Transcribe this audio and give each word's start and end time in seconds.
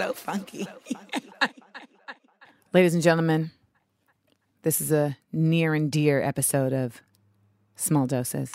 So 0.00 0.14
funky. 0.14 0.66
Ladies 2.72 2.94
and 2.94 3.02
gentlemen, 3.02 3.50
this 4.62 4.80
is 4.80 4.90
a 4.90 5.18
near 5.30 5.74
and 5.74 5.92
dear 5.92 6.22
episode 6.22 6.72
of 6.72 7.02
Small 7.76 8.06
Doses. 8.06 8.50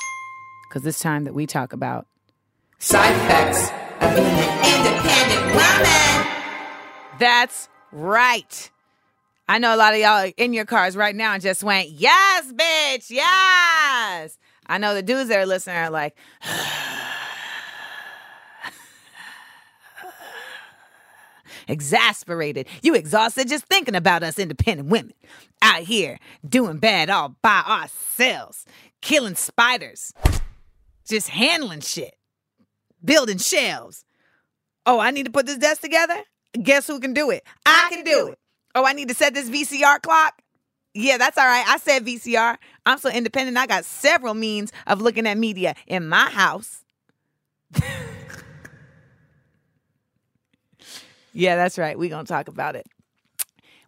Because 0.68 0.82
this 0.82 0.98
time 0.98 1.24
that 1.26 1.36
we 1.36 1.46
talk 1.46 1.72
about 1.72 2.08
Side 2.80 3.16
effects 3.16 3.70
of 4.02 4.16
being 4.16 4.26
an 4.26 4.88
independent 4.88 5.46
woman. 5.54 6.28
That's 7.20 7.70
right. 7.91 8.72
I 9.48 9.60
know 9.60 9.76
a 9.76 9.77
lot 9.77 9.94
of 9.94 10.00
y'all 10.00 10.32
in 10.38 10.52
your 10.52 10.66
cars 10.66 10.98
right 10.98 11.16
now 11.16 11.34
and 11.34 11.44
just 11.44 11.64
went, 11.64 11.90
yes, 11.90 12.52
bitch, 12.52 13.12
yes. 13.12 14.40
I 14.66 14.80
know 14.80 14.96
the 14.96 15.04
dudes 15.04 15.30
that 15.30 15.38
are 15.38 15.46
listening 15.46 15.77
are 15.77 15.91
like, 15.91 16.18
exasperated. 21.68 22.68
You 22.82 22.96
exhausted 22.96 23.48
just 23.48 23.66
thinking 23.66 23.96
about 23.96 24.24
us 24.24 24.40
independent 24.40 24.90
women 24.90 25.14
out 25.62 25.82
here 25.82 26.20
doing 26.48 26.77
bad 26.77 27.10
all 27.10 27.35
by 27.41 27.63
ourselves, 27.68 28.66
killing 29.02 29.35
spiders, 29.35 30.13
just 31.08 31.30
handling 31.30 31.82
shit, 31.82 32.16
building 33.04 33.38
shelves. 33.38 34.05
Oh, 34.86 34.99
I 34.99 35.12
need 35.12 35.26
to 35.26 35.32
put 35.32 35.46
this 35.46 35.58
desk 35.58 35.82
together? 35.82 36.18
Guess 36.62 36.88
who 36.88 36.99
can 36.99 37.13
do 37.13 37.32
it? 37.32 37.43
I 37.66 37.88
can 37.91 38.04
do 38.04 38.27
it. 38.30 38.40
Oh, 38.76 38.86
I 38.86 38.93
need 38.93 39.08
to 39.10 39.16
set 39.16 39.34
this 39.34 39.49
VCR 39.49 40.02
clock? 40.02 40.41
Yeah, 40.93 41.18
that's 41.18 41.38
all 41.38 41.46
right. 41.46 41.66
I 41.68 41.77
said 41.77 42.05
VCR. 42.05 42.58
I'm 42.86 42.98
so 42.98 43.10
independent. 43.10 43.58
I 43.58 43.68
got 43.68 43.84
several 43.84 44.34
means 44.34 44.71
of 44.88 45.02
looking 45.02 45.27
at 45.27 45.38
media 45.38 45.76
in 45.88 46.08
my 46.08 46.30
house. 46.30 46.84
yeah, 51.36 51.55
that's 51.58 51.78
right. 51.78 52.00
We're 52.00 52.10
going 52.10 52.26
to 52.26 52.32
talk 52.32 52.48
about 52.48 52.76
it. 52.76 52.88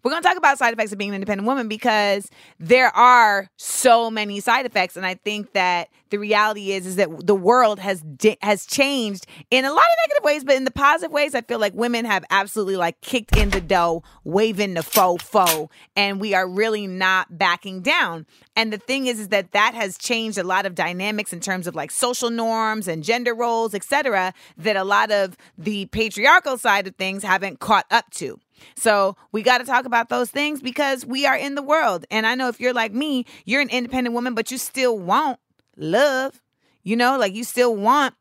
We're 0.07 0.11
going 0.11 0.23
to 0.23 0.29
talk 0.29 0.37
about 0.37 0.57
side 0.57 0.73
effects 0.73 0.93
of 0.93 0.97
being 0.97 1.09
an 1.09 1.15
independent 1.15 1.45
woman 1.45 1.67
because 1.67 2.31
there 2.61 2.95
are 2.95 3.49
so 3.57 4.09
many 4.09 4.39
side 4.39 4.65
effects 4.65 4.95
and 4.95 5.05
I 5.05 5.15
think 5.15 5.51
that 5.51 5.89
the 6.11 6.17
reality 6.17 6.71
is 6.71 6.87
is 6.87 6.95
that 6.95 7.09
the 7.27 7.35
world 7.35 7.77
has 7.79 8.03
di- 8.03 8.37
has 8.41 8.65
changed 8.65 9.27
in 9.51 9.65
a 9.65 9.69
lot 9.69 9.83
of 9.83 9.97
negative 10.07 10.23
ways 10.23 10.45
but 10.45 10.55
in 10.55 10.63
the 10.63 10.71
positive 10.71 11.11
ways 11.11 11.35
I 11.35 11.41
feel 11.41 11.59
like 11.59 11.73
women 11.73 12.05
have 12.05 12.23
absolutely 12.29 12.77
like 12.77 13.01
kicked 13.01 13.35
in 13.35 13.49
the 13.49 13.59
dough, 13.59 14.01
waving 14.23 14.75
the 14.75 14.81
faux 14.81 15.21
faux 15.25 15.75
and 15.97 16.21
we 16.21 16.33
are 16.33 16.47
really 16.47 16.87
not 16.87 17.37
backing 17.37 17.81
down. 17.81 18.25
And 18.55 18.71
the 18.71 18.77
thing 18.77 19.07
is 19.07 19.19
is 19.19 19.27
that 19.27 19.51
that 19.51 19.73
has 19.73 19.97
changed 19.97 20.37
a 20.37 20.43
lot 20.45 20.65
of 20.65 20.73
dynamics 20.73 21.33
in 21.33 21.41
terms 21.41 21.67
of 21.67 21.75
like 21.75 21.91
social 21.91 22.29
norms 22.29 22.87
and 22.87 23.03
gender 23.03 23.35
roles, 23.35 23.73
etc. 23.73 24.33
that 24.55 24.77
a 24.77 24.85
lot 24.85 25.11
of 25.11 25.35
the 25.57 25.87
patriarchal 25.87 26.57
side 26.57 26.87
of 26.87 26.95
things 26.95 27.23
haven't 27.23 27.59
caught 27.59 27.87
up 27.91 28.09
to. 28.11 28.39
So 28.75 29.15
we 29.31 29.41
got 29.41 29.59
to 29.59 29.63
talk 29.63 29.85
about 29.85 30.09
those 30.09 30.29
things 30.29 30.61
because 30.61 31.05
we 31.05 31.25
are 31.25 31.35
in 31.35 31.55
the 31.55 31.63
world. 31.63 32.05
And 32.11 32.25
I 32.25 32.35
know 32.35 32.47
if 32.47 32.59
you're 32.59 32.73
like 32.73 32.93
me, 32.93 33.25
you're 33.45 33.61
an 33.61 33.69
independent 33.69 34.13
woman, 34.13 34.33
but 34.33 34.51
you 34.51 34.57
still 34.57 34.97
want 34.97 35.39
love. 35.75 36.41
You 36.83 36.95
know, 36.95 37.17
like 37.17 37.33
you 37.33 37.43
still 37.43 37.75
want 37.75 38.13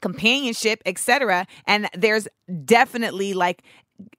companionship, 0.00 0.82
etc. 0.84 1.46
And 1.66 1.88
there's 1.94 2.28
definitely 2.64 3.32
like 3.32 3.62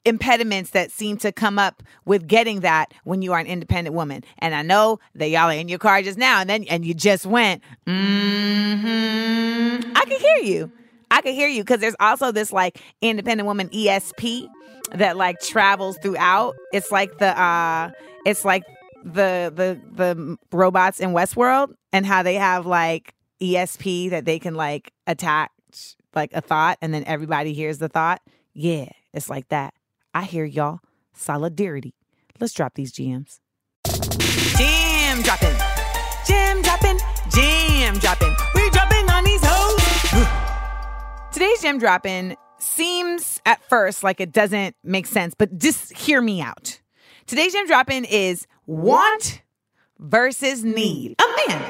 impediments 0.06 0.72
that 0.72 0.92
seem 0.92 1.18
to 1.18 1.32
come 1.32 1.60
up 1.60 1.84
with 2.06 2.28
getting 2.28 2.62
that 2.62 2.94
when 3.04 3.22
you 3.22 3.34
are 3.34 3.40
an 3.40 3.48
independent 3.48 3.96
woman. 3.96 4.24
And 4.40 4.56
I 4.56 4.62
know 4.62 5.00
that 5.16 5.30
y'all 5.30 5.50
are 5.50 5.54
in 5.54 5.68
your 5.68 5.80
car 5.80 6.02
just 6.02 6.18
now 6.18 6.40
and 6.40 6.50
then 6.50 6.64
and 6.66 6.86
you 6.86 6.94
just 6.94 7.26
went, 7.26 7.62
mm-hmm. 7.86 9.92
I 9.96 10.06
can 10.06 10.20
hear 10.20 10.44
you. 10.44 10.72
I 11.12 11.22
can 11.22 11.34
hear 11.34 11.48
you 11.48 11.64
because 11.64 11.80
there's 11.80 11.96
also 12.00 12.32
this 12.32 12.52
like 12.52 12.82
independent 13.02 13.48
woman 13.48 13.70
ESP 13.70 14.48
that 14.92 15.18
like 15.18 15.40
travels 15.40 15.98
throughout. 16.02 16.56
It's 16.74 16.92
like 16.92 17.18
the 17.18 17.40
uh 17.40 17.92
it's 18.26 18.46
like 18.46 18.64
the 19.04 19.52
the 19.56 19.80
the 19.94 20.38
robots 20.52 21.00
in 21.00 21.12
Westworld 21.12 21.74
and 21.94 22.06
how 22.06 22.24
they 22.24 22.36
have 22.36 22.66
like 22.66 23.14
ESP 23.42 24.10
that 24.12 24.26
they 24.26 24.40
can 24.40 24.56
like 24.56 24.92
attach 25.08 25.50
like 26.14 26.32
a 26.34 26.42
thought 26.42 26.78
and 26.82 26.94
then 26.94 27.04
everybody 27.06 27.54
hears 27.54 27.78
the 27.78 27.90
thought. 27.90 28.22
Yeah, 28.54 28.90
it's 29.14 29.30
like 29.30 29.50
that. 29.50 29.74
I 30.14 30.24
hear 30.24 30.46
y'all. 30.46 30.80
Solidarity. 31.14 31.94
Let's 32.40 32.54
drop 32.54 32.74
these 32.76 32.92
gems. 32.92 33.40
Jam 34.58 35.22
dropping. 35.22 35.56
Jam 36.26 36.62
dropping. 36.62 36.98
Jam 37.30 37.98
dropping. 38.00 38.36
We 38.54 38.70
dropping 38.72 39.10
on 39.10 39.24
these 39.24 39.42
hoes. 39.44 39.86
Today's 41.32 41.62
gem 41.62 41.80
dropping 41.80 42.36
seems 42.66 43.42
at 43.46 43.64
first 43.70 44.04
like 44.04 44.20
it 44.20 44.32
doesn't 44.32 44.76
make 44.84 45.06
sense, 45.06 45.34
but 45.38 45.58
just 45.58 45.94
hear 45.94 46.22
me 46.22 46.42
out. 46.42 46.82
Today's 47.26 47.54
gem 47.54 47.68
in 47.68 48.06
is 48.06 48.48
want 48.66 49.42
versus 50.00 50.64
need. 50.64 51.16
Man, 51.48 51.62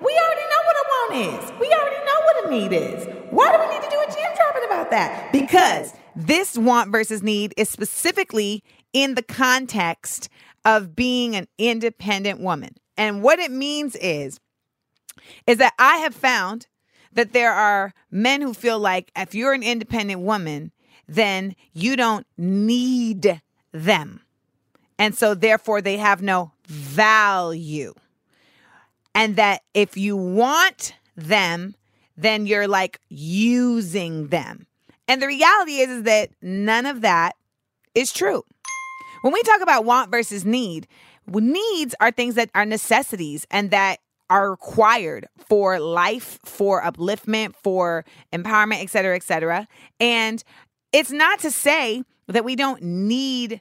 we 0.00 0.18
already 0.18 0.42
know 0.42 0.62
what 0.64 0.76
a 0.76 0.84
want 0.88 1.14
is. 1.16 1.52
We 1.60 1.72
already 1.72 2.04
know 2.04 2.20
what 2.24 2.46
a 2.46 2.50
need 2.50 2.72
is. 2.72 3.06
Why 3.30 3.52
do 3.52 3.58
we 3.60 3.74
need 3.74 3.82
to 3.82 3.90
do 3.90 4.00
a 4.00 4.06
gem 4.06 4.34
dropping 4.36 4.64
about 4.64 4.90
that? 4.90 5.32
Because 5.32 5.92
this 6.16 6.56
want 6.58 6.92
versus 6.92 7.22
need 7.22 7.54
is 7.56 7.68
specifically 7.68 8.62
in 8.92 9.14
the 9.14 9.22
context 9.22 10.28
of 10.64 10.94
being 10.94 11.36
an 11.36 11.48
independent 11.58 12.40
woman. 12.40 12.74
And 12.96 13.22
what 13.22 13.38
it 13.38 13.50
means 13.50 13.96
is 13.96 14.40
is 15.46 15.58
that 15.58 15.74
I 15.78 15.98
have 15.98 16.14
found 16.14 16.66
that 17.14 17.32
there 17.32 17.52
are 17.52 17.92
men 18.10 18.40
who 18.40 18.54
feel 18.54 18.78
like 18.78 19.10
if 19.16 19.34
you're 19.34 19.52
an 19.52 19.62
independent 19.62 20.20
woman, 20.20 20.72
then 21.08 21.54
you 21.72 21.96
don't 21.96 22.26
need 22.36 23.40
them. 23.72 24.20
And 24.98 25.16
so 25.16 25.34
therefore 25.34 25.80
they 25.80 25.96
have 25.96 26.22
no 26.22 26.52
value. 26.66 27.94
And 29.14 29.36
that 29.36 29.62
if 29.74 29.96
you 29.96 30.16
want 30.16 30.94
them, 31.16 31.74
then 32.16 32.46
you're 32.46 32.68
like 32.68 33.00
using 33.08 34.28
them. 34.28 34.66
And 35.06 35.20
the 35.20 35.26
reality 35.26 35.78
is, 35.78 35.90
is 35.90 36.02
that 36.04 36.30
none 36.40 36.86
of 36.86 37.02
that 37.02 37.36
is 37.94 38.12
true. 38.12 38.44
When 39.22 39.32
we 39.32 39.42
talk 39.42 39.60
about 39.60 39.84
want 39.84 40.10
versus 40.10 40.44
need, 40.44 40.86
needs 41.26 41.94
are 42.00 42.10
things 42.10 42.34
that 42.34 42.50
are 42.54 42.66
necessities 42.66 43.46
and 43.50 43.70
that 43.70 44.00
are 44.30 44.50
required 44.50 45.28
for 45.48 45.78
life, 45.78 46.38
for 46.44 46.82
upliftment, 46.82 47.54
for 47.62 48.04
empowerment, 48.32 48.82
et 48.82 48.90
cetera, 48.90 49.16
et 49.16 49.22
cetera. 49.22 49.68
And 50.00 50.42
it's 50.92 51.10
not 51.10 51.40
to 51.40 51.50
say 51.50 52.02
that 52.28 52.44
we 52.44 52.56
don't 52.56 52.82
need 52.82 53.60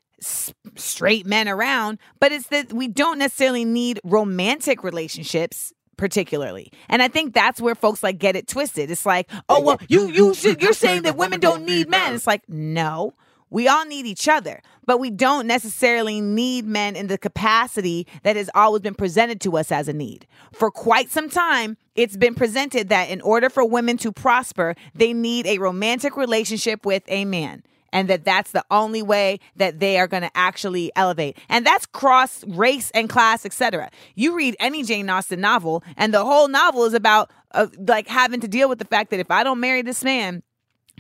straight 0.76 1.26
men 1.26 1.50
around, 1.50 2.00
but 2.20 2.32
it's 2.32 2.48
that 2.48 2.72
we 2.72 2.88
don't 2.88 3.20
necessarily 3.20 3.66
need 3.66 4.00
romantic 4.04 4.84
relationships 4.84 5.74
particularly. 5.98 6.72
And 6.90 7.02
I 7.02 7.08
think 7.08 7.34
that's 7.34 7.62
where 7.62 7.76
folks 7.76 8.02
like 8.02 8.18
get 8.18 8.36
it 8.36 8.48
twisted. 8.48 8.90
It's 8.90 9.06
like, 9.06 9.30
"Oh, 9.48 9.62
well, 9.62 9.80
you 9.88 10.08
you 10.08 10.34
should, 10.36 10.62
you're 10.62 10.74
saying 10.74 11.04
that 11.04 11.18
women 11.18 11.40
don't 11.40 11.66
need 11.66 11.90
men." 11.90 12.14
It's 12.16 12.28
like, 12.28 12.48
"No. 12.50 13.14
We 13.54 13.68
all 13.68 13.86
need 13.86 14.08
each 14.08 14.28
other, 14.28 14.64
but 14.84 15.00
we 15.00 15.12
don't 15.12 15.46
necessarily 15.46 16.20
need 16.22 16.66
men 16.66 16.96
in 16.96 17.06
the 17.06 17.20
capacity 17.20 18.08
that 18.24 18.36
has 18.36 18.50
always 18.56 18.82
been 18.82 18.96
presented 18.96 19.40
to 19.42 19.58
us 19.58 19.72
as 19.72 19.88
a 19.88 19.94
need. 19.94 20.26
For 20.52 20.72
quite 20.72 21.12
some 21.12 21.30
time, 21.30 21.78
it's 21.94 22.18
been 22.18 22.34
presented 22.34 22.90
that 22.90 23.12
in 23.12 23.22
order 23.22 23.52
for 23.52 23.64
women 23.64 23.98
to 23.98 24.12
prosper, 24.12 24.74
they 24.96 25.14
need 25.14 25.46
a 25.46 25.60
romantic 25.60 26.18
relationship 26.18 26.84
with 26.84 27.04
a 27.08 27.26
man 27.26 27.62
and 27.92 28.10
that 28.10 28.26
that's 28.26 28.50
the 28.54 28.66
only 28.72 29.04
way 29.04 29.40
that 29.56 29.80
they 29.80 30.00
are 30.00 30.08
going 30.08 30.24
to 30.24 30.32
actually 30.34 30.92
elevate. 30.96 31.38
And 31.48 31.64
that's 31.64 31.86
cross 31.86 32.44
race 32.48 32.90
and 32.96 33.08
class, 33.08 33.46
etc. 33.46 33.92
You 34.16 34.36
read 34.36 34.56
any 34.60 34.82
Jane 34.82 35.12
Austen 35.12 35.42
novel, 35.42 35.84
and 35.96 36.12
the 36.12 36.26
whole 36.26 36.48
novel 36.48 36.86
is 36.86 36.96
about 36.96 37.30
uh, 37.52 37.68
like 37.88 38.08
having 38.08 38.40
to 38.40 38.48
deal 38.48 38.68
with 38.68 38.80
the 38.80 38.86
fact 38.86 39.12
that 39.12 39.20
if 39.20 39.30
I 39.30 39.44
don't 39.44 39.60
marry 39.60 39.84
this 39.84 40.04
man, 40.04 40.42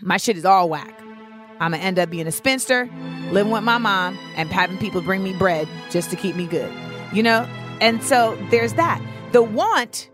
my 0.03 0.17
shit 0.17 0.37
is 0.37 0.45
all 0.45 0.69
whack. 0.69 1.12
I'm 1.59 1.71
gonna 1.71 1.77
end 1.77 1.99
up 1.99 2.09
being 2.09 2.27
a 2.27 2.31
spinster, 2.31 2.89
living 3.31 3.51
with 3.51 3.63
my 3.63 3.77
mom, 3.77 4.17
and 4.35 4.49
having 4.49 4.77
people 4.77 5.01
bring 5.01 5.23
me 5.23 5.33
bread 5.33 5.67
just 5.89 6.09
to 6.11 6.15
keep 6.15 6.35
me 6.35 6.47
good. 6.47 6.71
You 7.13 7.23
know? 7.23 7.47
And 7.81 8.03
so 8.03 8.37
there's 8.49 8.73
that. 8.73 9.01
The 9.31 9.43
want 9.43 10.09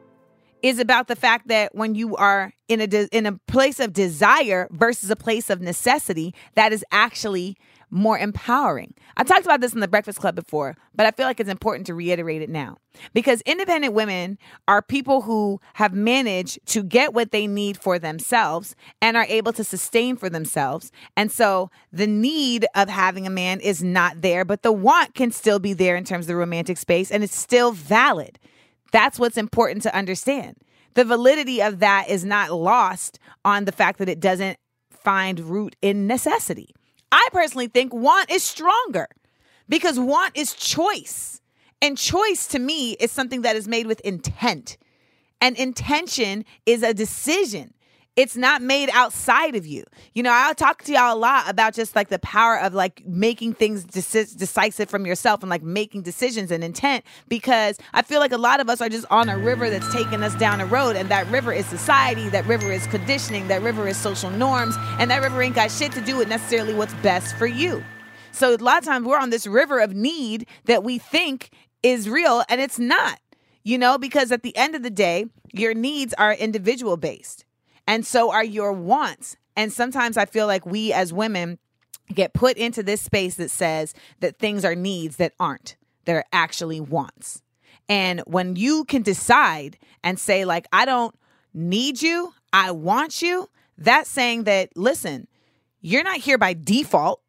is 0.61 0.79
about 0.79 1.07
the 1.07 1.15
fact 1.15 1.47
that 1.47 1.73
when 1.73 1.95
you 1.95 2.15
are 2.15 2.53
in 2.67 2.81
a 2.81 2.87
de- 2.87 3.07
in 3.15 3.25
a 3.25 3.33
place 3.47 3.79
of 3.79 3.93
desire 3.93 4.67
versus 4.71 5.09
a 5.09 5.15
place 5.15 5.49
of 5.49 5.61
necessity, 5.61 6.33
that 6.55 6.73
is 6.73 6.83
actually 6.91 7.57
more 7.91 8.17
empowering. 8.17 8.93
I 9.17 9.23
talked 9.23 9.45
about 9.45 9.61
this 9.61 9.73
in 9.73 9.79
the 9.79 9.87
Breakfast 9.87 10.19
Club 10.19 10.35
before, 10.35 10.75
but 10.95 11.05
I 11.05 11.11
feel 11.11 11.25
like 11.25 11.39
it's 11.39 11.49
important 11.49 11.87
to 11.87 11.93
reiterate 11.93 12.41
it 12.41 12.49
now. 12.49 12.77
Because 13.13 13.41
independent 13.41 13.93
women 13.93 14.37
are 14.67 14.81
people 14.81 15.21
who 15.21 15.59
have 15.73 15.93
managed 15.93 16.59
to 16.67 16.83
get 16.83 17.13
what 17.13 17.31
they 17.31 17.47
need 17.47 17.77
for 17.77 17.97
themselves 17.97 18.75
and 19.01 19.17
are 19.17 19.25
able 19.29 19.53
to 19.53 19.63
sustain 19.63 20.15
for 20.15 20.29
themselves. 20.29 20.91
And 21.15 21.31
so 21.31 21.71
the 21.91 22.07
need 22.07 22.65
of 22.75 22.89
having 22.89 23.25
a 23.25 23.31
man 23.31 23.59
is 23.59 23.83
not 23.83 24.21
there, 24.21 24.45
but 24.45 24.63
the 24.63 24.71
want 24.71 25.15
can 25.15 25.31
still 25.31 25.59
be 25.59 25.73
there 25.73 25.95
in 25.95 26.03
terms 26.03 26.25
of 26.25 26.27
the 26.27 26.35
romantic 26.35 26.77
space 26.77 27.11
and 27.11 27.23
it's 27.23 27.35
still 27.35 27.71
valid. 27.71 28.39
That's 28.91 29.19
what's 29.19 29.37
important 29.37 29.83
to 29.83 29.95
understand. 29.95 30.57
The 30.95 31.05
validity 31.05 31.61
of 31.61 31.79
that 31.79 32.09
is 32.09 32.25
not 32.25 32.51
lost 32.51 33.19
on 33.45 33.65
the 33.65 33.71
fact 33.71 33.99
that 33.99 34.09
it 34.09 34.19
doesn't 34.19 34.57
find 34.91 35.39
root 35.39 35.75
in 35.81 36.07
necessity. 36.07 36.73
I 37.11 37.27
personally 37.31 37.67
think 37.67 37.93
want 37.93 38.31
is 38.31 38.43
stronger 38.43 39.07
because 39.67 39.99
want 39.99 40.37
is 40.37 40.53
choice. 40.53 41.41
And 41.81 41.97
choice 41.97 42.47
to 42.47 42.59
me 42.59 42.93
is 42.93 43.11
something 43.11 43.41
that 43.43 43.55
is 43.55 43.67
made 43.67 43.87
with 43.87 44.01
intent. 44.01 44.77
And 45.39 45.55
intention 45.55 46.43
is 46.65 46.83
a 46.83 46.93
decision. 46.93 47.73
It's 48.15 48.35
not 48.35 48.61
made 48.61 48.89
outside 48.91 49.55
of 49.55 49.65
you. 49.65 49.85
You 50.13 50.23
know, 50.23 50.31
I'll 50.33 50.55
talk 50.55 50.83
to 50.83 50.91
y'all 50.91 51.15
a 51.15 51.17
lot 51.17 51.49
about 51.49 51.73
just 51.73 51.95
like 51.95 52.09
the 52.09 52.19
power 52.19 52.59
of 52.59 52.73
like 52.73 53.05
making 53.05 53.53
things 53.53 53.85
deci- 53.85 54.35
decisive 54.37 54.89
from 54.89 55.05
yourself 55.05 55.41
and 55.41 55.49
like 55.49 55.63
making 55.63 56.01
decisions 56.01 56.51
and 56.51 56.61
intent 56.61 57.05
because 57.29 57.77
I 57.93 58.01
feel 58.01 58.19
like 58.19 58.33
a 58.33 58.37
lot 58.37 58.59
of 58.59 58.69
us 58.69 58.81
are 58.81 58.89
just 58.89 59.05
on 59.09 59.29
a 59.29 59.37
river 59.37 59.69
that's 59.69 59.89
taking 59.93 60.21
us 60.21 60.35
down 60.35 60.59
a 60.59 60.65
road. 60.65 60.97
And 60.97 61.07
that 61.09 61.29
river 61.31 61.53
is 61.53 61.65
society, 61.67 62.27
that 62.29 62.45
river 62.45 62.71
is 62.71 62.85
conditioning, 62.87 63.47
that 63.47 63.61
river 63.61 63.87
is 63.87 63.95
social 63.95 64.29
norms, 64.31 64.75
and 64.99 65.09
that 65.11 65.21
river 65.21 65.41
ain't 65.41 65.55
got 65.55 65.71
shit 65.71 65.93
to 65.93 66.01
do 66.01 66.17
with 66.17 66.27
necessarily 66.27 66.73
what's 66.73 66.93
best 66.95 67.37
for 67.37 67.47
you. 67.47 67.83
So 68.31 68.53
a 68.53 68.57
lot 68.57 68.79
of 68.79 68.83
times 68.85 69.05
we're 69.05 69.19
on 69.19 69.29
this 69.29 69.47
river 69.47 69.79
of 69.79 69.93
need 69.93 70.45
that 70.65 70.83
we 70.83 70.97
think 70.97 71.51
is 71.83 72.09
real 72.09 72.43
and 72.49 72.59
it's 72.59 72.79
not, 72.79 73.19
you 73.63 73.77
know, 73.77 73.97
because 73.97 74.31
at 74.31 74.43
the 74.43 74.55
end 74.57 74.75
of 74.75 74.83
the 74.83 74.89
day, 74.89 75.25
your 75.53 75.73
needs 75.73 76.13
are 76.17 76.33
individual 76.33 76.97
based 76.97 77.45
and 77.89 78.05
so 78.05 78.31
are 78.31 78.43
your 78.43 78.71
wants. 78.71 79.35
And 79.55 79.73
sometimes 79.73 80.15
I 80.15 80.25
feel 80.25 80.45
like 80.45 80.63
we 80.63 80.93
as 80.93 81.11
women 81.11 81.57
get 82.13 82.35
put 82.35 82.55
into 82.55 82.83
this 82.83 83.01
space 83.01 83.35
that 83.37 83.49
says 83.49 83.95
that 84.19 84.37
things 84.37 84.63
are 84.63 84.75
needs 84.75 85.15
that 85.15 85.33
aren't, 85.39 85.75
that 86.05 86.15
are 86.15 86.25
actually 86.31 86.79
wants. 86.79 87.41
And 87.89 88.21
when 88.27 88.55
you 88.55 88.85
can 88.85 89.01
decide 89.01 89.79
and 90.03 90.19
say, 90.19 90.45
like, 90.45 90.67
I 90.71 90.85
don't 90.85 91.15
need 91.51 91.99
you, 91.99 92.31
I 92.53 92.69
want 92.69 93.23
you, 93.23 93.49
that's 93.75 94.09
saying 94.09 94.43
that, 94.43 94.69
listen, 94.75 95.27
you're 95.81 96.03
not 96.03 96.17
here 96.17 96.37
by 96.37 96.53
default. 96.53 97.21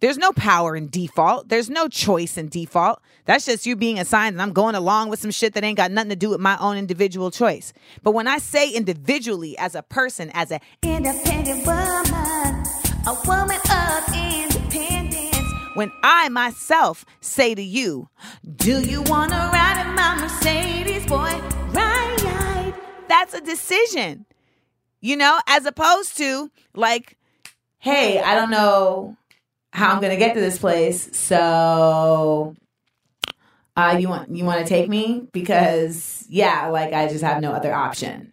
There's 0.00 0.16
no 0.16 0.32
power 0.32 0.74
in 0.76 0.88
default. 0.88 1.48
There's 1.50 1.68
no 1.68 1.86
choice 1.86 2.38
in 2.38 2.48
default. 2.48 3.02
That's 3.26 3.44
just 3.44 3.66
you 3.66 3.76
being 3.76 3.98
assigned 3.98 4.34
and 4.34 4.42
I'm 4.42 4.52
going 4.54 4.74
along 4.74 5.10
with 5.10 5.20
some 5.20 5.30
shit 5.30 5.52
that 5.54 5.62
ain't 5.62 5.76
got 5.76 5.90
nothing 5.90 6.08
to 6.08 6.16
do 6.16 6.30
with 6.30 6.40
my 6.40 6.56
own 6.58 6.78
individual 6.78 7.30
choice. 7.30 7.74
But 8.02 8.12
when 8.12 8.26
I 8.26 8.38
say 8.38 8.70
individually 8.70 9.58
as 9.58 9.74
a 9.74 9.82
person, 9.82 10.30
as 10.32 10.50
an 10.50 10.60
Independent 10.82 11.66
woman, 11.66 12.64
a 13.06 13.16
woman 13.26 13.58
of 13.70 14.14
independence. 14.14 15.36
when 15.74 15.92
I 16.02 16.30
myself 16.30 17.04
say 17.20 17.54
to 17.54 17.62
you, 17.62 18.08
Do 18.56 18.80
you 18.80 19.02
wanna 19.02 19.50
ride 19.52 19.86
in 19.86 19.94
my 19.94 20.16
Mercedes, 20.18 21.04
boy? 21.04 21.38
Ride. 21.72 22.74
that's 23.06 23.34
a 23.34 23.40
decision. 23.42 24.24
You 25.02 25.16
know, 25.16 25.40
as 25.46 25.66
opposed 25.66 26.16
to 26.18 26.50
like, 26.74 27.18
hey, 27.78 28.18
I 28.20 28.34
don't 28.34 28.50
know 28.50 29.16
how 29.72 29.92
I'm 29.92 30.00
gonna 30.00 30.16
get 30.16 30.34
to 30.34 30.40
this 30.40 30.58
place, 30.58 31.16
so 31.16 32.54
uh, 33.76 33.96
you 33.98 34.08
want 34.08 34.34
you 34.34 34.44
want 34.44 34.60
to 34.60 34.66
take 34.66 34.88
me 34.88 35.28
because 35.32 36.24
yeah, 36.28 36.68
like 36.68 36.92
I 36.92 37.08
just 37.08 37.22
have 37.24 37.40
no 37.40 37.52
other 37.52 37.72
option. 37.72 38.32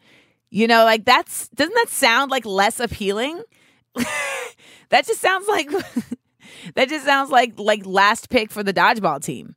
You 0.49 0.67
know, 0.67 0.83
like 0.83 1.05
that's 1.05 1.47
doesn't 1.49 1.75
that 1.75 1.89
sound 1.89 2.31
like 2.31 2.45
less 2.45 2.79
appealing? 2.79 3.41
that 3.95 5.05
just 5.05 5.21
sounds 5.21 5.47
like 5.47 5.69
that 6.75 6.89
just 6.89 7.05
sounds 7.05 7.29
like 7.29 7.53
like 7.57 7.85
last 7.85 8.29
pick 8.29 8.51
for 8.51 8.63
the 8.63 8.73
dodgeball 8.73 9.21
team. 9.21 9.55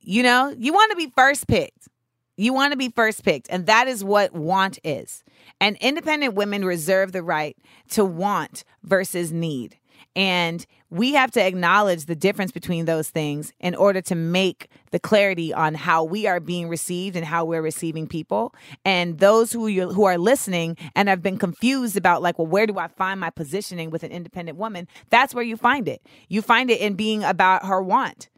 You 0.00 0.22
know, 0.22 0.54
you 0.56 0.72
want 0.72 0.90
to 0.92 0.96
be 0.96 1.12
first 1.16 1.48
picked. 1.48 1.88
You 2.36 2.52
want 2.52 2.72
to 2.72 2.76
be 2.76 2.90
first 2.90 3.24
picked, 3.24 3.48
and 3.50 3.66
that 3.66 3.88
is 3.88 4.04
what 4.04 4.34
want 4.34 4.78
is. 4.84 5.24
And 5.60 5.76
independent 5.80 6.34
women 6.34 6.64
reserve 6.64 7.12
the 7.12 7.22
right 7.22 7.56
to 7.90 8.04
want 8.04 8.62
versus 8.82 9.32
need. 9.32 9.78
And 10.16 10.64
we 10.88 11.12
have 11.12 11.30
to 11.32 11.42
acknowledge 11.42 12.06
the 12.06 12.16
difference 12.16 12.50
between 12.50 12.86
those 12.86 13.10
things 13.10 13.52
in 13.60 13.74
order 13.74 14.00
to 14.00 14.14
make 14.14 14.68
the 14.90 14.98
clarity 14.98 15.52
on 15.52 15.74
how 15.74 16.04
we 16.04 16.26
are 16.26 16.40
being 16.40 16.68
received 16.68 17.16
and 17.16 17.24
how 17.24 17.44
we're 17.44 17.60
receiving 17.60 18.06
people. 18.08 18.54
And 18.82 19.18
those 19.18 19.52
who 19.52 19.66
you, 19.66 19.90
who 19.90 20.04
are 20.04 20.16
listening 20.16 20.78
and 20.94 21.10
have 21.10 21.22
been 21.22 21.36
confused 21.36 21.98
about 21.98 22.22
like, 22.22 22.38
well, 22.38 22.46
where 22.46 22.66
do 22.66 22.78
I 22.78 22.88
find 22.88 23.20
my 23.20 23.28
positioning 23.28 23.90
with 23.90 24.04
an 24.04 24.10
independent 24.10 24.56
woman? 24.56 24.88
That's 25.10 25.34
where 25.34 25.44
you 25.44 25.58
find 25.58 25.86
it. 25.86 26.00
You 26.28 26.40
find 26.40 26.70
it 26.70 26.80
in 26.80 26.94
being 26.94 27.22
about 27.22 27.66
her 27.66 27.82
want 27.82 28.30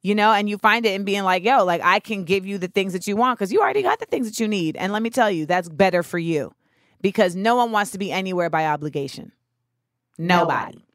you 0.00 0.14
know, 0.14 0.32
and 0.32 0.48
you 0.48 0.56
find 0.58 0.86
it 0.86 0.94
in 0.94 1.04
being 1.04 1.24
like, 1.24 1.44
yo, 1.44 1.64
like 1.64 1.82
I 1.82 1.98
can 1.98 2.22
give 2.22 2.46
you 2.46 2.56
the 2.56 2.68
things 2.68 2.92
that 2.92 3.08
you 3.08 3.16
want 3.16 3.36
because 3.36 3.52
you 3.52 3.60
already 3.60 3.82
got 3.82 3.98
the 3.98 4.06
things 4.06 4.28
that 4.28 4.38
you 4.38 4.46
need. 4.46 4.76
And 4.76 4.92
let 4.92 5.02
me 5.02 5.10
tell 5.10 5.28
you, 5.28 5.44
that's 5.44 5.68
better 5.68 6.04
for 6.04 6.20
you 6.20 6.54
because 7.00 7.34
no 7.34 7.56
one 7.56 7.72
wants 7.72 7.90
to 7.90 7.98
be 7.98 8.12
anywhere 8.12 8.48
by 8.48 8.66
obligation. 8.66 9.32
Nobody. 10.16 10.87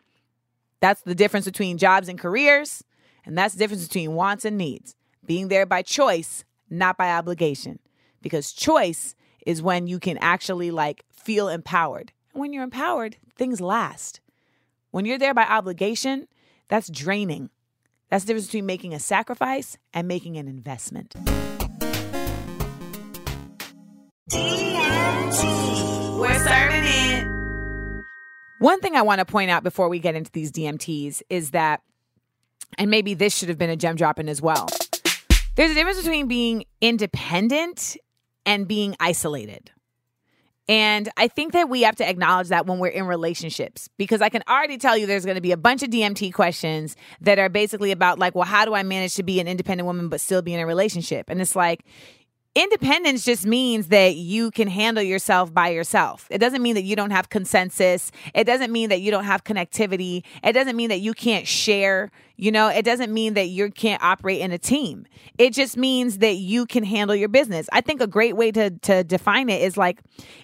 That's 0.84 1.02
the 1.04 1.16
difference 1.16 1.46
between 1.46 1.78
jobs 1.78 2.10
and 2.10 2.20
careers. 2.20 2.84
And 3.24 3.38
that's 3.38 3.54
the 3.54 3.60
difference 3.60 3.88
between 3.88 4.16
wants 4.16 4.44
and 4.44 4.58
needs. 4.58 4.98
Being 5.26 5.48
there 5.48 5.66
by 5.66 5.82
choice, 5.82 6.44
not 6.70 6.98
by 6.98 7.14
obligation. 7.14 7.80
Because 8.22 8.52
choice 8.52 9.16
is 9.48 9.62
when 9.62 9.88
you 9.88 9.98
can 9.98 10.18
actually 10.18 10.72
like 10.72 11.06
feel 11.10 11.48
empowered. 11.48 12.12
And 12.34 12.42
when 12.42 12.52
you're 12.52 12.66
empowered, 12.66 13.16
things 13.38 13.62
last. 13.62 14.20
When 14.92 15.06
you're 15.06 15.18
there 15.18 15.34
by 15.34 15.46
obligation, 15.46 16.28
that's 16.68 16.90
draining. 16.90 17.50
That's 18.10 18.26
the 18.26 18.34
difference 18.34 18.48
between 18.48 18.66
making 18.66 18.94
a 18.94 19.00
sacrifice 19.00 19.78
and 19.94 20.06
making 20.06 20.36
an 20.36 20.50
investment. 20.50 21.16
We're 26.20 26.40
serving 26.40 26.84
it. 26.84 27.33
One 28.64 28.80
thing 28.80 28.96
I 28.96 29.02
want 29.02 29.20
to 29.20 29.26
point 29.26 29.52
out 29.52 29.62
before 29.62 29.90
we 29.90 30.00
get 30.00 30.16
into 30.16 30.32
these 30.32 30.50
DMTs 30.50 31.22
is 31.30 31.52
that, 31.52 31.82
and 32.78 32.90
maybe 32.90 33.14
this 33.14 33.38
should 33.38 33.50
have 33.50 33.58
been 33.58 33.70
a 33.70 33.76
gem 33.76 33.98
dropping 33.98 34.30
as 34.30 34.42
well. 34.42 34.70
There's 35.58 35.72
a 35.72 35.74
difference 35.74 35.98
between 35.98 36.30
being 36.30 36.64
independent 36.80 37.98
and 38.46 38.66
being 38.66 38.96
isolated. 39.02 39.70
And 40.70 41.10
I 41.18 41.28
think 41.28 41.52
that 41.52 41.68
we 41.68 41.82
have 41.82 41.98
to 41.98 42.08
acknowledge 42.08 42.48
that 42.48 42.66
when 42.66 42.80
we're 42.80 42.88
in 42.88 43.06
relationships, 43.06 43.90
because 43.98 44.22
I 44.22 44.30
can 44.30 44.44
already 44.48 44.78
tell 44.78 44.98
you 44.98 45.08
there's 45.08 45.26
going 45.26 45.36
to 45.36 45.42
be 45.42 45.52
a 45.52 45.58
bunch 45.58 45.84
of 45.84 45.90
DMT 45.90 46.34
questions 46.34 46.96
that 47.20 47.40
are 47.40 47.50
basically 47.50 47.92
about, 47.92 48.18
like, 48.18 48.34
well, 48.34 48.46
how 48.46 48.64
do 48.64 48.74
I 48.74 48.84
manage 48.84 49.16
to 49.16 49.24
be 49.24 49.42
an 49.42 49.48
independent 49.50 49.88
woman 49.88 50.08
but 50.08 50.22
still 50.22 50.42
be 50.42 50.54
in 50.54 50.62
a 50.62 50.66
relationship? 50.66 51.30
And 51.30 51.42
it's 51.42 51.58
like, 51.58 51.84
independence 52.56 53.26
just 53.26 53.48
means 53.48 53.88
that 53.88 54.16
you 54.16 54.52
can 54.52 54.68
handle 54.68 55.04
yourself 55.04 55.52
by 55.54 55.70
yourself. 55.70 56.28
It 56.30 56.38
doesn't 56.38 56.62
mean 56.62 56.76
that 56.76 56.84
you 56.84 56.96
don't 56.96 57.10
have 57.10 57.30
consensus. 57.30 58.12
It 58.36 58.44
doesn't 58.44 58.72
mean 58.72 58.90
that 58.90 59.02
you 59.02 59.10
don't 59.10 59.24
have 59.24 59.44
connectivity. 59.44 60.24
It 60.44 60.54
doesn't 60.54 60.76
mean 60.76 60.90
that 60.90 61.00
you 61.00 61.14
can't 61.14 61.48
share. 61.48 62.12
You 62.36 62.52
know, 62.52 62.68
it 62.68 62.86
doesn't 62.86 63.12
mean 63.12 63.34
that 63.34 63.48
you 63.48 63.72
can't 63.72 64.04
operate 64.04 64.42
in 64.42 64.52
a 64.52 64.60
team. 64.60 65.06
It 65.40 65.54
just 65.54 65.78
means 65.78 66.20
that 66.20 66.36
you 66.36 66.68
can 66.68 66.84
handle 66.84 67.16
your 67.16 67.30
business. 67.30 67.68
I 67.72 67.82
think 67.82 68.02
a 68.02 68.08
great 68.08 68.36
way 68.36 68.52
to, 68.52 68.70
to 68.70 69.04
define 69.04 69.50
it 69.50 69.62
is 69.62 69.76
like 69.76 70.02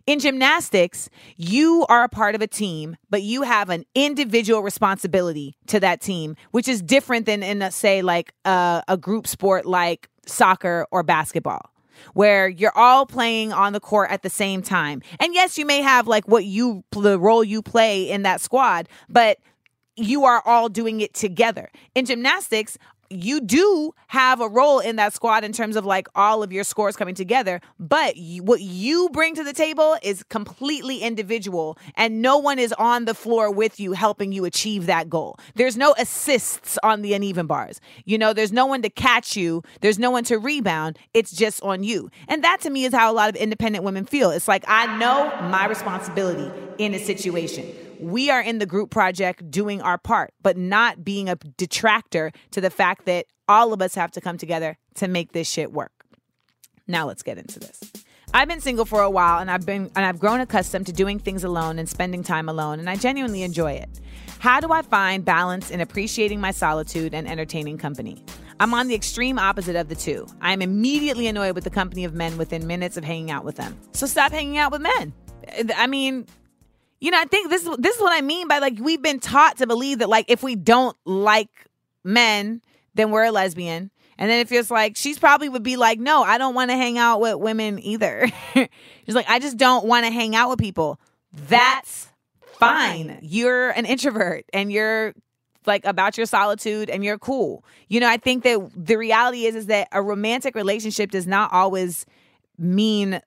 in 0.07 0.19
gymnastics, 0.19 1.09
you 1.37 1.85
are 1.89 2.03
a 2.03 2.09
part 2.09 2.33
of 2.33 2.41
a 2.41 2.47
team, 2.47 2.97
but 3.11 3.21
you 3.21 3.43
have 3.43 3.69
an 3.69 3.85
individual 3.93 4.61
responsibility 4.61 5.57
to 5.67 5.79
that 5.79 6.01
team, 6.01 6.35
which 6.51 6.67
is 6.67 6.81
different 6.81 7.27
than 7.27 7.43
in, 7.43 7.61
a, 7.61 7.71
say, 7.71 8.01
like 8.01 8.33
a, 8.45 8.83
a 8.87 8.97
group 8.97 9.27
sport 9.27 9.65
like 9.65 10.09
soccer 10.25 10.87
or 10.91 11.03
basketball 11.03 11.71
where 12.13 12.47
you're 12.47 12.77
all 12.77 13.05
playing 13.05 13.53
on 13.53 13.73
the 13.73 13.79
court 13.79 14.09
at 14.11 14.23
the 14.23 14.29
same 14.29 14.61
time. 14.61 15.01
And 15.19 15.33
yes, 15.33 15.57
you 15.57 15.65
may 15.65 15.81
have 15.81 16.07
like 16.07 16.27
what 16.27 16.45
you 16.45 16.83
the 16.91 17.19
role 17.19 17.43
you 17.43 17.61
play 17.61 18.09
in 18.09 18.23
that 18.23 18.41
squad, 18.41 18.87
but 19.07 19.39
you 19.95 20.25
are 20.25 20.41
all 20.45 20.69
doing 20.69 21.01
it 21.01 21.13
together. 21.13 21.69
In 21.95 22.05
gymnastics, 22.05 22.77
you 23.09 23.41
do 23.41 23.93
have 24.07 24.41
a 24.41 24.47
role 24.47 24.79
in 24.79 24.95
that 24.97 25.13
squad 25.13 25.43
in 25.43 25.51
terms 25.51 25.75
of 25.75 25.85
like 25.85 26.07
all 26.15 26.43
of 26.43 26.51
your 26.51 26.63
scores 26.63 26.95
coming 26.95 27.15
together 27.15 27.59
but 27.79 28.17
you, 28.17 28.43
what 28.43 28.61
you 28.61 29.09
bring 29.11 29.35
to 29.35 29.43
the 29.43 29.53
table 29.53 29.97
is 30.03 30.23
completely 30.23 30.99
individual 30.99 31.77
and 31.95 32.21
no 32.21 32.37
one 32.37 32.59
is 32.59 32.73
on 32.73 33.05
the 33.05 33.13
floor 33.13 33.51
with 33.51 33.79
you 33.79 33.93
helping 33.93 34.31
you 34.31 34.45
achieve 34.45 34.85
that 34.85 35.09
goal. 35.09 35.37
There's 35.55 35.77
no 35.77 35.93
assists 35.97 36.77
on 36.83 37.01
the 37.01 37.13
uneven 37.13 37.47
bars. 37.47 37.81
You 38.05 38.17
know 38.17 38.33
there's 38.33 38.51
no 38.51 38.65
one 38.65 38.81
to 38.83 38.89
catch 38.89 39.35
you. 39.35 39.63
There's 39.81 39.99
no 39.99 40.11
one 40.11 40.23
to 40.25 40.37
rebound. 40.37 40.97
It's 41.13 41.31
just 41.31 41.61
on 41.63 41.83
you. 41.83 42.09
And 42.27 42.43
that 42.43 42.61
to 42.61 42.69
me 42.69 42.85
is 42.85 42.93
how 42.93 43.11
a 43.11 43.13
lot 43.13 43.29
of 43.29 43.35
independent 43.35 43.83
women 43.83 44.05
feel. 44.05 44.29
It's 44.31 44.47
like 44.47 44.63
i 44.67 44.97
know 44.97 45.31
my 45.49 45.67
responsibility 45.67 46.51
in 46.77 46.93
a 46.93 46.99
situation 46.99 47.65
we 47.99 48.29
are 48.29 48.41
in 48.41 48.59
the 48.59 48.65
group 48.65 48.89
project 48.89 49.49
doing 49.51 49.81
our 49.81 49.97
part, 49.97 50.33
but 50.41 50.57
not 50.57 51.03
being 51.03 51.29
a 51.29 51.35
detractor 51.35 52.31
to 52.51 52.61
the 52.61 52.69
fact 52.69 53.05
that 53.05 53.25
all 53.47 53.73
of 53.73 53.81
us 53.81 53.95
have 53.95 54.11
to 54.11 54.21
come 54.21 54.37
together 54.37 54.77
to 54.95 55.07
make 55.07 55.31
this 55.31 55.49
shit 55.49 55.71
work. 55.71 55.91
Now 56.87 57.05
let's 57.05 57.23
get 57.23 57.37
into 57.37 57.59
this. 57.59 57.79
I've 58.33 58.47
been 58.47 58.61
single 58.61 58.85
for 58.85 59.01
a 59.01 59.09
while 59.09 59.39
and 59.39 59.49
I've 59.49 59.65
been 59.65 59.91
and 59.95 60.05
I've 60.05 60.19
grown 60.19 60.39
accustomed 60.39 60.85
to 60.85 60.93
doing 60.93 61.17
things 61.17 61.43
alone 61.43 61.79
and 61.79 61.89
spending 61.89 62.23
time 62.23 62.47
alone 62.47 62.79
and 62.79 62.89
I 62.89 62.95
genuinely 62.95 63.41
enjoy 63.41 63.73
it. 63.73 63.89
How 64.37 64.59
do 64.59 64.71
I 64.71 64.83
find 64.83 65.25
balance 65.25 65.71
in 65.71 65.81
appreciating 65.81 66.39
my 66.39 66.51
solitude 66.51 67.13
and 67.13 67.27
entertaining 67.27 67.77
company? 67.79 68.23
I'm 68.59 68.73
on 68.73 68.87
the 68.87 68.95
extreme 68.95 69.39
opposite 69.39 69.75
of 69.75 69.89
the 69.89 69.95
two. 69.95 70.27
I 70.41 70.53
am 70.53 70.61
immediately 70.61 71.27
annoyed 71.27 71.55
with 71.55 71.63
the 71.63 71.69
company 71.69 72.05
of 72.05 72.13
men 72.13 72.37
within 72.37 72.67
minutes 72.67 72.97
of 72.97 73.03
hanging 73.03 73.31
out 73.31 73.45
with 73.45 73.55
them. 73.55 73.77
So 73.93 74.05
stop 74.05 74.31
hanging 74.31 74.57
out 74.57 74.71
with 74.71 74.81
men. 74.81 75.13
I 75.75 75.87
mean, 75.87 76.27
you 76.99 77.11
know, 77.11 77.19
I 77.19 77.25
think 77.25 77.49
this 77.49 77.63
this 77.77 77.95
is 77.95 78.01
what 78.01 78.13
I 78.13 78.21
mean 78.21 78.47
by 78.47 78.59
like 78.59 78.77
we've 78.79 79.01
been 79.01 79.19
taught 79.19 79.57
to 79.57 79.67
believe 79.67 79.99
that 79.99 80.09
like 80.09 80.25
if 80.27 80.43
we 80.43 80.55
don't 80.55 80.95
like 81.05 81.49
men, 82.03 82.61
then 82.93 83.11
we're 83.11 83.25
a 83.25 83.31
lesbian. 83.31 83.91
And 84.17 84.29
then 84.29 84.39
it 84.39 84.49
feels 84.49 84.69
like 84.69 84.97
she's 84.97 85.17
probably 85.17 85.47
would 85.47 85.63
be 85.63 85.77
like, 85.77 85.97
no, 85.97 86.23
I 86.23 86.37
don't 86.37 86.53
want 86.53 86.71
to 86.71 86.75
hang 86.75 86.97
out 86.97 87.21
with 87.21 87.37
women 87.37 87.79
either. 87.79 88.27
she's 88.53 89.15
like, 89.15 89.29
I 89.29 89.39
just 89.39 89.55
don't 89.55 89.85
want 89.85 90.05
to 90.05 90.11
hang 90.11 90.35
out 90.35 90.49
with 90.49 90.59
people. 90.59 90.99
That's 91.47 92.09
fine. 92.41 93.19
You're 93.21 93.69
an 93.69 93.85
introvert 93.85 94.43
and 94.51 94.73
you're 94.73 95.13
like 95.65 95.85
about 95.85 96.17
your 96.17 96.25
solitude 96.25 96.89
and 96.89 97.01
you're 97.01 97.17
cool. 97.17 97.63
You 97.87 98.01
know, 98.01 98.09
I 98.09 98.17
think 98.17 98.43
that 98.43 98.69
the 98.75 98.97
reality 98.97 99.45
is 99.45 99.55
is 99.55 99.65
that 99.67 99.87
a 99.93 100.01
romantic 100.01 100.53
relationship 100.53 101.11
does 101.11 101.25
not 101.25 101.53
always 101.53 102.05
mean 102.57 103.21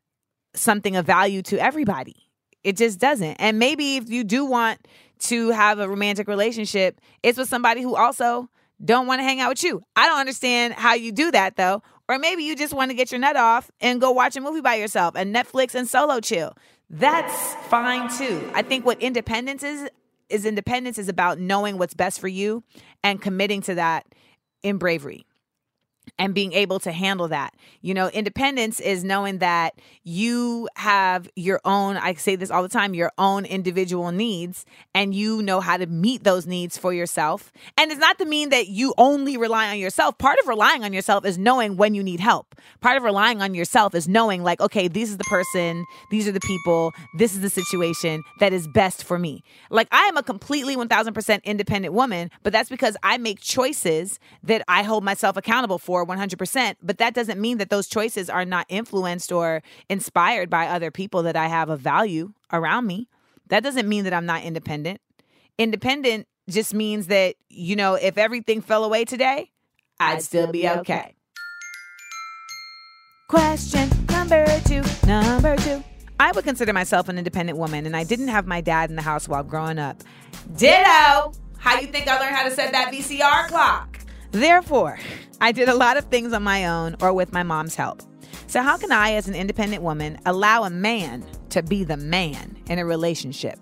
something 0.54 0.94
of 0.96 1.06
value 1.06 1.40
to 1.42 1.58
everybody. 1.58 2.28
It 2.64 2.76
just 2.76 2.98
doesn't. 2.98 3.36
And 3.38 3.58
maybe 3.58 3.96
if 3.96 4.08
you 4.08 4.24
do 4.24 4.44
want 4.44 4.86
to 5.20 5.50
have 5.50 5.78
a 5.78 5.88
romantic 5.88 6.28
relationship, 6.28 7.00
it's 7.22 7.38
with 7.38 7.48
somebody 7.48 7.82
who 7.82 7.94
also 7.94 8.48
don't 8.84 9.06
want 9.06 9.20
to 9.20 9.24
hang 9.24 9.40
out 9.40 9.50
with 9.50 9.64
you. 9.64 9.82
I 9.94 10.08
don't 10.08 10.18
understand 10.18 10.74
how 10.74 10.94
you 10.94 11.12
do 11.12 11.30
that 11.30 11.56
though. 11.56 11.82
Or 12.08 12.18
maybe 12.18 12.42
you 12.42 12.56
just 12.56 12.74
want 12.74 12.90
to 12.90 12.94
get 12.94 13.12
your 13.12 13.20
nut 13.20 13.36
off 13.36 13.70
and 13.80 14.00
go 14.00 14.10
watch 14.10 14.36
a 14.36 14.40
movie 14.40 14.60
by 14.60 14.74
yourself 14.74 15.14
and 15.16 15.34
Netflix 15.34 15.74
and 15.74 15.88
solo 15.88 16.20
chill. 16.20 16.56
That's 16.90 17.54
fine 17.68 18.10
too. 18.10 18.50
I 18.54 18.62
think 18.62 18.84
what 18.84 19.00
independence 19.00 19.62
is 19.62 19.88
is 20.28 20.46
independence 20.46 20.98
is 20.98 21.08
about 21.08 21.38
knowing 21.38 21.78
what's 21.78 21.94
best 21.94 22.18
for 22.18 22.28
you 22.28 22.64
and 23.04 23.20
committing 23.20 23.60
to 23.60 23.74
that 23.74 24.06
in 24.62 24.78
bravery 24.78 25.26
and 26.18 26.34
being 26.34 26.52
able 26.52 26.78
to 26.80 26.92
handle 26.92 27.28
that. 27.28 27.54
You 27.80 27.94
know, 27.94 28.08
independence 28.08 28.80
is 28.80 29.02
knowing 29.02 29.38
that 29.38 29.74
you 30.04 30.68
have 30.76 31.28
your 31.34 31.60
own, 31.64 31.96
I 31.96 32.14
say 32.14 32.36
this 32.36 32.50
all 32.50 32.62
the 32.62 32.68
time, 32.68 32.94
your 32.94 33.12
own 33.18 33.44
individual 33.44 34.12
needs, 34.12 34.64
and 34.94 35.14
you 35.14 35.42
know 35.42 35.60
how 35.60 35.76
to 35.76 35.86
meet 35.86 36.22
those 36.22 36.46
needs 36.46 36.76
for 36.76 36.92
yourself. 36.92 37.52
And 37.76 37.90
it's 37.90 38.00
not 38.00 38.18
to 38.18 38.24
mean 38.24 38.50
that 38.50 38.68
you 38.68 38.94
only 38.98 39.36
rely 39.36 39.70
on 39.70 39.78
yourself. 39.78 40.18
Part 40.18 40.38
of 40.38 40.48
relying 40.48 40.84
on 40.84 40.92
yourself 40.92 41.24
is 41.24 41.38
knowing 41.38 41.76
when 41.76 41.94
you 41.94 42.02
need 42.02 42.20
help. 42.20 42.54
Part 42.80 42.96
of 42.96 43.02
relying 43.02 43.42
on 43.42 43.54
yourself 43.54 43.94
is 43.94 44.06
knowing, 44.06 44.42
like, 44.42 44.60
okay, 44.60 44.88
this 44.88 45.08
is 45.08 45.16
the 45.16 45.24
person, 45.24 45.84
these 46.10 46.28
are 46.28 46.32
the 46.32 46.40
people, 46.40 46.92
this 47.18 47.34
is 47.34 47.40
the 47.40 47.50
situation 47.50 48.22
that 48.38 48.52
is 48.52 48.68
best 48.68 49.02
for 49.02 49.18
me. 49.18 49.42
Like, 49.70 49.88
I 49.90 50.04
am 50.04 50.16
a 50.16 50.22
completely 50.22 50.76
1000% 50.76 51.42
independent 51.44 51.94
woman, 51.94 52.30
but 52.42 52.52
that's 52.52 52.68
because 52.68 52.96
I 53.02 53.18
make 53.18 53.40
choices 53.40 54.20
that 54.42 54.62
I 54.68 54.82
hold 54.82 55.04
myself 55.04 55.36
accountable 55.36 55.78
for 55.78 56.01
for 56.04 56.14
100%. 56.14 56.76
But 56.82 56.98
that 56.98 57.14
doesn't 57.14 57.40
mean 57.40 57.58
that 57.58 57.70
those 57.70 57.86
choices 57.86 58.28
are 58.28 58.44
not 58.44 58.66
influenced 58.68 59.32
or 59.32 59.62
inspired 59.88 60.50
by 60.50 60.66
other 60.66 60.90
people 60.90 61.22
that 61.24 61.36
I 61.36 61.48
have 61.48 61.68
of 61.68 61.80
value 61.80 62.32
around 62.52 62.86
me. 62.86 63.08
That 63.48 63.62
doesn't 63.62 63.88
mean 63.88 64.04
that 64.04 64.12
I'm 64.12 64.26
not 64.26 64.42
independent. 64.42 65.00
Independent 65.58 66.26
just 66.48 66.74
means 66.74 67.06
that, 67.08 67.36
you 67.48 67.76
know, 67.76 67.94
if 67.94 68.18
everything 68.18 68.60
fell 68.60 68.84
away 68.84 69.04
today, 69.04 69.50
I'd 70.00 70.22
still 70.22 70.50
be 70.50 70.68
okay. 70.68 71.14
Question 73.28 73.88
number 74.08 74.46
two. 74.64 74.82
Number 75.06 75.56
two. 75.56 75.82
I 76.18 76.32
would 76.32 76.44
consider 76.44 76.72
myself 76.72 77.08
an 77.08 77.18
independent 77.18 77.58
woman, 77.58 77.86
and 77.86 77.96
I 77.96 78.04
didn't 78.04 78.28
have 78.28 78.46
my 78.46 78.60
dad 78.60 78.90
in 78.90 78.96
the 78.96 79.02
house 79.02 79.28
while 79.28 79.42
growing 79.42 79.78
up. 79.78 80.02
Ditto! 80.56 81.32
How 81.58 81.78
you 81.80 81.86
think 81.86 82.08
I 82.08 82.18
learned 82.20 82.34
how 82.34 82.44
to 82.44 82.50
set 82.50 82.72
that 82.72 82.92
VCR 82.92 83.48
clock? 83.48 83.98
Therefore, 84.32 84.98
I 85.40 85.52
did 85.52 85.68
a 85.68 85.74
lot 85.74 85.96
of 85.96 86.06
things 86.06 86.32
on 86.32 86.42
my 86.42 86.66
own 86.66 86.96
or 87.00 87.12
with 87.12 87.32
my 87.32 87.42
mom's 87.42 87.74
help. 87.74 88.02
So, 88.46 88.62
how 88.62 88.76
can 88.78 88.90
I, 88.90 89.12
as 89.12 89.28
an 89.28 89.34
independent 89.34 89.82
woman, 89.82 90.18
allow 90.26 90.64
a 90.64 90.70
man 90.70 91.24
to 91.50 91.62
be 91.62 91.84
the 91.84 91.96
man 91.96 92.56
in 92.66 92.78
a 92.78 92.84
relationship? 92.84 93.58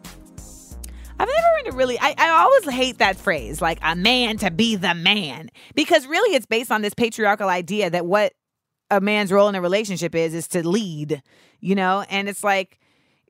I've 1.18 1.28
never 1.28 1.76
really, 1.76 1.98
I, 2.00 2.14
I 2.16 2.30
always 2.30 2.68
hate 2.70 2.98
that 2.98 3.16
phrase, 3.16 3.60
like 3.60 3.78
a 3.82 3.94
man 3.94 4.38
to 4.38 4.50
be 4.50 4.76
the 4.76 4.94
man, 4.94 5.50
because 5.74 6.06
really 6.06 6.34
it's 6.34 6.46
based 6.46 6.70
on 6.70 6.82
this 6.82 6.94
patriarchal 6.94 7.48
idea 7.48 7.90
that 7.90 8.06
what 8.06 8.32
a 8.90 9.00
man's 9.00 9.30
role 9.30 9.48
in 9.48 9.54
a 9.54 9.60
relationship 9.60 10.14
is, 10.14 10.34
is 10.34 10.48
to 10.48 10.66
lead, 10.66 11.22
you 11.60 11.74
know? 11.74 12.04
And 12.08 12.28
it's 12.28 12.42
like, 12.42 12.80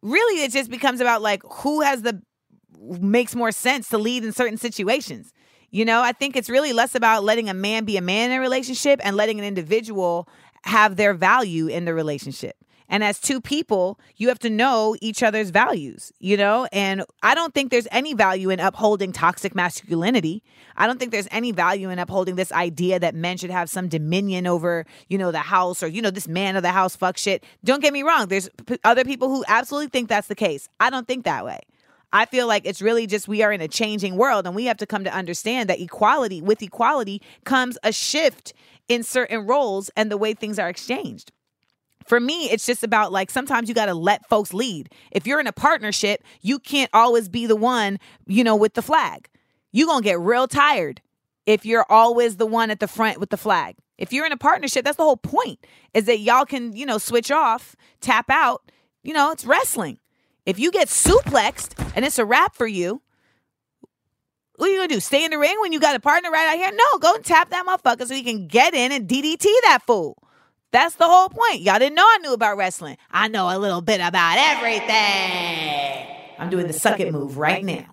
really, 0.02 0.44
it 0.44 0.52
just 0.52 0.70
becomes 0.70 1.00
about 1.00 1.20
like 1.20 1.42
who 1.50 1.80
has 1.80 2.02
the, 2.02 2.22
makes 2.78 3.34
more 3.34 3.50
sense 3.50 3.88
to 3.88 3.98
lead 3.98 4.24
in 4.24 4.32
certain 4.32 4.56
situations. 4.56 5.32
You 5.70 5.84
know, 5.84 6.02
I 6.02 6.12
think 6.12 6.36
it's 6.36 6.50
really 6.50 6.72
less 6.72 6.94
about 6.94 7.22
letting 7.22 7.48
a 7.48 7.54
man 7.54 7.84
be 7.84 7.96
a 7.96 8.02
man 8.02 8.30
in 8.30 8.38
a 8.38 8.40
relationship 8.40 9.00
and 9.04 9.16
letting 9.16 9.38
an 9.38 9.44
individual 9.44 10.28
have 10.64 10.96
their 10.96 11.14
value 11.14 11.68
in 11.68 11.84
the 11.84 11.94
relationship. 11.94 12.56
And 12.90 13.04
as 13.04 13.20
two 13.20 13.40
people, 13.40 14.00
you 14.16 14.26
have 14.28 14.40
to 14.40 14.50
know 14.50 14.96
each 15.00 15.22
other's 15.22 15.50
values, 15.50 16.12
you 16.18 16.36
know? 16.36 16.66
And 16.72 17.04
I 17.22 17.36
don't 17.36 17.54
think 17.54 17.70
there's 17.70 17.86
any 17.92 18.14
value 18.14 18.50
in 18.50 18.58
upholding 18.58 19.12
toxic 19.12 19.54
masculinity. 19.54 20.42
I 20.76 20.88
don't 20.88 20.98
think 20.98 21.12
there's 21.12 21.28
any 21.30 21.52
value 21.52 21.88
in 21.88 22.00
upholding 22.00 22.34
this 22.34 22.50
idea 22.50 22.98
that 22.98 23.14
men 23.14 23.36
should 23.36 23.50
have 23.50 23.70
some 23.70 23.86
dominion 23.88 24.48
over, 24.48 24.86
you 25.08 25.18
know, 25.18 25.30
the 25.30 25.38
house 25.38 25.84
or, 25.84 25.86
you 25.86 26.02
know, 26.02 26.10
this 26.10 26.26
man 26.26 26.56
of 26.56 26.64
the 26.64 26.72
house 26.72 26.96
fuck 26.96 27.16
shit. 27.16 27.44
Don't 27.62 27.80
get 27.80 27.92
me 27.92 28.02
wrong. 28.02 28.26
There's 28.26 28.48
p- 28.66 28.78
other 28.82 29.04
people 29.04 29.28
who 29.28 29.44
absolutely 29.46 29.88
think 29.88 30.08
that's 30.08 30.26
the 30.26 30.34
case. 30.34 30.68
I 30.80 30.90
don't 30.90 31.06
think 31.06 31.24
that 31.24 31.44
way. 31.44 31.60
I 32.12 32.26
feel 32.26 32.46
like 32.46 32.66
it's 32.66 32.82
really 32.82 33.06
just 33.06 33.28
we 33.28 33.42
are 33.42 33.52
in 33.52 33.60
a 33.60 33.68
changing 33.68 34.16
world 34.16 34.46
and 34.46 34.56
we 34.56 34.64
have 34.64 34.78
to 34.78 34.86
come 34.86 35.04
to 35.04 35.14
understand 35.14 35.68
that 35.68 35.80
equality, 35.80 36.42
with 36.42 36.62
equality 36.62 37.22
comes 37.44 37.78
a 37.82 37.92
shift 37.92 38.52
in 38.88 39.02
certain 39.02 39.46
roles 39.46 39.90
and 39.96 40.10
the 40.10 40.16
way 40.16 40.34
things 40.34 40.58
are 40.58 40.68
exchanged. 40.68 41.30
For 42.06 42.18
me, 42.18 42.50
it's 42.50 42.66
just 42.66 42.82
about 42.82 43.12
like 43.12 43.30
sometimes 43.30 43.68
you 43.68 43.74
got 43.74 43.86
to 43.86 43.94
let 43.94 44.28
folks 44.28 44.52
lead. 44.52 44.90
If 45.12 45.26
you're 45.26 45.38
in 45.38 45.46
a 45.46 45.52
partnership, 45.52 46.24
you 46.40 46.58
can't 46.58 46.90
always 46.92 47.28
be 47.28 47.46
the 47.46 47.54
one, 47.54 47.98
you 48.26 48.42
know, 48.42 48.56
with 48.56 48.74
the 48.74 48.82
flag. 48.82 49.28
You're 49.70 49.86
going 49.86 50.02
to 50.02 50.08
get 50.08 50.18
real 50.18 50.48
tired 50.48 51.00
if 51.46 51.64
you're 51.64 51.86
always 51.88 52.36
the 52.36 52.46
one 52.46 52.70
at 52.70 52.80
the 52.80 52.88
front 52.88 53.20
with 53.20 53.30
the 53.30 53.36
flag. 53.36 53.76
If 53.96 54.12
you're 54.12 54.26
in 54.26 54.32
a 54.32 54.36
partnership, 54.36 54.84
that's 54.84 54.96
the 54.96 55.04
whole 55.04 55.16
point 55.16 55.64
is 55.94 56.06
that 56.06 56.18
y'all 56.18 56.46
can, 56.46 56.74
you 56.74 56.86
know, 56.86 56.98
switch 56.98 57.30
off, 57.30 57.76
tap 58.00 58.30
out. 58.30 58.72
You 59.04 59.14
know, 59.14 59.30
it's 59.30 59.44
wrestling. 59.44 59.98
If 60.46 60.58
you 60.58 60.70
get 60.70 60.88
suplexed 60.88 61.92
and 61.94 62.04
it's 62.04 62.18
a 62.18 62.24
wrap 62.24 62.54
for 62.54 62.66
you, 62.66 63.02
what 64.56 64.68
are 64.68 64.72
you 64.72 64.78
gonna 64.78 64.88
do? 64.88 65.00
Stay 65.00 65.24
in 65.24 65.30
the 65.30 65.38
ring 65.38 65.56
when 65.60 65.72
you 65.72 65.80
got 65.80 65.96
a 65.96 66.00
partner 66.00 66.30
right 66.30 66.48
out 66.48 66.56
here? 66.56 66.70
No, 66.72 66.98
go 66.98 67.14
and 67.14 67.24
tap 67.24 67.50
that 67.50 67.66
motherfucker 67.66 68.06
so 68.06 68.14
you 68.14 68.24
can 68.24 68.46
get 68.46 68.74
in 68.74 68.92
and 68.92 69.08
DDT 69.08 69.44
that 69.64 69.80
fool. 69.86 70.22
That's 70.72 70.94
the 70.96 71.06
whole 71.06 71.28
point. 71.28 71.62
Y'all 71.62 71.78
didn't 71.78 71.96
know 71.96 72.04
I 72.06 72.18
knew 72.18 72.32
about 72.32 72.56
wrestling. 72.56 72.96
I 73.10 73.28
know 73.28 73.54
a 73.54 73.58
little 73.58 73.80
bit 73.80 74.00
about 74.00 74.38
everything. 74.38 76.06
I'm 76.38 76.50
doing 76.50 76.66
the 76.66 76.72
suck 76.72 77.00
it 77.00 77.12
move 77.12 77.38
right 77.38 77.64
now. 77.64 77.86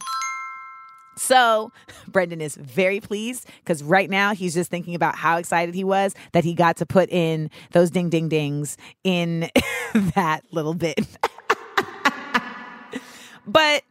So, 1.17 1.71
Brendan 2.07 2.41
is 2.41 2.55
very 2.55 2.99
pleased 2.99 3.47
because 3.59 3.83
right 3.83 4.09
now 4.09 4.33
he's 4.33 4.53
just 4.53 4.69
thinking 4.69 4.93
about 4.93 5.15
how 5.15 5.37
excited 5.37 5.73
he 5.73 5.83
was 5.83 6.13
that 6.33 6.43
he 6.43 6.53
got 6.53 6.77
to 6.77 6.85
put 6.85 7.09
in 7.09 7.49
those 7.71 7.89
ding 7.89 8.09
ding 8.09 8.29
dings 8.29 8.77
in 9.03 9.49
that 10.15 10.41
little 10.51 10.73
bit. 10.73 10.99
But 13.47 13.83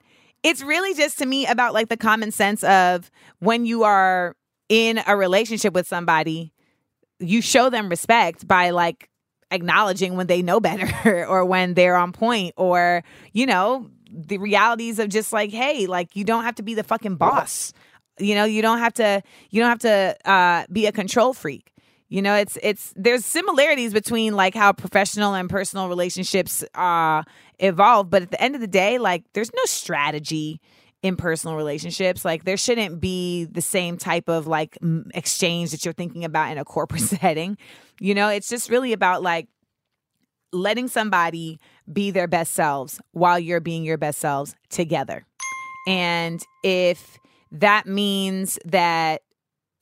it's 0.43 0.63
really 0.63 0.95
just 0.95 1.19
to 1.19 1.27
me 1.27 1.47
about 1.47 1.75
like 1.75 1.89
the 1.89 1.97
common 1.97 2.31
sense 2.31 2.63
of 2.65 3.11
when 3.41 3.67
you 3.67 3.83
are 3.85 4.37
in 4.69 5.01
a 5.07 5.17
relationship 5.17 5.73
with 5.75 5.87
somebody, 5.89 6.53
you 7.19 7.41
show 7.41 7.71
them 7.71 7.89
respect 7.89 8.47
by 8.47 8.71
like 8.71 9.09
acknowledging 9.51 10.17
when 10.17 10.27
they 10.27 10.43
know 10.43 10.61
better 10.61 11.27
or 11.29 11.45
when 11.45 11.75
they're 11.75 11.97
on 11.97 12.13
point 12.13 12.55
or, 12.57 13.03
you 13.33 13.47
know, 13.47 13.89
the 14.11 14.39
realities 14.39 14.99
of 14.99 15.09
just 15.09 15.33
like, 15.33 15.51
hey, 15.51 15.87
like 15.87 16.15
you 16.15 16.25
don't 16.25 16.45
have 16.45 16.55
to 16.57 16.63
be 16.63 16.75
the 16.75 16.85
fucking 16.85 17.17
boss 17.17 17.73
You 18.19 18.35
know, 18.35 18.45
you 18.45 18.63
don't 18.63 18.79
have 18.79 18.95
to 18.95 19.23
you 19.51 19.61
don't 19.61 19.69
have 19.69 19.81
to 19.81 20.31
uh, 20.31 20.65
be 20.73 20.87
a 20.87 20.93
control 20.93 21.33
freak. 21.35 21.73
You 22.09 22.23
know, 22.23 22.35
it's 22.37 22.57
it's 22.63 22.93
there's 22.97 23.25
similarities 23.25 23.93
between 23.93 24.35
like 24.37 24.55
how 24.55 24.73
professional 24.73 25.35
and 25.35 25.51
personal 25.51 25.89
relationships 25.89 26.65
uh 26.75 27.25
evolve, 27.59 28.11
but 28.11 28.23
at 28.23 28.31
the 28.31 28.43
end 28.43 28.55
of 28.55 28.61
the 28.61 28.67
day, 28.67 28.99
like 28.99 29.25
there's 29.33 29.53
no 29.55 29.65
strategy 29.65 30.61
in 31.03 31.17
personal 31.17 31.57
relationships. 31.57 32.25
Like 32.25 32.45
there 32.45 32.57
shouldn't 32.57 33.01
be 33.01 33.45
the 33.45 33.63
same 33.63 33.97
type 33.97 34.29
of 34.29 34.47
like 34.47 34.79
exchange 35.15 35.71
that 35.71 35.85
you're 35.85 35.95
thinking 35.95 36.25
about 36.25 36.51
in 36.53 36.59
a 36.59 36.65
corporate 36.65 37.01
setting. 37.21 37.57
You 38.01 38.15
know, 38.15 38.29
it's 38.29 38.49
just 38.49 38.71
really 38.71 38.93
about 38.93 39.23
like 39.23 39.49
letting 40.53 40.89
somebody 40.89 41.59
be 41.93 42.11
their 42.11 42.27
best 42.27 42.55
selves 42.55 43.01
while 43.13 43.39
you're 43.39 43.61
being 43.61 43.85
your 43.85 43.99
best 43.99 44.19
selves 44.19 44.55
together. 44.69 45.25
And 45.87 46.43
if 46.65 47.19
that 47.53 47.87
means 47.87 48.59
that 48.65 49.23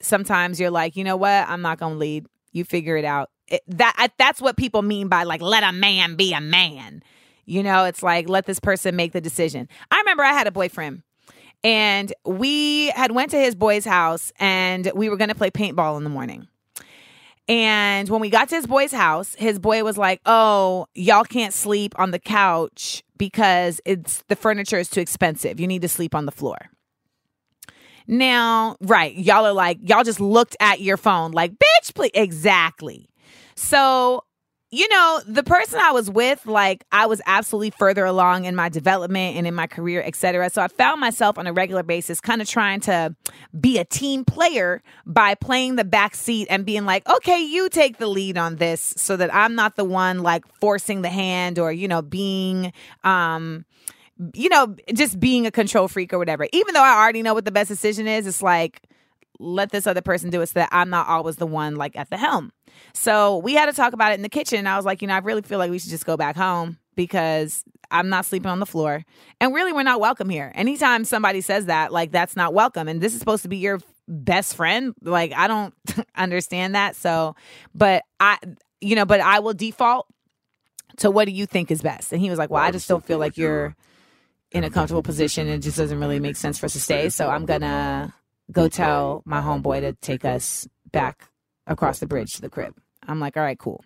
sometimes 0.00 0.60
you're 0.60 0.70
like, 0.70 0.96
you 0.96 1.04
know 1.04 1.16
what, 1.16 1.48
I'm 1.48 1.62
not 1.62 1.78
going 1.78 1.94
to 1.94 1.98
lead. 1.98 2.26
You 2.52 2.64
figure 2.64 2.96
it 2.96 3.04
out. 3.04 3.30
It, 3.48 3.62
that 3.68 3.94
I, 3.96 4.10
that's 4.18 4.40
what 4.40 4.56
people 4.56 4.82
mean 4.82 5.08
by 5.08 5.24
like 5.24 5.42
let 5.42 5.62
a 5.62 5.72
man 5.72 6.16
be 6.16 6.32
a 6.32 6.40
man. 6.40 7.02
You 7.46 7.62
know, 7.62 7.84
it's 7.84 8.02
like 8.02 8.28
let 8.28 8.46
this 8.46 8.60
person 8.60 8.96
make 8.96 9.12
the 9.12 9.20
decision. 9.20 9.68
I 9.90 9.98
remember 9.98 10.22
I 10.22 10.32
had 10.32 10.46
a 10.46 10.52
boyfriend 10.52 11.02
and 11.62 12.12
we 12.24 12.88
had 12.88 13.12
went 13.12 13.30
to 13.32 13.38
his 13.38 13.54
boy's 13.54 13.84
house 13.84 14.32
and 14.38 14.90
we 14.94 15.08
were 15.08 15.16
going 15.16 15.28
to 15.28 15.34
play 15.34 15.50
paintball 15.50 15.96
in 15.96 16.04
the 16.04 16.10
morning. 16.10 16.46
And 17.48 18.08
when 18.08 18.20
we 18.20 18.30
got 18.30 18.48
to 18.50 18.54
his 18.54 18.66
boy's 18.66 18.92
house, 18.92 19.34
his 19.34 19.58
boy 19.58 19.84
was 19.84 19.98
like, 19.98 20.20
"Oh, 20.24 20.86
y'all 20.94 21.24
can't 21.24 21.52
sleep 21.52 21.98
on 21.98 22.10
the 22.10 22.18
couch 22.18 23.02
because 23.18 23.80
it's 23.84 24.22
the 24.28 24.36
furniture 24.36 24.78
is 24.78 24.88
too 24.88 25.00
expensive. 25.00 25.60
You 25.60 25.66
need 25.66 25.82
to 25.82 25.88
sleep 25.88 26.14
on 26.14 26.24
the 26.24 26.32
floor." 26.32 26.70
Now, 28.06 28.76
right, 28.80 29.14
y'all 29.14 29.46
are 29.46 29.52
like, 29.52 29.78
y'all 29.82 30.04
just 30.04 30.20
looked 30.20 30.56
at 30.60 30.80
your 30.80 30.96
phone 30.96 31.32
like, 31.32 31.52
"Bitch, 31.52 31.94
please." 31.94 32.12
Exactly. 32.14 33.08
So 33.56 34.24
you 34.74 34.88
know, 34.88 35.20
the 35.26 35.44
person 35.44 35.78
I 35.80 35.92
was 35.92 36.10
with, 36.10 36.46
like 36.46 36.84
I 36.90 37.06
was 37.06 37.22
absolutely 37.26 37.70
further 37.70 38.04
along 38.04 38.44
in 38.44 38.56
my 38.56 38.68
development 38.68 39.36
and 39.36 39.46
in 39.46 39.54
my 39.54 39.68
career, 39.68 40.02
etc. 40.04 40.50
So 40.50 40.62
I 40.62 40.68
found 40.68 41.00
myself 41.00 41.38
on 41.38 41.46
a 41.46 41.52
regular 41.52 41.84
basis 41.84 42.20
kind 42.20 42.42
of 42.42 42.48
trying 42.48 42.80
to 42.80 43.14
be 43.58 43.78
a 43.78 43.84
team 43.84 44.24
player 44.24 44.82
by 45.06 45.36
playing 45.36 45.76
the 45.76 45.84
back 45.84 46.16
seat 46.16 46.48
and 46.50 46.66
being 46.66 46.84
like, 46.84 47.08
okay, 47.08 47.40
you 47.40 47.68
take 47.68 47.98
the 47.98 48.08
lead 48.08 48.36
on 48.36 48.56
this 48.56 48.94
so 48.96 49.16
that 49.16 49.32
I'm 49.32 49.54
not 49.54 49.76
the 49.76 49.84
one 49.84 50.24
like 50.24 50.44
forcing 50.60 51.02
the 51.02 51.08
hand 51.08 51.60
or, 51.60 51.70
you 51.70 51.86
know, 51.86 52.02
being 52.02 52.72
um 53.04 53.64
you 54.32 54.48
know, 54.48 54.76
just 54.92 55.18
being 55.18 55.44
a 55.44 55.50
control 55.50 55.88
freak 55.88 56.12
or 56.12 56.18
whatever. 56.18 56.46
Even 56.52 56.74
though 56.74 56.82
I 56.82 57.00
already 57.00 57.22
know 57.22 57.34
what 57.34 57.44
the 57.44 57.50
best 57.50 57.68
decision 57.68 58.06
is, 58.06 58.26
it's 58.28 58.42
like 58.42 58.80
let 59.44 59.70
this 59.70 59.86
other 59.86 60.00
person 60.00 60.30
do 60.30 60.40
it 60.40 60.46
so 60.46 60.60
that 60.60 60.68
I'm 60.72 60.90
not 60.90 61.06
always 61.06 61.36
the 61.36 61.46
one 61.46 61.76
like 61.76 61.96
at 61.96 62.10
the 62.10 62.16
helm. 62.16 62.52
So 62.92 63.38
we 63.38 63.54
had 63.54 63.66
to 63.66 63.72
talk 63.72 63.92
about 63.92 64.12
it 64.12 64.16
in 64.16 64.22
the 64.22 64.28
kitchen. 64.28 64.58
And 64.58 64.68
I 64.68 64.76
was 64.76 64.84
like, 64.84 65.02
you 65.02 65.08
know, 65.08 65.14
I 65.14 65.18
really 65.18 65.42
feel 65.42 65.58
like 65.58 65.70
we 65.70 65.78
should 65.78 65.90
just 65.90 66.06
go 66.06 66.16
back 66.16 66.36
home 66.36 66.78
because 66.96 67.64
I'm 67.90 68.08
not 68.08 68.24
sleeping 68.24 68.50
on 68.50 68.60
the 68.60 68.66
floor. 68.66 69.04
And 69.40 69.54
really, 69.54 69.72
we're 69.72 69.82
not 69.82 70.00
welcome 70.00 70.28
here. 70.28 70.50
Anytime 70.54 71.04
somebody 71.04 71.40
says 71.40 71.66
that, 71.66 71.92
like, 71.92 72.10
that's 72.10 72.36
not 72.36 72.54
welcome. 72.54 72.88
And 72.88 73.00
this 73.00 73.12
is 73.12 73.18
supposed 73.18 73.42
to 73.42 73.48
be 73.48 73.58
your 73.58 73.80
best 74.08 74.56
friend. 74.56 74.94
Like, 75.02 75.32
I 75.32 75.46
don't 75.46 75.74
understand 76.16 76.74
that. 76.74 76.96
So, 76.96 77.36
but 77.74 78.02
I, 78.18 78.38
you 78.80 78.96
know, 78.96 79.04
but 79.04 79.20
I 79.20 79.40
will 79.40 79.54
default 79.54 80.06
to 80.98 81.10
what 81.10 81.26
do 81.26 81.32
you 81.32 81.46
think 81.46 81.70
is 81.70 81.82
best? 81.82 82.12
And 82.12 82.20
he 82.20 82.30
was 82.30 82.38
like, 82.38 82.50
well, 82.50 82.62
I 82.62 82.70
just 82.70 82.88
don't 82.88 83.04
feel 83.04 83.18
like 83.18 83.36
you're 83.36 83.76
in 84.50 84.64
a 84.64 84.70
comfortable 84.70 85.02
position. 85.02 85.48
It 85.48 85.58
just 85.58 85.76
doesn't 85.76 85.98
really 85.98 86.20
make 86.20 86.36
sense 86.36 86.58
for 86.58 86.66
us 86.66 86.74
to 86.74 86.80
stay. 86.80 87.08
So 87.08 87.28
I'm 87.28 87.44
going 87.44 87.62
to 87.62 88.12
go 88.52 88.68
tell 88.68 89.22
my 89.24 89.40
homeboy 89.40 89.80
to 89.80 89.92
take 89.94 90.24
us 90.24 90.68
back 90.90 91.28
across 91.66 91.98
the 91.98 92.06
bridge 92.06 92.34
to 92.34 92.42
the 92.42 92.50
crib. 92.50 92.74
I'm 93.06 93.20
like, 93.20 93.36
all 93.36 93.42
right, 93.42 93.58
cool. 93.58 93.84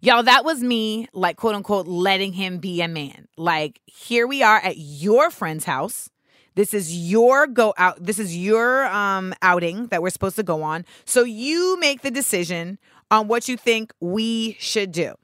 Y'all, 0.00 0.22
that 0.22 0.44
was 0.44 0.62
me, 0.62 1.08
like, 1.12 1.36
quote 1.36 1.54
unquote, 1.54 1.86
letting 1.86 2.32
him 2.32 2.58
be 2.58 2.80
a 2.80 2.88
man. 2.88 3.28
Like, 3.36 3.80
here 3.84 4.26
we 4.26 4.42
are 4.42 4.56
at 4.56 4.78
your 4.78 5.30
friend's 5.30 5.64
house. 5.64 6.08
This 6.54 6.74
is 6.74 6.96
your 6.96 7.46
go 7.46 7.74
out. 7.76 8.02
This 8.02 8.18
is 8.18 8.36
your 8.36 8.86
um 8.86 9.34
outing 9.42 9.86
that 9.88 10.02
we're 10.02 10.10
supposed 10.10 10.36
to 10.36 10.42
go 10.42 10.62
on. 10.62 10.84
So 11.04 11.22
you 11.22 11.78
make 11.78 12.02
the 12.02 12.10
decision 12.10 12.78
on 13.10 13.28
what 13.28 13.48
you 13.48 13.56
think 13.56 13.92
we 14.00 14.56
should 14.58 14.92
do. 14.92 15.14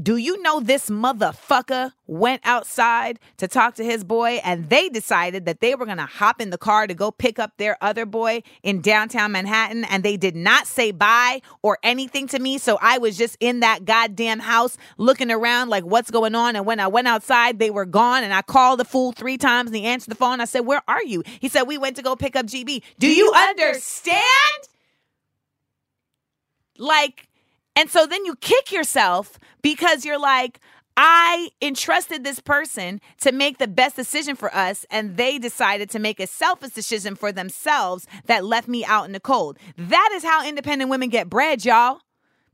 Do 0.00 0.16
you 0.16 0.42
know 0.42 0.60
this 0.60 0.90
motherfucker 0.90 1.92
went 2.06 2.42
outside 2.44 3.18
to 3.38 3.48
talk 3.48 3.76
to 3.76 3.84
his 3.84 4.04
boy 4.04 4.40
and 4.44 4.68
they 4.68 4.90
decided 4.90 5.46
that 5.46 5.60
they 5.60 5.74
were 5.74 5.86
going 5.86 5.96
to 5.96 6.04
hop 6.04 6.38
in 6.38 6.50
the 6.50 6.58
car 6.58 6.86
to 6.86 6.92
go 6.92 7.10
pick 7.10 7.38
up 7.38 7.52
their 7.56 7.78
other 7.80 8.04
boy 8.04 8.42
in 8.62 8.82
downtown 8.82 9.32
Manhattan 9.32 9.84
and 9.84 10.02
they 10.02 10.18
did 10.18 10.36
not 10.36 10.66
say 10.66 10.90
bye 10.90 11.40
or 11.62 11.78
anything 11.82 12.28
to 12.28 12.38
me. 12.38 12.58
So 12.58 12.78
I 12.82 12.98
was 12.98 13.16
just 13.16 13.38
in 13.40 13.60
that 13.60 13.86
goddamn 13.86 14.40
house 14.40 14.76
looking 14.98 15.30
around 15.30 15.70
like 15.70 15.84
what's 15.84 16.10
going 16.10 16.34
on. 16.34 16.56
And 16.56 16.66
when 16.66 16.78
I 16.78 16.88
went 16.88 17.08
outside, 17.08 17.58
they 17.58 17.70
were 17.70 17.86
gone 17.86 18.22
and 18.22 18.34
I 18.34 18.42
called 18.42 18.80
the 18.80 18.84
fool 18.84 19.12
three 19.12 19.38
times 19.38 19.68
and 19.68 19.76
he 19.76 19.84
answered 19.84 20.10
the 20.10 20.16
phone. 20.16 20.42
I 20.42 20.44
said, 20.44 20.60
Where 20.60 20.82
are 20.86 21.04
you? 21.04 21.22
He 21.40 21.48
said, 21.48 21.62
We 21.62 21.78
went 21.78 21.96
to 21.96 22.02
go 22.02 22.16
pick 22.16 22.36
up 22.36 22.46
GB. 22.46 22.82
Do 22.98 23.10
you 23.10 23.32
understand? 23.32 24.22
Like, 26.78 27.28
and 27.76 27.90
so 27.90 28.06
then 28.06 28.24
you 28.24 28.34
kick 28.36 28.72
yourself 28.72 29.38
because 29.62 30.04
you're 30.04 30.18
like, 30.18 30.60
I 30.96 31.50
entrusted 31.60 32.24
this 32.24 32.40
person 32.40 33.02
to 33.20 33.30
make 33.30 33.58
the 33.58 33.68
best 33.68 33.96
decision 33.96 34.34
for 34.34 34.54
us, 34.54 34.86
and 34.90 35.18
they 35.18 35.38
decided 35.38 35.90
to 35.90 35.98
make 35.98 36.18
a 36.18 36.26
selfish 36.26 36.70
decision 36.70 37.16
for 37.16 37.32
themselves 37.32 38.06
that 38.24 38.44
left 38.44 38.66
me 38.66 38.82
out 38.84 39.04
in 39.04 39.12
the 39.12 39.20
cold. 39.20 39.58
That 39.76 40.10
is 40.14 40.24
how 40.24 40.46
independent 40.46 40.90
women 40.90 41.10
get 41.10 41.28
bread, 41.28 41.64
y'all. 41.64 42.00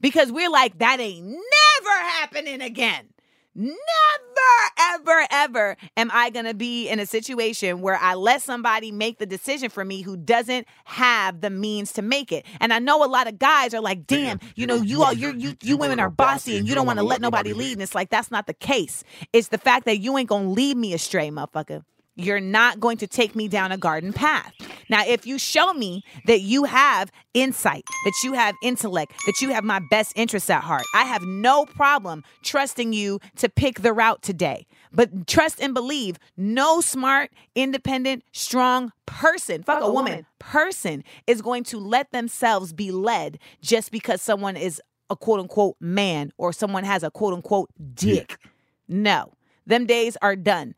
Because 0.01 0.33
we're 0.33 0.51
like, 0.51 0.79
that 0.79 0.99
ain't 0.99 1.25
never 1.25 1.99
happening 2.19 2.61
again. 2.61 3.11
Never, 3.55 3.75
ever, 4.79 5.27
ever 5.31 5.77
am 5.97 6.11
I 6.13 6.31
going 6.31 6.47
to 6.47 6.55
be 6.55 6.89
in 6.89 6.99
a 6.99 7.07
situation 7.07 7.83
where 7.83 7.97
I 7.97 8.15
let 8.15 8.41
somebody 8.41 8.91
make 8.91 9.19
the 9.19 9.27
decision 9.27 9.69
for 9.69 9.85
me 9.85 10.01
who 10.01 10.17
doesn't 10.17 10.67
have 10.85 11.43
the 11.43 11.51
means 11.51 11.93
to 11.95 12.03
make 12.03 12.33
it. 12.33 12.47
And 12.61 12.73
I 12.73 12.79
know 12.79 13.05
a 13.05 13.07
lot 13.07 13.29
of 13.29 13.39
guys 13.39 13.75
are 13.75 13.81
like, 13.81 14.07
damn, 14.07 14.41
you 14.55 14.67
know, 14.67 14.77
you 14.77 15.03
all, 15.03 15.13
you 15.13 15.35
you, 15.35 15.55
you 15.63 15.77
women 15.77 16.01
are 16.01 16.11
bossy 16.11 16.57
and 16.57 16.67
you 16.67 16.75
don't 16.75 16.87
want 16.87 16.99
to 16.99 17.05
let 17.05 17.21
nobody 17.21 17.53
lead. 17.53 17.75
And 17.75 17.83
it's 17.83 17.95
like, 17.95 18.09
that's 18.09 18.31
not 18.31 18.47
the 18.47 18.55
case. 18.55 19.05
It's 19.33 19.49
the 19.49 19.59
fact 19.59 19.85
that 19.85 19.99
you 19.99 20.17
ain't 20.17 20.29
going 20.29 20.47
to 20.47 20.51
lead 20.51 20.77
me 20.77 20.95
astray, 20.95 21.31
motherfucker. 21.31 21.85
You're 22.15 22.41
not 22.41 22.79
going 22.79 22.99
to 22.99 23.07
take 23.07 23.35
me 23.35 23.49
down 23.49 23.73
a 23.73 23.79
garden 23.79 24.13
path. 24.13 24.53
Now, 24.91 25.03
if 25.07 25.27
you 25.27 25.39
show 25.39 25.73
me 25.73 26.03
that 26.27 26.43
you 26.43 26.65
have 26.65 27.11
insight, 27.33 27.85
that 28.05 28.13
you 28.23 28.35
have 28.35 28.55
intellect, 28.63 29.13
that 29.25 29.41
you 29.41 29.49
have 29.51 29.65
my 29.65 29.81
best 29.91 30.13
interests 30.15 30.51
at 30.51 30.63
heart, 30.63 30.85
I 30.95 31.05
have 31.05 31.23
no 31.23 31.65
problem 31.65 32.23
trusting 32.43 32.93
you 32.93 33.19
to 33.37 33.49
pick 33.49 33.81
the 33.81 33.95
route 33.95 34.21
today. 34.21 34.67
But 34.93 35.27
trust 35.27 35.61
and 35.61 35.73
believe 35.73 36.19
no 36.37 36.83
smart, 36.83 37.31
independent, 37.55 38.25
strong 38.33 38.93
person, 39.07 39.63
fuck 39.63 39.83
a 39.83 39.91
woman, 39.91 40.27
person 40.39 41.05
is 41.27 41.41
going 41.41 41.65
to 41.65 41.79
let 41.79 42.13
themselves 42.13 42.75
be 42.75 42.91
led 42.91 43.39
just 43.63 43.91
because 43.91 44.21
someone 44.21 44.57
is 44.59 44.83
a 45.09 45.17
quote 45.17 45.41
unquote 45.41 45.77
man 45.81 46.31
or 46.37 46.53
someone 46.53 46.85
has 46.85 47.03
a 47.03 47.11
quote 47.11 47.33
unquote 47.33 47.71
dick. 47.95 48.37
No, 48.87 49.33
them 49.67 49.87
days 49.87 50.19
are 50.21 50.37
done 50.37 50.75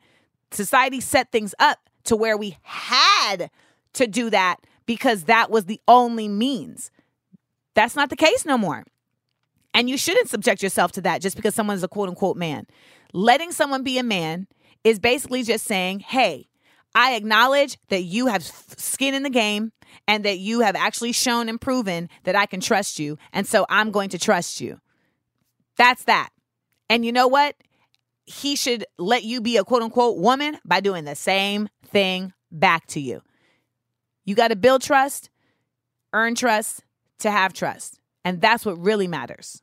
society 0.55 1.01
set 1.01 1.31
things 1.31 1.53
up 1.59 1.79
to 2.05 2.15
where 2.15 2.37
we 2.37 2.57
had 2.63 3.49
to 3.93 4.07
do 4.07 4.29
that 4.29 4.57
because 4.85 5.23
that 5.23 5.49
was 5.49 5.65
the 5.65 5.81
only 5.87 6.27
means. 6.27 6.91
That's 7.73 7.95
not 7.95 8.09
the 8.09 8.15
case 8.15 8.45
no 8.45 8.57
more. 8.57 8.83
And 9.73 9.89
you 9.89 9.97
shouldn't 9.97 10.29
subject 10.29 10.63
yourself 10.63 10.93
to 10.93 11.01
that 11.01 11.21
just 11.21 11.35
because 11.35 11.53
someone's 11.53 11.83
a 11.83 11.87
quote 11.87 12.09
unquote 12.09 12.37
man. 12.37 12.65
Letting 13.13 13.51
someone 13.51 13.83
be 13.83 13.97
a 13.97 14.03
man 14.03 14.47
is 14.83 14.99
basically 14.99 15.43
just 15.43 15.65
saying, 15.65 15.99
hey, 15.99 16.47
I 16.93 17.15
acknowledge 17.15 17.77
that 17.89 18.03
you 18.03 18.27
have 18.27 18.43
skin 18.43 19.13
in 19.13 19.23
the 19.23 19.29
game 19.29 19.73
and 20.07 20.23
that 20.23 20.39
you 20.39 20.61
have 20.61 20.75
actually 20.75 21.11
shown 21.11 21.49
and 21.49 21.59
proven 21.59 22.09
that 22.23 22.35
I 22.35 22.45
can 22.45 22.61
trust 22.61 22.99
you. 22.99 23.17
And 23.33 23.45
so 23.45 23.65
I'm 23.69 23.91
going 23.91 24.09
to 24.09 24.19
trust 24.19 24.61
you. 24.61 24.79
That's 25.77 26.05
that. 26.05 26.29
And 26.89 27.05
you 27.05 27.11
know 27.11 27.27
what? 27.27 27.55
He 28.25 28.55
should 28.55 28.85
let 28.97 29.23
you 29.23 29.41
be 29.41 29.57
a 29.57 29.63
quote 29.63 29.83
unquote 29.83 30.17
woman 30.17 30.57
by 30.65 30.79
doing 30.79 31.05
the 31.05 31.15
same 31.15 31.69
thing 31.85 32.33
back 32.51 32.87
to 32.87 32.99
you. 32.99 33.21
You 34.23 34.35
got 34.35 34.47
to 34.47 34.55
build 34.55 34.81
trust, 34.81 35.29
earn 36.13 36.35
trust 36.35 36.83
to 37.19 37.31
have 37.31 37.53
trust. 37.53 37.99
And 38.23 38.41
that's 38.41 38.65
what 38.65 38.79
really 38.79 39.07
matters. 39.07 39.61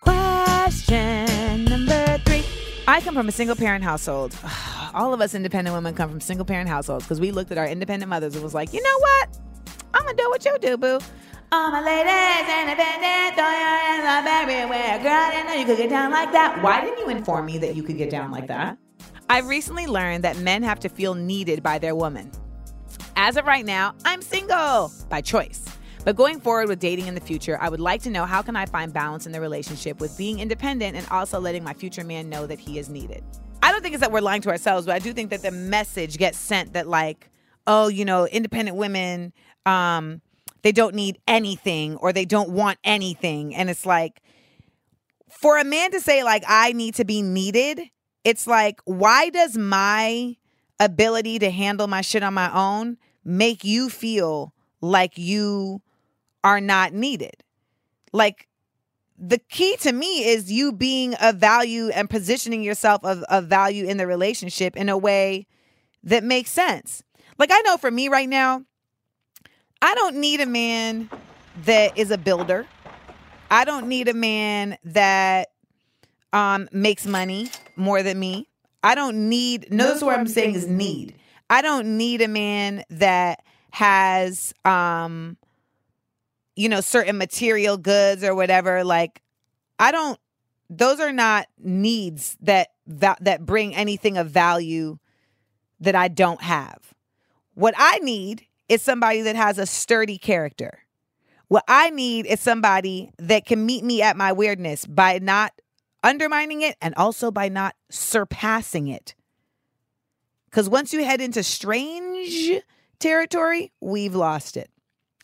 Question 0.00 1.66
number 1.66 2.18
three. 2.24 2.44
I 2.88 3.00
come 3.02 3.14
from 3.14 3.28
a 3.28 3.32
single 3.32 3.56
parent 3.56 3.84
household. 3.84 4.34
All 4.94 5.12
of 5.12 5.20
us 5.20 5.34
independent 5.34 5.74
women 5.74 5.94
come 5.94 6.10
from 6.10 6.20
single 6.20 6.46
parent 6.46 6.68
households 6.68 7.04
because 7.04 7.20
we 7.20 7.30
looked 7.30 7.50
at 7.52 7.58
our 7.58 7.66
independent 7.66 8.08
mothers 8.08 8.34
and 8.34 8.42
was 8.42 8.54
like, 8.54 8.72
you 8.72 8.82
know 8.82 8.98
what? 8.98 9.38
I'm 9.94 10.02
going 10.02 10.16
to 10.16 10.22
do 10.22 10.30
what 10.30 10.44
you 10.44 10.56
do, 10.60 10.76
boo. 10.76 10.98
All 11.54 11.70
my 11.70 11.82
ladies 11.82 12.48
independent, 12.48 13.36
throw 13.36 13.44
your 13.44 13.76
hands 13.76 14.06
up 14.06 14.24
everywhere. 14.24 14.98
Girl, 15.02 15.12
I 15.12 15.30
didn't 15.32 15.48
know 15.48 15.52
you 15.52 15.66
could 15.66 15.76
get 15.76 15.90
down 15.90 16.10
like 16.10 16.32
that. 16.32 16.62
Why 16.62 16.80
didn't 16.80 16.98
you 16.98 17.10
inform 17.10 17.44
me 17.44 17.58
that 17.58 17.76
you 17.76 17.82
could 17.82 17.98
get 17.98 18.08
down 18.08 18.30
like 18.30 18.46
that? 18.46 18.78
I've 19.28 19.46
recently 19.46 19.86
learned 19.86 20.24
that 20.24 20.38
men 20.38 20.62
have 20.62 20.80
to 20.80 20.88
feel 20.88 21.14
needed 21.14 21.62
by 21.62 21.78
their 21.78 21.94
woman. 21.94 22.32
As 23.16 23.36
of 23.36 23.44
right 23.44 23.66
now, 23.66 23.94
I'm 24.06 24.22
single 24.22 24.90
by 25.10 25.20
choice. 25.20 25.62
But 26.06 26.16
going 26.16 26.40
forward 26.40 26.68
with 26.68 26.78
dating 26.78 27.06
in 27.06 27.14
the 27.14 27.20
future, 27.20 27.58
I 27.60 27.68
would 27.68 27.80
like 27.80 28.00
to 28.04 28.10
know 28.10 28.24
how 28.24 28.40
can 28.40 28.56
I 28.56 28.64
find 28.64 28.90
balance 28.90 29.26
in 29.26 29.32
the 29.32 29.40
relationship 29.42 30.00
with 30.00 30.16
being 30.16 30.40
independent 30.40 30.96
and 30.96 31.06
also 31.10 31.38
letting 31.38 31.62
my 31.62 31.74
future 31.74 32.02
man 32.02 32.30
know 32.30 32.46
that 32.46 32.60
he 32.60 32.78
is 32.78 32.88
needed. 32.88 33.22
I 33.62 33.72
don't 33.72 33.82
think 33.82 33.92
it's 33.92 34.00
that 34.00 34.10
we're 34.10 34.22
lying 34.22 34.40
to 34.40 34.48
ourselves, 34.48 34.86
but 34.86 34.94
I 34.94 35.00
do 35.00 35.12
think 35.12 35.28
that 35.28 35.42
the 35.42 35.50
message 35.50 36.16
gets 36.16 36.38
sent 36.38 36.72
that 36.72 36.88
like, 36.88 37.28
oh, 37.66 37.88
you 37.88 38.06
know, 38.06 38.26
independent 38.26 38.78
women, 38.78 39.34
um, 39.66 40.22
they 40.62 40.72
don't 40.72 40.94
need 40.94 41.18
anything 41.26 41.96
or 41.96 42.12
they 42.12 42.24
don't 42.24 42.50
want 42.50 42.78
anything. 42.84 43.54
And 43.54 43.68
it's 43.68 43.84
like, 43.86 44.22
for 45.28 45.58
a 45.58 45.64
man 45.64 45.90
to 45.92 46.00
say 46.00 46.22
like 46.22 46.44
I 46.46 46.72
need 46.72 46.94
to 46.96 47.04
be 47.04 47.22
needed, 47.22 47.80
it's 48.24 48.46
like, 48.46 48.80
why 48.84 49.30
does 49.30 49.56
my 49.56 50.36
ability 50.78 51.38
to 51.40 51.50
handle 51.50 51.88
my 51.88 52.00
shit 52.00 52.22
on 52.22 52.34
my 52.34 52.52
own 52.52 52.96
make 53.24 53.64
you 53.64 53.88
feel 53.88 54.54
like 54.80 55.18
you 55.18 55.82
are 56.44 56.60
not 56.60 56.92
needed? 56.92 57.42
Like 58.12 58.48
the 59.18 59.38
key 59.38 59.76
to 59.78 59.92
me 59.92 60.24
is 60.24 60.50
you 60.50 60.72
being 60.72 61.14
of 61.14 61.36
value 61.36 61.88
and 61.88 62.10
positioning 62.10 62.62
yourself 62.62 63.04
of, 63.04 63.22
of 63.24 63.46
value 63.46 63.86
in 63.86 63.96
the 63.96 64.06
relationship 64.06 64.76
in 64.76 64.88
a 64.88 64.98
way 64.98 65.46
that 66.04 66.24
makes 66.24 66.50
sense. 66.50 67.02
Like 67.38 67.50
I 67.52 67.60
know 67.62 67.76
for 67.76 67.90
me 67.90 68.08
right 68.08 68.28
now, 68.28 68.64
I 69.82 69.94
don't 69.96 70.16
need 70.16 70.40
a 70.40 70.46
man 70.46 71.10
that 71.64 71.98
is 71.98 72.12
a 72.12 72.16
builder. 72.16 72.66
I 73.50 73.64
don't 73.64 73.88
need 73.88 74.08
a 74.08 74.14
man 74.14 74.78
that 74.84 75.50
um 76.32 76.68
makes 76.72 77.04
money 77.04 77.50
more 77.76 78.02
than 78.02 78.18
me. 78.18 78.48
I 78.84 78.94
don't 78.94 79.28
need 79.28 79.72
notice 79.72 80.00
what 80.00 80.18
I'm 80.18 80.28
saying 80.28 80.54
is 80.54 80.68
need. 80.68 81.16
I 81.50 81.60
don't 81.62 81.98
need 81.98 82.22
a 82.22 82.28
man 82.28 82.84
that 82.90 83.42
has 83.72 84.54
um 84.64 85.36
you 86.54 86.68
know 86.68 86.80
certain 86.80 87.18
material 87.18 87.76
goods 87.76 88.22
or 88.22 88.34
whatever 88.34 88.84
like 88.84 89.20
I 89.78 89.90
don't 89.90 90.18
those 90.70 91.00
are 91.00 91.12
not 91.12 91.48
needs 91.58 92.36
that 92.40 92.68
that, 92.86 93.22
that 93.24 93.44
bring 93.44 93.74
anything 93.74 94.16
of 94.16 94.30
value 94.30 94.98
that 95.80 95.96
I 95.96 96.06
don't 96.06 96.40
have. 96.40 96.94
What 97.54 97.74
I 97.76 97.98
need 97.98 98.46
is 98.68 98.82
somebody 98.82 99.22
that 99.22 99.36
has 99.36 99.58
a 99.58 99.66
sturdy 99.66 100.18
character. 100.18 100.78
What 101.48 101.64
I 101.68 101.90
need 101.90 102.26
is 102.26 102.40
somebody 102.40 103.12
that 103.18 103.44
can 103.44 103.66
meet 103.66 103.84
me 103.84 104.00
at 104.02 104.16
my 104.16 104.32
weirdness 104.32 104.86
by 104.86 105.18
not 105.18 105.52
undermining 106.02 106.62
it 106.62 106.76
and 106.80 106.94
also 106.94 107.30
by 107.30 107.48
not 107.48 107.74
surpassing 107.90 108.88
it. 108.88 109.14
Because 110.46 110.68
once 110.68 110.92
you 110.92 111.04
head 111.04 111.20
into 111.20 111.42
strange 111.42 112.62
territory, 112.98 113.72
we've 113.80 114.14
lost 114.14 114.56
it. 114.56 114.70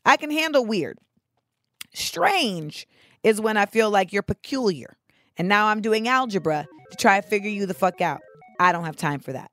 I 0.04 0.16
can 0.16 0.30
handle 0.30 0.64
weird. 0.64 0.98
Strange 1.94 2.86
is 3.22 3.40
when 3.40 3.56
I 3.56 3.66
feel 3.66 3.90
like 3.90 4.12
you're 4.12 4.22
peculiar. 4.22 4.96
And 5.36 5.48
now 5.48 5.66
I'm 5.66 5.80
doing 5.80 6.08
algebra 6.08 6.66
to 6.90 6.96
try 6.96 7.20
to 7.20 7.26
figure 7.26 7.50
you 7.50 7.66
the 7.66 7.74
fuck 7.74 8.00
out. 8.00 8.20
I 8.58 8.72
don't 8.72 8.84
have 8.84 8.96
time 8.96 9.20
for 9.20 9.32
that. 9.32 9.50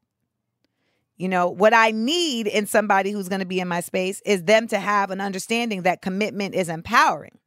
You 1.17 1.29
know, 1.29 1.49
what 1.49 1.73
I 1.73 1.91
need 1.91 2.47
in 2.47 2.65
somebody 2.65 3.11
who's 3.11 3.29
going 3.29 3.39
to 3.39 3.45
be 3.45 3.59
in 3.59 3.67
my 3.67 3.79
space 3.79 4.21
is 4.25 4.43
them 4.43 4.67
to 4.67 4.79
have 4.79 5.11
an 5.11 5.21
understanding 5.21 5.83
that 5.83 6.01
commitment 6.01 6.55
is 6.55 6.67
empowering 6.67 7.37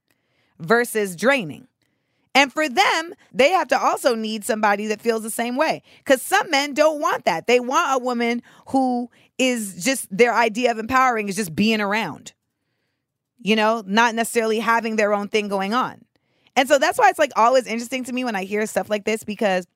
versus 0.58 1.14
draining. 1.14 1.68
And 2.34 2.52
for 2.52 2.68
them, 2.68 3.14
they 3.32 3.50
have 3.50 3.68
to 3.68 3.78
also 3.78 4.14
need 4.14 4.44
somebody 4.44 4.86
that 4.86 5.02
feels 5.02 5.22
the 5.22 5.30
same 5.30 5.56
way. 5.56 5.82
Because 5.98 6.22
some 6.22 6.50
men 6.50 6.72
don't 6.72 7.00
want 7.00 7.24
that. 7.24 7.46
They 7.46 7.60
want 7.60 8.00
a 8.00 8.02
woman 8.02 8.42
who 8.68 9.10
is 9.38 9.84
just 9.84 10.06
their 10.16 10.34
idea 10.34 10.70
of 10.70 10.78
empowering 10.78 11.28
is 11.28 11.36
just 11.36 11.54
being 11.54 11.80
around, 11.80 12.32
you 13.38 13.56
know, 13.56 13.82
not 13.86 14.14
necessarily 14.14 14.58
having 14.58 14.96
their 14.96 15.12
own 15.12 15.28
thing 15.28 15.48
going 15.48 15.74
on. 15.74 16.04
And 16.56 16.68
so 16.68 16.78
that's 16.78 16.98
why 16.98 17.08
it's 17.08 17.18
like 17.18 17.32
always 17.36 17.66
interesting 17.66 18.04
to 18.04 18.12
me 18.12 18.24
when 18.24 18.34
I 18.34 18.44
hear 18.44 18.66
stuff 18.66 18.90
like 18.90 19.04
this 19.04 19.22
because 19.22 19.66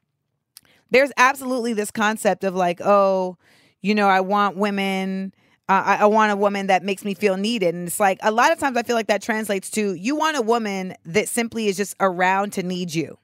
there's 0.91 1.13
absolutely 1.17 1.73
this 1.73 1.91
concept 1.91 2.45
of 2.45 2.55
like, 2.55 2.81
oh, 2.81 3.39
you 3.83 3.95
know, 3.95 4.09
I 4.09 4.21
want 4.21 4.57
women 4.57 5.35
uh, 5.69 5.83
I, 5.87 5.97
I, 5.99 6.07
want 6.07 6.33
a 6.33 6.37
woman 6.37 6.67
that 6.67 6.83
makes 6.83 7.05
me 7.05 7.15
feel 7.15 7.37
needed. 7.37 7.75
And 7.75 7.87
it's 7.87 8.01
like 8.01 8.19
a 8.23 8.33
lot 8.33 8.53
of 8.53 8.59
times 8.59 8.77
I 8.77 8.83
feel 8.83 8.97
like 8.97 9.07
that 9.07 9.23
translates 9.23 9.71
to 9.71 9.95
you 9.95 10.17
want 10.17 10.37
a 10.37 10.43
woman 10.43 10.95
that 11.05 11.29
simply 11.29 11.69
is 11.69 11.77
just 11.77 11.95
around 12.01 12.53
to 12.55 12.63
need 12.63 12.93
you. 12.93 13.17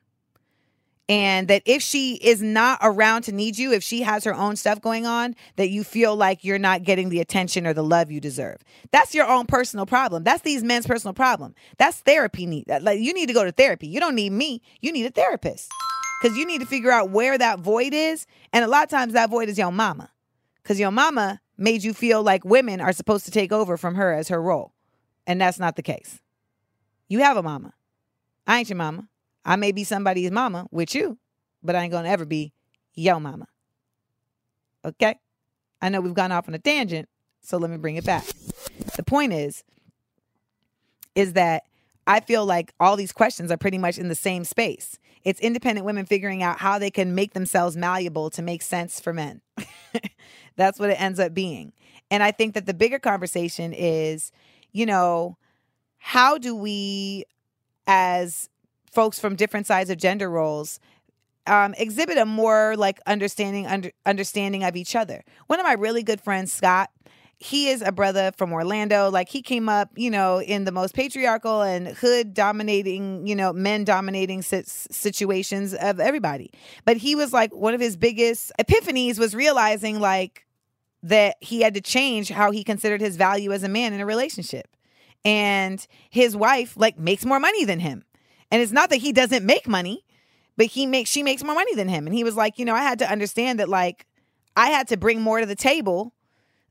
And 1.11 1.49
that 1.49 1.62
if 1.64 1.83
she 1.83 2.16
is 2.16 2.42
not 2.42 2.79
around 2.83 3.23
to 3.23 3.33
need 3.33 3.59
you, 3.59 3.73
if 3.73 3.83
she 3.83 4.03
has 4.03 4.25
her 4.25 4.35
own 4.35 4.57
stuff 4.57 4.81
going 4.81 5.07
on, 5.07 5.35
that 5.57 5.71
you 5.71 5.83
feel 5.83 6.14
like 6.14 6.44
you're 6.44 6.59
not 6.59 6.85
getting 6.85 7.09
the 7.09 7.21
attention 7.21 7.66
or 7.66 7.73
the 7.73 7.83
love 7.83 8.11
you 8.11 8.21
deserve. 8.21 8.59
That's 8.92 9.14
your 9.14 9.27
own 9.27 9.47
personal 9.47 9.87
problem. 9.87 10.23
That's 10.23 10.42
these 10.42 10.62
men's 10.62 10.87
personal 10.87 11.14
problem. 11.14 11.55
That's 11.79 12.01
therapy 12.01 12.47
need. 12.47 12.66
Like 12.68 13.01
you 13.01 13.14
need 13.14 13.27
to 13.27 13.35
go 13.35 13.44
to 13.44 13.53
therapy. 13.53 13.88
You 13.88 14.01
don't 14.01 14.14
need 14.14 14.33
me. 14.33 14.61
You 14.81 14.92
need 14.92 15.07
a 15.07 15.11
therapist. 15.11 15.71
Cause 16.23 16.37
you 16.37 16.44
need 16.44 16.61
to 16.61 16.66
figure 16.66 16.90
out 16.90 17.11
where 17.11 17.38
that 17.38 17.61
void 17.61 17.94
is. 17.94 18.27
And 18.53 18.64
a 18.64 18.68
lot 18.68 18.83
of 18.85 18.90
times 18.90 19.12
that 19.12 19.31
void 19.31 19.49
is 19.49 19.57
your 19.57 19.73
mama. 19.73 20.11
Cause 20.69 20.79
your 20.79 20.91
mama 20.91 21.41
made 21.57 21.83
you 21.83 21.95
feel 21.95 22.23
like 22.23 22.45
women 22.45 22.79
are 22.79 22.93
supposed 22.93 23.25
to 23.25 23.31
take 23.31 23.53
over 23.53 23.79
from 23.79 23.95
her 23.95 24.13
as 24.13 24.29
her 24.29 24.41
role. 24.41 24.75
And 25.27 25.41
that's 25.41 25.59
not 25.59 25.77
the 25.77 25.83
case. 25.83 26.21
You 27.09 27.21
have 27.21 27.39
a 27.39 27.43
mama. 27.43 27.73
I 28.47 28.59
ain't 28.59 28.69
your 28.69 28.77
mama. 28.77 29.09
I 29.47 29.57
may 29.57 29.73
be 29.73 29.83
somebody's 29.83 30.31
mama 30.31 30.67
with 30.71 30.95
you, 30.95 31.17
but 31.63 31.75
I 31.75 31.85
ain't 31.85 31.93
gonna 31.93 32.11
ever 32.11 32.27
be 32.27 32.53
your 32.95 33.19
mama. 33.19 33.47
Okay? 34.85 35.17
I 35.81 35.89
know 35.89 36.03
we've 36.03 36.13
gone 36.13 36.33
off 36.33 36.49
on 36.49 36.55
a 36.55 36.59
tangent, 36.59 37.09
so 37.41 37.57
let 37.57 37.71
me 37.71 37.79
bring 37.79 37.97
it 37.97 38.05
back. 38.05 38.27
The 38.95 39.03
point 39.03 39.33
is, 39.33 39.65
is 41.15 41.33
that 41.33 41.63
I 42.09 42.21
feel 42.21 42.47
like 42.47 42.73
all 42.81 42.97
these 42.97 43.12
questions 43.12 43.53
are 43.53 43.59
pretty 43.59 43.77
much 43.77 43.99
in 43.99 44.09
the 44.09 44.14
same 44.14 44.42
space. 44.44 44.99
It's 45.25 45.40
independent 45.40 45.85
women 45.85 46.07
figuring 46.07 46.42
out 46.42 46.59
how 46.59 46.79
they 46.79 46.90
can 46.90 47.14
make 47.14 47.35
themselves 47.35 47.77
malleable 47.77 48.31
to 48.31 48.40
make 48.40 48.62
sense 48.62 48.99
for 48.99 49.12
men. 49.12 49.42
That's 50.57 50.79
what 50.79 50.88
it 50.88 51.01
ends 51.01 51.21
up 51.21 51.35
being. 51.35 51.75
And 52.11 52.23
I 52.23 52.31
think 52.31 52.55
that 52.55 52.64
the 52.64 52.73
bigger 52.73 52.99
conversation 52.99 53.75
is, 53.75 54.33
you 54.73 54.87
know, 54.87 55.37
how 55.99 56.38
do 56.38 56.57
we, 56.57 57.25
as 57.87 58.49
folks 58.90 59.21
from 59.21 59.37
different 59.37 59.66
sides 59.66 59.90
of 59.90 59.99
gender 59.99 60.31
roles, 60.31 60.81
um, 61.47 61.75
exhibit 61.77 62.16
a 62.16 62.25
more 62.25 62.75
like 62.77 63.01
understanding 63.07 63.66
under, 63.66 63.90
understanding 64.07 64.64
of 64.64 64.77
each 64.77 64.97
other. 64.97 65.25
One 65.47 65.61
of 65.61 65.66
my 65.66 65.75
really 65.75 66.03
good 66.03 66.23
friends, 66.23 66.53
Scott, 66.55 66.90
he 67.40 67.68
is 67.68 67.83
a 67.83 67.92
brother 67.92 68.33
from 68.37 68.53
Orlando. 68.53 69.11
Like 69.11 69.29
he 69.29 69.42
came 69.42 69.68
up, 69.68 69.90
you 69.94 70.11
know, 70.11 70.40
in 70.40 70.64
the 70.64 70.72
most 70.72 70.94
patriarchal 70.94 71.62
and 71.62 71.88
hood 71.88 72.35
dominating, 72.35 73.27
you 73.27 73.37
know, 73.37 73.53
men 73.53 73.85
dominating 73.85 74.42
situations 74.42 75.72
of 75.74 76.01
everybody. 76.01 76.51
But 76.85 76.96
he 76.96 77.14
was 77.14 77.33
like 77.33 77.55
one 77.55 77.74
of 77.74 77.81
his 77.81 77.96
biggest 77.96 78.51
epiphanies 78.59 79.18
was 79.18 79.37
realizing 79.37 80.01
like 80.01 80.46
that 81.05 81.37
he 81.40 81.61
had 81.61 81.74
to 81.74 81.81
change 81.81 82.29
how 82.29 82.51
he 82.51 82.64
considered 82.64 83.01
his 83.01 83.16
value 83.16 83.53
as 83.53 83.62
a 83.62 83.68
man 83.68 83.92
in 83.92 84.01
a 84.01 84.07
relationship. 84.07 84.66
And 85.24 85.85
his 86.11 86.37
wife 86.37 86.77
like 86.77 86.98
makes 86.98 87.24
more 87.24 87.38
money 87.38 87.64
than 87.64 87.79
him. 87.79 88.05
And 88.51 88.61
it's 88.61 88.72
not 88.72 88.90
that 88.90 88.96
he 88.96 89.12
doesn't 89.12 89.46
make 89.46 89.68
money, 89.68 90.05
but 90.57 90.66
he 90.66 90.87
makes 90.87 91.09
she 91.09 91.22
makes 91.22 91.44
more 91.44 91.55
money 91.55 91.74
than 91.77 91.87
him. 91.87 92.09
And 92.09 92.14
he 92.16 92.24
was 92.24 92.35
like, 92.35 92.59
you 92.59 92.64
know, 92.64 92.74
I 92.74 92.83
had 92.83 92.98
to 92.98 93.09
understand 93.09 93.61
that 93.61 93.68
like 93.68 94.07
I 94.57 94.70
had 94.70 94.88
to 94.88 94.96
bring 94.96 95.20
more 95.20 95.38
to 95.38 95.46
the 95.46 95.55
table 95.55 96.12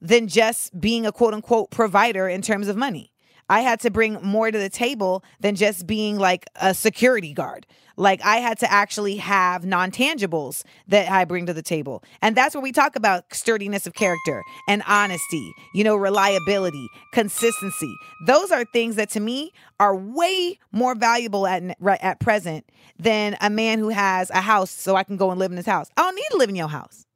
than 0.01 0.27
just 0.27 0.79
being 0.79 1.05
a 1.05 1.11
quote 1.11 1.33
unquote 1.33 1.71
provider 1.71 2.27
in 2.27 2.41
terms 2.41 2.67
of 2.67 2.75
money. 2.75 3.11
I 3.49 3.61
had 3.61 3.79
to 3.81 3.89
bring 3.91 4.15
more 4.21 4.51
to 4.51 4.57
the 4.57 4.69
table 4.69 5.23
than 5.39 5.55
just 5.55 5.87
being 5.87 6.17
like 6.17 6.45
a 6.57 6.73
security 6.73 7.33
guard. 7.33 7.65
Like 7.95 8.23
I 8.23 8.37
had 8.37 8.59
to 8.59 8.71
actually 8.71 9.17
have 9.17 9.65
non 9.65 9.89
tangibles 9.89 10.63
that 10.87 11.09
I 11.09 11.25
bring 11.25 11.47
to 11.47 11.53
the 11.53 11.63
table. 11.63 12.03
And 12.21 12.35
that's 12.35 12.53
where 12.53 12.61
we 12.61 12.71
talk 12.71 12.95
about 12.95 13.33
sturdiness 13.33 13.87
of 13.87 13.95
character 13.95 14.43
and 14.67 14.83
honesty, 14.85 15.51
you 15.73 15.83
know, 15.83 15.95
reliability, 15.95 16.87
consistency. 17.13 17.93
Those 18.27 18.51
are 18.51 18.65
things 18.65 18.97
that 18.97 19.09
to 19.11 19.19
me 19.19 19.51
are 19.79 19.95
way 19.95 20.59
more 20.71 20.93
valuable 20.93 21.47
at, 21.47 21.75
at 22.01 22.19
present 22.19 22.69
than 22.99 23.35
a 23.41 23.49
man 23.49 23.79
who 23.79 23.89
has 23.89 24.29
a 24.29 24.41
house 24.41 24.69
so 24.69 24.95
I 24.95 25.03
can 25.03 25.17
go 25.17 25.31
and 25.31 25.39
live 25.39 25.51
in 25.51 25.57
his 25.57 25.65
house. 25.65 25.89
I 25.97 26.03
don't 26.03 26.15
need 26.15 26.27
to 26.31 26.37
live 26.37 26.49
in 26.49 26.55
your 26.55 26.69
house. 26.69 27.07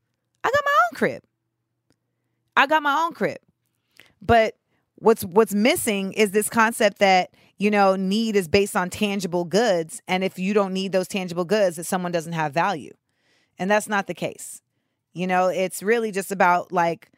I 0.44 0.50
got 0.50 0.62
my 0.65 0.72
own 0.72 0.98
crib. 0.98 1.24
I 2.55 2.67
got 2.67 2.83
my 2.83 3.03
own 3.03 3.13
crib. 3.13 3.39
But 4.21 4.55
what's 4.95 5.23
what's 5.23 5.53
missing 5.53 6.13
is 6.13 6.31
this 6.31 6.49
concept 6.49 6.99
that 6.99 7.31
you 7.57 7.71
know 7.71 7.95
need 7.95 8.35
is 8.35 8.47
based 8.47 8.75
on 8.75 8.89
tangible 8.89 9.45
goods 9.45 10.01
and 10.07 10.23
if 10.23 10.37
you 10.37 10.53
don't 10.53 10.73
need 10.73 10.91
those 10.91 11.07
tangible 11.07 11.45
goods 11.45 11.75
that 11.77 11.85
someone 11.85 12.11
doesn't 12.11 12.33
have 12.33 12.53
value 12.53 12.93
and 13.57 13.69
that's 13.69 13.89
not 13.89 14.05
the 14.05 14.13
case 14.13 14.61
you 15.13 15.25
know 15.25 15.47
it's 15.47 15.81
really 15.81 16.11
just 16.11 16.31
about 16.31 16.71
like 16.71 17.11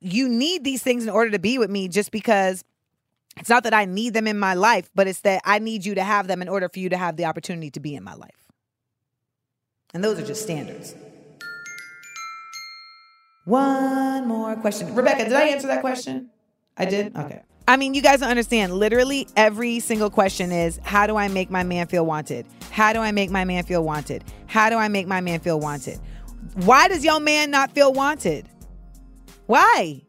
you 0.00 0.28
need 0.28 0.64
these 0.64 0.82
things 0.82 1.04
in 1.04 1.10
order 1.10 1.30
to 1.30 1.38
be 1.38 1.58
with 1.58 1.70
me 1.70 1.86
just 1.86 2.10
because 2.10 2.64
it's 3.36 3.48
not 3.48 3.64
that 3.64 3.74
I 3.74 3.84
need 3.84 4.14
them 4.14 4.26
in 4.26 4.38
my 4.38 4.54
life, 4.54 4.90
but 4.94 5.06
it's 5.06 5.20
that 5.20 5.42
I 5.44 5.58
need 5.58 5.84
you 5.84 5.94
to 5.94 6.02
have 6.02 6.26
them 6.26 6.40
in 6.40 6.48
order 6.48 6.68
for 6.68 6.78
you 6.78 6.88
to 6.88 6.96
have 6.96 7.16
the 7.16 7.26
opportunity 7.26 7.70
to 7.70 7.80
be 7.80 7.94
in 7.94 8.02
my 8.02 8.14
life. 8.14 8.50
And 9.92 10.02
those 10.02 10.18
are 10.18 10.26
just 10.26 10.42
standards. 10.42 10.94
One 13.46 14.26
more 14.26 14.56
question. 14.56 14.92
Rebecca, 14.92 15.22
did 15.22 15.32
I 15.32 15.46
answer 15.48 15.68
that 15.68 15.80
question? 15.80 16.30
I 16.76 16.84
did? 16.84 17.16
Okay. 17.16 17.42
I 17.68 17.76
mean, 17.76 17.94
you 17.94 18.02
guys 18.02 18.18
don't 18.18 18.28
understand. 18.28 18.72
Literally, 18.74 19.28
every 19.36 19.78
single 19.78 20.10
question 20.10 20.50
is 20.50 20.80
how 20.82 21.06
do 21.06 21.16
I 21.16 21.28
make 21.28 21.48
my 21.48 21.62
man 21.62 21.86
feel 21.86 22.04
wanted? 22.04 22.44
How 22.72 22.92
do 22.92 22.98
I 22.98 23.12
make 23.12 23.30
my 23.30 23.44
man 23.44 23.62
feel 23.62 23.84
wanted? 23.84 24.24
How 24.46 24.68
do 24.68 24.76
I 24.76 24.88
make 24.88 25.06
my 25.06 25.20
man 25.20 25.38
feel 25.38 25.60
wanted? 25.60 26.00
Why 26.54 26.88
does 26.88 27.04
your 27.04 27.20
man 27.20 27.52
not 27.52 27.70
feel 27.70 27.92
wanted? 27.92 28.48
Why? 29.46 30.02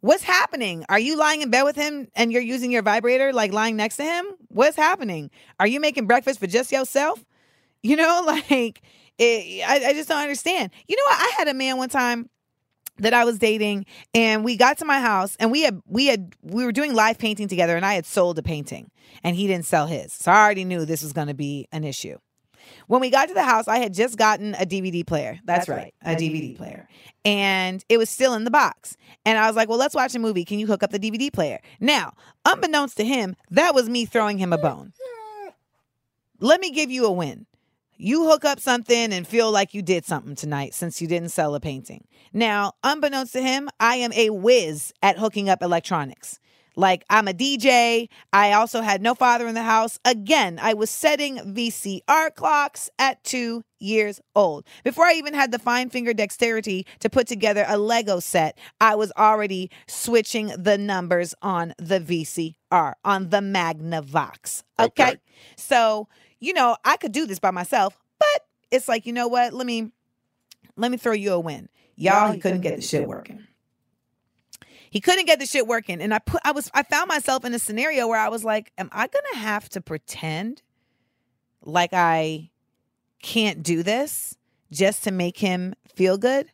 What's 0.00 0.22
happening? 0.22 0.86
Are 0.88 0.98
you 0.98 1.18
lying 1.18 1.42
in 1.42 1.50
bed 1.50 1.64
with 1.64 1.76
him 1.76 2.08
and 2.14 2.32
you're 2.32 2.40
using 2.40 2.72
your 2.72 2.82
vibrator, 2.82 3.34
like 3.34 3.52
lying 3.52 3.76
next 3.76 3.96
to 3.96 4.04
him? 4.04 4.24
What's 4.48 4.76
happening? 4.76 5.30
Are 5.60 5.66
you 5.66 5.80
making 5.80 6.06
breakfast 6.06 6.40
for 6.40 6.46
just 6.46 6.72
yourself? 6.72 7.22
You 7.82 7.96
know, 7.96 8.22
like, 8.26 8.80
it, 9.18 9.68
I, 9.68 9.90
I 9.90 9.92
just 9.92 10.08
don't 10.08 10.22
understand. 10.22 10.72
You 10.88 10.96
know 10.96 11.02
what? 11.08 11.20
I 11.20 11.34
had 11.36 11.48
a 11.48 11.54
man 11.54 11.76
one 11.76 11.90
time 11.90 12.30
that 12.98 13.12
I 13.12 13.24
was 13.24 13.38
dating 13.38 13.86
and 14.14 14.44
we 14.44 14.56
got 14.56 14.78
to 14.78 14.84
my 14.84 15.00
house 15.00 15.36
and 15.40 15.50
we 15.50 15.62
had 15.62 15.80
we 15.86 16.06
had 16.06 16.34
we 16.42 16.64
were 16.64 16.72
doing 16.72 16.94
live 16.94 17.18
painting 17.18 17.48
together 17.48 17.76
and 17.76 17.84
I 17.84 17.94
had 17.94 18.06
sold 18.06 18.38
a 18.38 18.42
painting 18.42 18.90
and 19.22 19.36
he 19.36 19.46
didn't 19.46 19.64
sell 19.66 19.86
his. 19.86 20.12
So 20.12 20.30
I 20.30 20.44
already 20.44 20.64
knew 20.64 20.84
this 20.84 21.02
was 21.02 21.12
going 21.12 21.28
to 21.28 21.34
be 21.34 21.66
an 21.72 21.84
issue. 21.84 22.18
When 22.86 23.00
we 23.00 23.10
got 23.10 23.28
to 23.28 23.34
the 23.34 23.42
house, 23.42 23.68
I 23.68 23.78
had 23.78 23.92
just 23.94 24.16
gotten 24.16 24.54
a 24.54 24.66
DVD 24.66 25.06
player. 25.06 25.38
That's, 25.44 25.66
That's 25.66 25.68
right, 25.68 25.94
right, 26.04 26.18
a 26.18 26.20
DVD 26.20 26.56
player. 26.56 26.88
And 27.24 27.84
it 27.88 27.98
was 27.98 28.08
still 28.08 28.34
in 28.34 28.44
the 28.44 28.50
box. 28.50 28.96
And 29.26 29.38
I 29.38 29.46
was 29.46 29.56
like, 29.56 29.68
well, 29.68 29.78
let's 29.78 29.94
watch 29.94 30.14
a 30.14 30.18
movie. 30.18 30.44
Can 30.44 30.58
you 30.58 30.66
hook 30.66 30.82
up 30.82 30.90
the 30.90 30.98
DVD 30.98 31.32
player? 31.32 31.60
Now, 31.80 32.12
unbeknownst 32.44 32.96
to 32.98 33.04
him, 33.04 33.36
that 33.50 33.74
was 33.74 33.88
me 33.88 34.04
throwing 34.06 34.38
him 34.38 34.52
a 34.52 34.58
bone. 34.58 34.92
Let 36.40 36.60
me 36.60 36.70
give 36.70 36.90
you 36.90 37.06
a 37.06 37.12
win. 37.12 37.46
You 37.96 38.28
hook 38.28 38.44
up 38.44 38.58
something 38.58 39.12
and 39.12 39.26
feel 39.26 39.52
like 39.52 39.72
you 39.72 39.82
did 39.82 40.04
something 40.04 40.34
tonight 40.34 40.74
since 40.74 41.00
you 41.00 41.06
didn't 41.06 41.28
sell 41.28 41.54
a 41.54 41.60
painting. 41.60 42.04
Now, 42.32 42.72
unbeknownst 42.82 43.32
to 43.34 43.40
him, 43.40 43.68
I 43.78 43.96
am 43.96 44.12
a 44.12 44.30
whiz 44.30 44.92
at 45.02 45.18
hooking 45.18 45.48
up 45.48 45.62
electronics. 45.62 46.40
Like 46.76 47.04
I'm 47.08 47.28
a 47.28 47.32
DJ. 47.32 48.08
I 48.32 48.52
also 48.52 48.80
had 48.80 49.00
no 49.00 49.14
father 49.14 49.46
in 49.46 49.54
the 49.54 49.62
house. 49.62 49.98
Again, 50.04 50.58
I 50.60 50.74
was 50.74 50.90
setting 50.90 51.36
VCR 51.38 52.34
clocks 52.34 52.90
at 52.98 53.22
two 53.22 53.62
years 53.78 54.20
old. 54.34 54.64
Before 54.82 55.04
I 55.04 55.12
even 55.12 55.34
had 55.34 55.52
the 55.52 55.58
fine 55.58 55.90
finger 55.90 56.12
dexterity 56.12 56.86
to 57.00 57.08
put 57.08 57.26
together 57.26 57.64
a 57.68 57.78
Lego 57.78 58.18
set, 58.18 58.58
I 58.80 58.96
was 58.96 59.12
already 59.16 59.70
switching 59.86 60.48
the 60.58 60.78
numbers 60.78 61.34
on 61.42 61.74
the 61.78 62.00
VCR, 62.00 62.94
on 63.04 63.28
the 63.28 63.40
Magnavox. 63.40 64.64
Okay. 64.78 65.02
okay. 65.02 65.16
So 65.56 66.08
you 66.40 66.52
know, 66.52 66.76
I 66.84 66.96
could 66.96 67.12
do 67.12 67.26
this 67.26 67.38
by 67.38 67.50
myself, 67.50 67.98
but 68.18 68.46
it's 68.70 68.88
like, 68.88 69.06
you 69.06 69.12
know 69.12 69.28
what? 69.28 69.52
Let 69.52 69.66
me 69.66 69.90
let 70.76 70.90
me 70.90 70.96
throw 70.96 71.12
you 71.12 71.32
a 71.32 71.40
win. 71.40 71.68
Y'all, 71.96 72.32
he 72.32 72.38
couldn't 72.38 72.60
get 72.60 72.76
the 72.76 72.82
shit 72.82 73.06
working. 73.06 73.46
He 74.90 75.00
couldn't 75.00 75.26
get 75.26 75.40
the 75.40 75.46
shit 75.46 75.66
working. 75.66 76.00
And 76.00 76.14
I 76.14 76.18
put 76.18 76.40
I 76.44 76.52
was 76.52 76.70
I 76.74 76.82
found 76.82 77.08
myself 77.08 77.44
in 77.44 77.54
a 77.54 77.58
scenario 77.58 78.06
where 78.06 78.18
I 78.18 78.28
was 78.28 78.44
like, 78.44 78.72
am 78.78 78.88
I 78.92 79.06
gonna 79.08 79.44
have 79.44 79.68
to 79.70 79.80
pretend 79.80 80.62
like 81.62 81.92
I 81.92 82.50
can't 83.22 83.62
do 83.62 83.82
this 83.82 84.36
just 84.70 85.04
to 85.04 85.10
make 85.10 85.38
him 85.38 85.74
feel 85.94 86.18
good? 86.18 86.50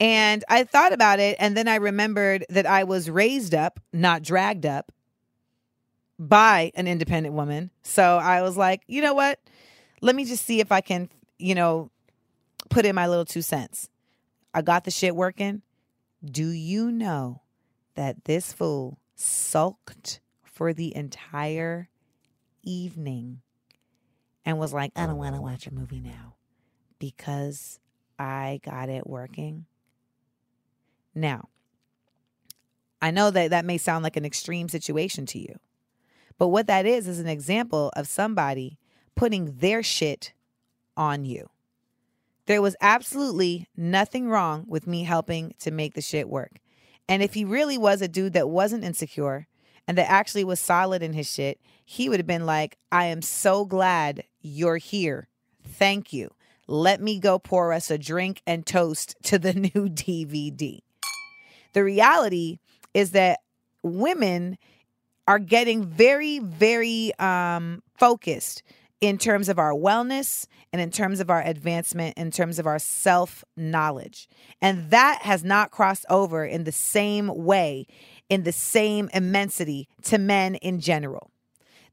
And 0.00 0.44
I 0.48 0.62
thought 0.62 0.92
about 0.92 1.18
it, 1.18 1.36
and 1.40 1.56
then 1.56 1.66
I 1.66 1.74
remembered 1.74 2.46
that 2.50 2.66
I 2.66 2.84
was 2.84 3.10
raised 3.10 3.52
up, 3.52 3.80
not 3.92 4.22
dragged 4.22 4.64
up, 4.64 4.92
by 6.18 6.72
an 6.74 6.88
independent 6.88 7.34
woman. 7.34 7.70
So 7.82 8.18
I 8.18 8.42
was 8.42 8.56
like, 8.56 8.82
you 8.86 9.00
know 9.00 9.14
what? 9.14 9.38
Let 10.00 10.16
me 10.16 10.24
just 10.24 10.44
see 10.44 10.60
if 10.60 10.72
I 10.72 10.80
can, 10.80 11.08
you 11.38 11.54
know, 11.54 11.90
put 12.70 12.84
in 12.84 12.94
my 12.94 13.06
little 13.06 13.24
two 13.24 13.42
cents. 13.42 13.88
I 14.52 14.62
got 14.62 14.84
the 14.84 14.90
shit 14.90 15.14
working. 15.14 15.62
Do 16.24 16.46
you 16.48 16.90
know 16.90 17.42
that 17.94 18.24
this 18.24 18.52
fool 18.52 18.98
sulked 19.14 20.20
for 20.42 20.72
the 20.72 20.94
entire 20.94 21.88
evening 22.62 23.40
and 24.44 24.58
was 24.58 24.72
like, 24.72 24.92
I 24.96 25.06
don't 25.06 25.16
want 25.16 25.36
to 25.36 25.40
watch 25.40 25.66
a 25.66 25.74
movie 25.74 26.00
now 26.00 26.34
because 26.98 27.78
I 28.18 28.60
got 28.64 28.88
it 28.88 29.06
working? 29.06 29.66
Now, 31.14 31.48
I 33.00 33.12
know 33.12 33.30
that 33.30 33.50
that 33.50 33.64
may 33.64 33.78
sound 33.78 34.02
like 34.02 34.16
an 34.16 34.24
extreme 34.24 34.68
situation 34.68 35.26
to 35.26 35.38
you. 35.38 35.58
But 36.38 36.48
what 36.48 36.66
that 36.68 36.86
is, 36.86 37.08
is 37.08 37.18
an 37.18 37.28
example 37.28 37.90
of 37.96 38.06
somebody 38.06 38.78
putting 39.16 39.56
their 39.58 39.82
shit 39.82 40.32
on 40.96 41.24
you. 41.24 41.50
There 42.46 42.62
was 42.62 42.76
absolutely 42.80 43.68
nothing 43.76 44.28
wrong 44.28 44.64
with 44.66 44.86
me 44.86 45.04
helping 45.04 45.54
to 45.58 45.70
make 45.70 45.94
the 45.94 46.00
shit 46.00 46.28
work. 46.28 46.60
And 47.08 47.22
if 47.22 47.34
he 47.34 47.44
really 47.44 47.76
was 47.76 48.00
a 48.00 48.08
dude 48.08 48.32
that 48.34 48.48
wasn't 48.48 48.84
insecure 48.84 49.46
and 49.86 49.98
that 49.98 50.10
actually 50.10 50.44
was 50.44 50.60
solid 50.60 51.02
in 51.02 51.12
his 51.12 51.30
shit, 51.30 51.60
he 51.84 52.08
would 52.08 52.20
have 52.20 52.26
been 52.26 52.46
like, 52.46 52.78
I 52.92 53.06
am 53.06 53.22
so 53.22 53.64
glad 53.64 54.24
you're 54.40 54.76
here. 54.76 55.28
Thank 55.66 56.12
you. 56.12 56.30
Let 56.66 57.00
me 57.00 57.18
go 57.18 57.38
pour 57.38 57.72
us 57.72 57.90
a 57.90 57.98
drink 57.98 58.42
and 58.46 58.66
toast 58.66 59.16
to 59.24 59.38
the 59.38 59.52
new 59.74 59.88
DVD. 59.88 60.80
The 61.72 61.84
reality 61.84 62.58
is 62.94 63.12
that 63.12 63.40
women 63.82 64.58
are 65.28 65.38
getting 65.38 65.84
very, 65.84 66.38
very 66.38 67.12
um, 67.18 67.82
focused 67.98 68.62
in 69.02 69.18
terms 69.18 69.50
of 69.50 69.58
our 69.58 69.72
wellness 69.72 70.46
and 70.72 70.80
in 70.80 70.90
terms 70.90 71.20
of 71.20 71.28
our 71.28 71.42
advancement, 71.42 72.16
in 72.16 72.30
terms 72.30 72.58
of 72.58 72.66
our 72.66 72.78
self 72.78 73.44
knowledge. 73.54 74.26
And 74.62 74.90
that 74.90 75.20
has 75.22 75.44
not 75.44 75.70
crossed 75.70 76.06
over 76.08 76.46
in 76.46 76.64
the 76.64 76.72
same 76.72 77.28
way, 77.28 77.86
in 78.30 78.44
the 78.44 78.52
same 78.52 79.10
immensity 79.12 79.86
to 80.04 80.16
men 80.16 80.54
in 80.56 80.80
general. 80.80 81.30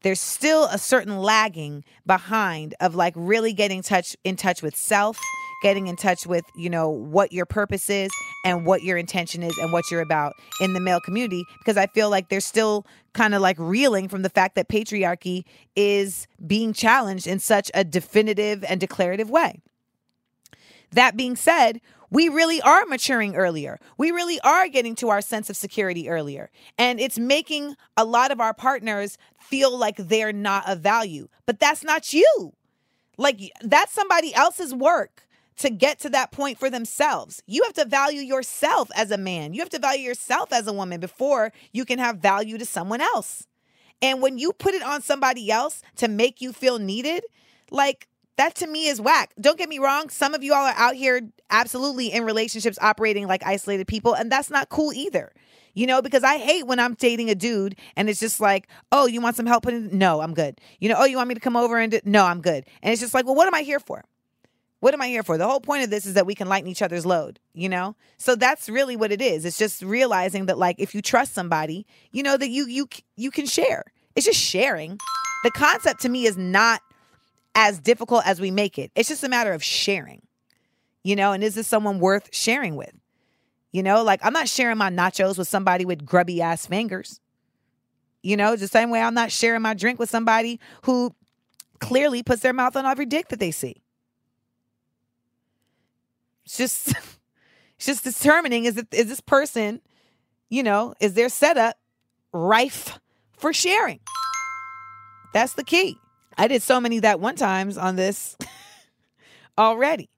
There's 0.01 0.21
still 0.21 0.65
a 0.65 0.77
certain 0.77 1.19
lagging 1.19 1.83
behind 2.05 2.73
of 2.79 2.95
like 2.95 3.13
really 3.17 3.51
getting 3.51 3.81
touch 3.81 4.15
in 4.23 4.37
touch 4.37 4.61
with 4.63 4.77
self 4.77 5.19
getting 5.65 5.87
in 5.87 5.95
touch 5.95 6.27
with, 6.27 6.45
you 6.53 6.69
know, 6.69 6.87
what 6.87 7.33
your 7.33 7.47
purpose 7.47 7.89
is 7.89 8.11
and 8.43 8.67
what 8.67 8.83
your 8.83 8.97
intention 8.97 9.41
is 9.41 9.57
and 9.57 9.73
what 9.73 9.89
you're 9.89 9.99
about 9.99 10.33
in 10.61 10.73
the 10.73 10.79
male 10.79 10.99
community 10.99 11.43
because 11.57 11.75
I 11.75 11.87
feel 11.87 12.07
like 12.11 12.29
they're 12.29 12.39
still 12.39 12.85
kind 13.13 13.33
of 13.33 13.41
like 13.41 13.55
reeling 13.57 14.07
from 14.07 14.21
the 14.21 14.29
fact 14.29 14.53
that 14.53 14.69
patriarchy 14.69 15.43
is 15.75 16.27
being 16.45 16.71
challenged 16.71 17.25
in 17.25 17.39
such 17.39 17.71
a 17.73 17.83
definitive 17.83 18.63
and 18.63 18.79
declarative 18.79 19.31
way. 19.31 19.59
That 20.91 21.17
being 21.17 21.35
said, 21.35 21.81
we 22.11 22.29
really 22.29 22.61
are 22.61 22.85
maturing 22.85 23.35
earlier. 23.35 23.79
We 23.97 24.11
really 24.11 24.39
are 24.41 24.67
getting 24.67 24.93
to 24.97 25.09
our 25.09 25.19
sense 25.19 25.49
of 25.49 25.57
security 25.57 26.07
earlier. 26.09 26.51
And 26.77 26.99
it's 26.99 27.17
making 27.17 27.75
a 27.97 28.05
lot 28.05 28.29
of 28.29 28.39
our 28.39 28.53
partners 28.53 29.17
feel 29.39 29.75
like 29.75 29.97
they're 29.97 30.31
not 30.31 30.69
of 30.69 30.81
value. 30.81 31.27
But 31.47 31.59
that's 31.59 31.83
not 31.83 32.13
you. 32.13 32.53
Like, 33.17 33.41
that's 33.63 33.93
somebody 33.93 34.31
else's 34.35 34.71
work 34.71 35.25
to 35.57 35.69
get 35.69 35.99
to 35.99 36.09
that 36.09 36.31
point 36.31 36.59
for 36.59 36.69
themselves. 36.69 37.41
You 37.45 37.63
have 37.63 37.73
to 37.73 37.85
value 37.85 38.21
yourself 38.21 38.89
as 38.95 39.11
a 39.11 39.17
man. 39.17 39.53
You 39.53 39.61
have 39.61 39.69
to 39.69 39.79
value 39.79 40.03
yourself 40.03 40.51
as 40.51 40.67
a 40.67 40.73
woman 40.73 40.99
before 40.99 41.51
you 41.71 41.85
can 41.85 41.99
have 41.99 42.17
value 42.17 42.57
to 42.57 42.65
someone 42.65 43.01
else. 43.01 43.47
And 44.01 44.21
when 44.21 44.37
you 44.37 44.53
put 44.53 44.73
it 44.73 44.83
on 44.83 45.01
somebody 45.01 45.49
else 45.49 45.81
to 45.97 46.07
make 46.07 46.41
you 46.41 46.51
feel 46.51 46.79
needed, 46.79 47.23
like 47.71 48.07
that 48.37 48.55
to 48.55 48.67
me 48.67 48.87
is 48.87 48.99
whack. 48.99 49.33
Don't 49.39 49.57
get 49.57 49.69
me 49.69 49.79
wrong. 49.79 50.09
Some 50.09 50.33
of 50.33 50.43
you 50.43 50.53
all 50.53 50.65
are 50.65 50.75
out 50.75 50.95
here 50.95 51.21
absolutely 51.49 52.11
in 52.11 52.25
relationships 52.25 52.77
operating 52.81 53.27
like 53.27 53.45
isolated 53.45 53.87
people, 53.87 54.13
and 54.13 54.31
that's 54.31 54.49
not 54.49 54.69
cool 54.69 54.91
either. 54.93 55.31
You 55.73 55.87
know, 55.87 56.01
because 56.01 56.23
I 56.23 56.37
hate 56.37 56.65
when 56.67 56.79
I'm 56.79 56.93
dating 56.93 57.29
a 57.29 57.35
dude 57.35 57.75
and 57.97 58.09
it's 58.09 58.21
just 58.21 58.39
like, 58.39 58.69
oh, 58.93 59.07
you 59.07 59.19
want 59.19 59.35
some 59.35 59.45
help? 59.45 59.65
No, 59.65 60.21
I'm 60.21 60.33
good. 60.33 60.61
You 60.79 60.87
know, 60.87 60.95
oh, 60.97 61.03
you 61.03 61.17
want 61.17 61.27
me 61.27 61.35
to 61.35 61.41
come 61.41 61.57
over 61.57 61.77
and 61.77 61.99
no, 62.05 62.23
I'm 62.23 62.39
good. 62.39 62.65
And 62.81 62.93
it's 62.93 63.01
just 63.01 63.13
like, 63.13 63.25
well, 63.25 63.35
what 63.35 63.45
am 63.45 63.53
I 63.53 63.61
here 63.61 63.81
for? 63.81 64.05
What 64.85 64.93
am 64.93 65.01
I 65.01 65.07
here 65.07 65.23
for? 65.23 65.35
The 65.39 65.47
whole 65.47 65.61
point 65.61 65.83
of 65.83 65.89
this 65.89 66.05
is 66.05 66.13
that 66.13 66.27
we 66.27 66.35
can 66.35 66.47
lighten 66.47 66.69
each 66.69 66.83
other's 66.83 67.07
load, 67.07 67.39
you 67.55 67.67
know? 67.67 67.95
So 68.19 68.35
that's 68.35 68.69
really 68.69 68.95
what 68.95 69.11
it 69.11 69.19
is. 69.19 69.43
It's 69.43 69.57
just 69.57 69.81
realizing 69.81 70.45
that 70.45 70.59
like 70.59 70.75
if 70.77 70.93
you 70.93 71.01
trust 71.01 71.33
somebody, 71.33 71.87
you 72.11 72.21
know 72.21 72.37
that 72.37 72.49
you 72.49 72.67
you 72.67 72.87
you 73.15 73.31
can 73.31 73.47
share. 73.47 73.85
It's 74.15 74.27
just 74.27 74.39
sharing. 74.39 74.99
The 75.43 75.49
concept 75.49 76.01
to 76.01 76.09
me 76.09 76.27
is 76.27 76.37
not 76.37 76.81
as 77.55 77.79
difficult 77.79 78.27
as 78.27 78.39
we 78.39 78.51
make 78.51 78.77
it. 78.77 78.91
It's 78.93 79.09
just 79.09 79.23
a 79.23 79.27
matter 79.27 79.53
of 79.53 79.63
sharing. 79.63 80.21
You 81.03 81.15
know, 81.15 81.31
and 81.31 81.43
is 81.43 81.55
this 81.55 81.67
someone 81.67 81.97
worth 81.97 82.29
sharing 82.31 82.75
with? 82.75 82.93
You 83.71 83.81
know, 83.81 84.03
like 84.03 84.19
I'm 84.23 84.33
not 84.33 84.47
sharing 84.47 84.77
my 84.77 84.91
nachos 84.91 85.39
with 85.39 85.47
somebody 85.47 85.85
with 85.85 86.05
grubby 86.05 86.43
ass 86.43 86.67
fingers. 86.67 87.19
You 88.21 88.37
know, 88.37 88.55
the 88.55 88.67
same 88.67 88.91
way 88.91 89.01
I'm 89.01 89.15
not 89.15 89.31
sharing 89.31 89.63
my 89.63 89.73
drink 89.73 89.97
with 89.97 90.11
somebody 90.11 90.59
who 90.83 91.15
clearly 91.79 92.21
puts 92.21 92.43
their 92.43 92.53
mouth 92.53 92.75
on 92.75 92.85
every 92.85 93.07
dick 93.07 93.29
that 93.29 93.39
they 93.39 93.49
see. 93.49 93.81
It's 96.45 96.57
just 96.57 96.89
it's 97.77 97.85
just 97.85 98.03
determining 98.03 98.65
is 98.65 98.77
it 98.77 98.87
is 98.91 99.07
this 99.07 99.21
person, 99.21 99.81
you 100.49 100.63
know, 100.63 100.93
is 100.99 101.13
their 101.13 101.29
setup 101.29 101.77
rife 102.31 102.99
for 103.37 103.53
sharing? 103.53 103.99
That's 105.33 105.53
the 105.53 105.63
key. 105.63 105.97
I 106.37 106.47
did 106.47 106.61
so 106.61 106.79
many 106.79 106.99
that 106.99 107.19
one 107.19 107.35
times 107.35 107.77
on 107.77 107.95
this 107.95 108.37
already. 109.57 110.09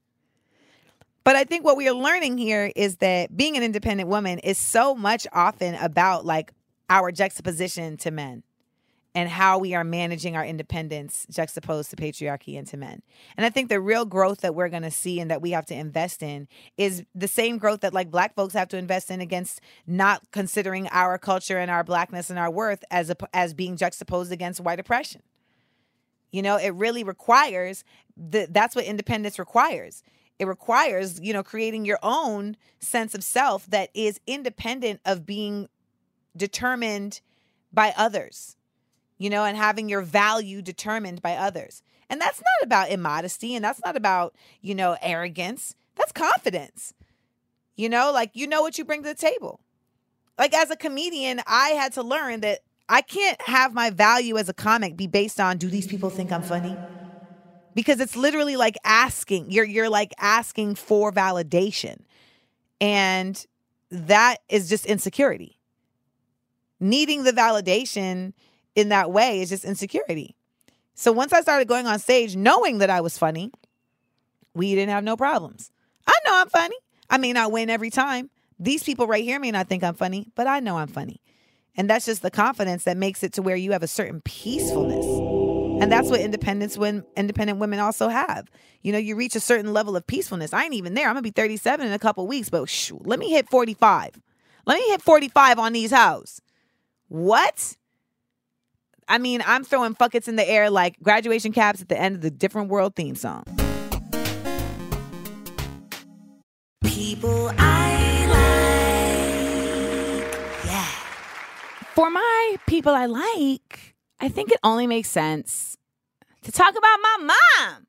But 1.23 1.35
I 1.35 1.43
think 1.43 1.65
what 1.65 1.75
we 1.75 1.89
are 1.89 1.93
learning 1.93 2.37
here 2.37 2.71
is 2.75 2.97
that 2.97 3.35
being 3.35 3.57
an 3.57 3.63
independent 3.63 4.07
woman 4.09 4.39
is 4.39 4.57
so 4.57 4.95
much 4.95 5.27
often 5.33 5.75
about 5.75 6.25
like 6.25 6.53
our 6.89 7.11
juxtaposition 7.11 7.97
to 7.97 8.11
men 8.11 8.43
and 9.17 9.29
how 9.29 9.57
we 9.57 9.73
are 9.73 9.83
managing 9.83 10.35
our 10.35 10.45
independence 10.45 11.25
juxtaposed 11.31 11.89
to 11.89 11.95
patriarchy 11.95 12.55
and 12.55 12.67
to 12.67 12.77
men. 12.77 13.01
And 13.35 13.47
I 13.47 13.49
think 13.49 13.67
the 13.67 13.81
real 13.81 14.05
growth 14.05 14.41
that 14.41 14.53
we're 14.53 14.69
going 14.69 14.83
to 14.83 14.91
see 14.91 15.19
and 15.19 15.31
that 15.31 15.41
we 15.41 15.49
have 15.51 15.65
to 15.65 15.73
invest 15.73 16.21
in 16.21 16.47
is 16.77 17.03
the 17.15 17.27
same 17.27 17.57
growth 17.57 17.79
that 17.79 17.95
like 17.95 18.11
black 18.11 18.35
folks 18.35 18.53
have 18.53 18.67
to 18.67 18.77
invest 18.77 19.09
in 19.09 19.19
against 19.19 19.59
not 19.87 20.21
considering 20.29 20.87
our 20.89 21.17
culture 21.17 21.57
and 21.57 21.71
our 21.71 21.83
blackness 21.83 22.29
and 22.29 22.37
our 22.37 22.51
worth 22.51 22.83
as 22.91 23.09
a, 23.09 23.15
as 23.33 23.55
being 23.55 23.75
juxtaposed 23.75 24.31
against 24.31 24.61
white 24.61 24.79
oppression. 24.79 25.23
You 26.31 26.43
know, 26.43 26.57
it 26.57 26.75
really 26.75 27.03
requires 27.03 27.83
the, 28.15 28.47
that's 28.51 28.75
what 28.75 28.85
independence 28.85 29.39
requires. 29.39 30.03
It 30.37 30.45
requires, 30.45 31.19
you 31.19 31.33
know, 31.33 31.41
creating 31.41 31.85
your 31.85 31.97
own 32.03 32.55
sense 32.79 33.15
of 33.15 33.23
self 33.23 33.65
that 33.71 33.89
is 33.95 34.19
independent 34.27 34.99
of 35.05 35.25
being 35.25 35.69
determined 36.35 37.21
by 37.73 37.95
others 37.97 38.57
you 39.17 39.29
know, 39.29 39.45
and 39.45 39.57
having 39.57 39.89
your 39.89 40.01
value 40.01 40.61
determined 40.61 41.21
by 41.21 41.33
others. 41.35 41.81
And 42.09 42.21
that's 42.21 42.39
not 42.41 42.65
about 42.65 42.89
immodesty 42.91 43.55
and 43.55 43.63
that's 43.63 43.81
not 43.83 43.97
about, 43.97 44.35
you 44.61 44.75
know, 44.75 44.97
arrogance. 45.01 45.75
That's 45.95 46.11
confidence. 46.11 46.93
You 47.75 47.89
know, 47.89 48.11
like 48.11 48.31
you 48.33 48.47
know 48.47 48.61
what 48.61 48.77
you 48.77 48.85
bring 48.85 49.03
to 49.03 49.09
the 49.09 49.15
table. 49.15 49.59
Like 50.37 50.53
as 50.53 50.71
a 50.71 50.75
comedian, 50.75 51.41
I 51.47 51.69
had 51.69 51.93
to 51.93 52.03
learn 52.03 52.41
that 52.41 52.61
I 52.89 53.01
can't 53.01 53.41
have 53.43 53.73
my 53.73 53.89
value 53.89 54.37
as 54.37 54.49
a 54.49 54.53
comic 54.53 54.97
be 54.97 55.07
based 55.07 55.39
on 55.39 55.57
do 55.57 55.69
these 55.69 55.87
people 55.87 56.09
think 56.09 56.31
I'm 56.31 56.43
funny? 56.43 56.81
Because 57.75 57.99
it's 57.99 58.15
literally 58.15 58.57
like 58.57 58.77
asking, 58.83 59.51
you're 59.51 59.65
you're 59.65 59.89
like 59.89 60.13
asking 60.19 60.75
for 60.75 61.11
validation. 61.11 62.01
And 62.81 63.43
that 63.91 64.37
is 64.49 64.69
just 64.69 64.85
insecurity. 64.85 65.57
Needing 66.79 67.23
the 67.23 67.31
validation 67.31 68.33
in 68.77 68.89
that 68.89 69.11
way 69.11 69.41
is 69.41 69.49
just 69.49 69.65
insecurity. 69.65 70.35
So 70.93 71.11
once 71.11 71.33
I 71.33 71.41
started 71.41 71.67
going 71.67 71.87
on 71.87 71.97
stage 71.97 72.35
knowing 72.35 72.77
that 72.77 72.91
I 72.91 73.01
was 73.01 73.17
funny, 73.17 73.51
we 74.53 74.75
didn't 74.75 74.91
have 74.91 75.03
no 75.03 75.17
problems. 75.17 75.71
I 76.05 76.13
know 76.25 76.35
I'm 76.35 76.47
funny. 76.47 76.75
I 77.09 77.17
may 77.17 77.33
not 77.33 77.51
win 77.51 77.71
every 77.71 77.89
time. 77.89 78.29
These 78.59 78.83
people 78.83 79.07
right 79.07 79.23
here 79.23 79.39
may 79.39 79.51
not 79.51 79.67
think 79.67 79.83
I'm 79.83 79.95
funny, 79.95 80.27
but 80.35 80.45
I 80.45 80.59
know 80.59 80.77
I'm 80.77 80.87
funny. 80.87 81.21
And 81.75 81.89
that's 81.89 82.05
just 82.05 82.21
the 82.21 82.31
confidence 82.31 82.83
that 82.83 82.97
makes 82.97 83.23
it 83.23 83.33
to 83.33 83.41
where 83.41 83.55
you 83.55 83.71
have 83.71 83.83
a 83.83 83.87
certain 83.87 84.21
peacefulness. 84.21 85.05
And 85.81 85.91
that's 85.91 86.09
what 86.09 86.21
independence 86.21 86.77
when 86.77 87.03
independent 87.15 87.59
women 87.59 87.79
also 87.79 88.09
have. 88.09 88.47
You 88.83 88.91
know, 88.91 88.97
you 88.99 89.15
reach 89.15 89.35
a 89.35 89.39
certain 89.39 89.73
level 89.73 89.95
of 89.95 90.05
peacefulness. 90.05 90.53
I 90.53 90.65
ain't 90.65 90.73
even 90.75 90.93
there. 90.93 91.07
I'm 91.07 91.15
gonna 91.15 91.23
be 91.23 91.31
37 91.31 91.85
in 91.85 91.93
a 91.93 91.99
couple 91.99 92.27
weeks, 92.27 92.49
but 92.49 92.69
shoo, 92.69 93.01
let 93.05 93.17
me 93.17 93.31
hit 93.31 93.49
45. 93.49 94.19
Let 94.67 94.79
me 94.79 94.87
hit 94.89 95.01
45 95.01 95.57
on 95.57 95.73
these 95.73 95.91
hoes. 95.91 96.41
What? 97.07 97.75
I 99.09 99.17
mean, 99.17 99.41
I'm 99.45 99.63
throwing 99.63 99.93
buckets 99.93 100.27
in 100.27 100.35
the 100.35 100.47
air 100.47 100.69
like 100.69 100.99
graduation 101.01 101.53
caps 101.53 101.81
at 101.81 101.87
the 101.87 101.99
end 101.99 102.15
of 102.15 102.21
the 102.21 102.29
different 102.29 102.69
world 102.69 102.95
theme 102.95 103.15
song. 103.15 103.43
People 106.83 107.51
I 107.57 108.25
like. 110.21 110.65
Yeah. 110.65 110.89
For 111.95 112.09
my 112.09 112.57
people 112.67 112.93
I 112.93 113.05
like, 113.05 113.95
I 114.19 114.27
think 114.27 114.51
it 114.51 114.59
only 114.63 114.87
makes 114.87 115.09
sense 115.09 115.77
to 116.43 116.51
talk 116.51 116.71
about 116.71 116.99
my 117.01 117.17
mom, 117.21 117.87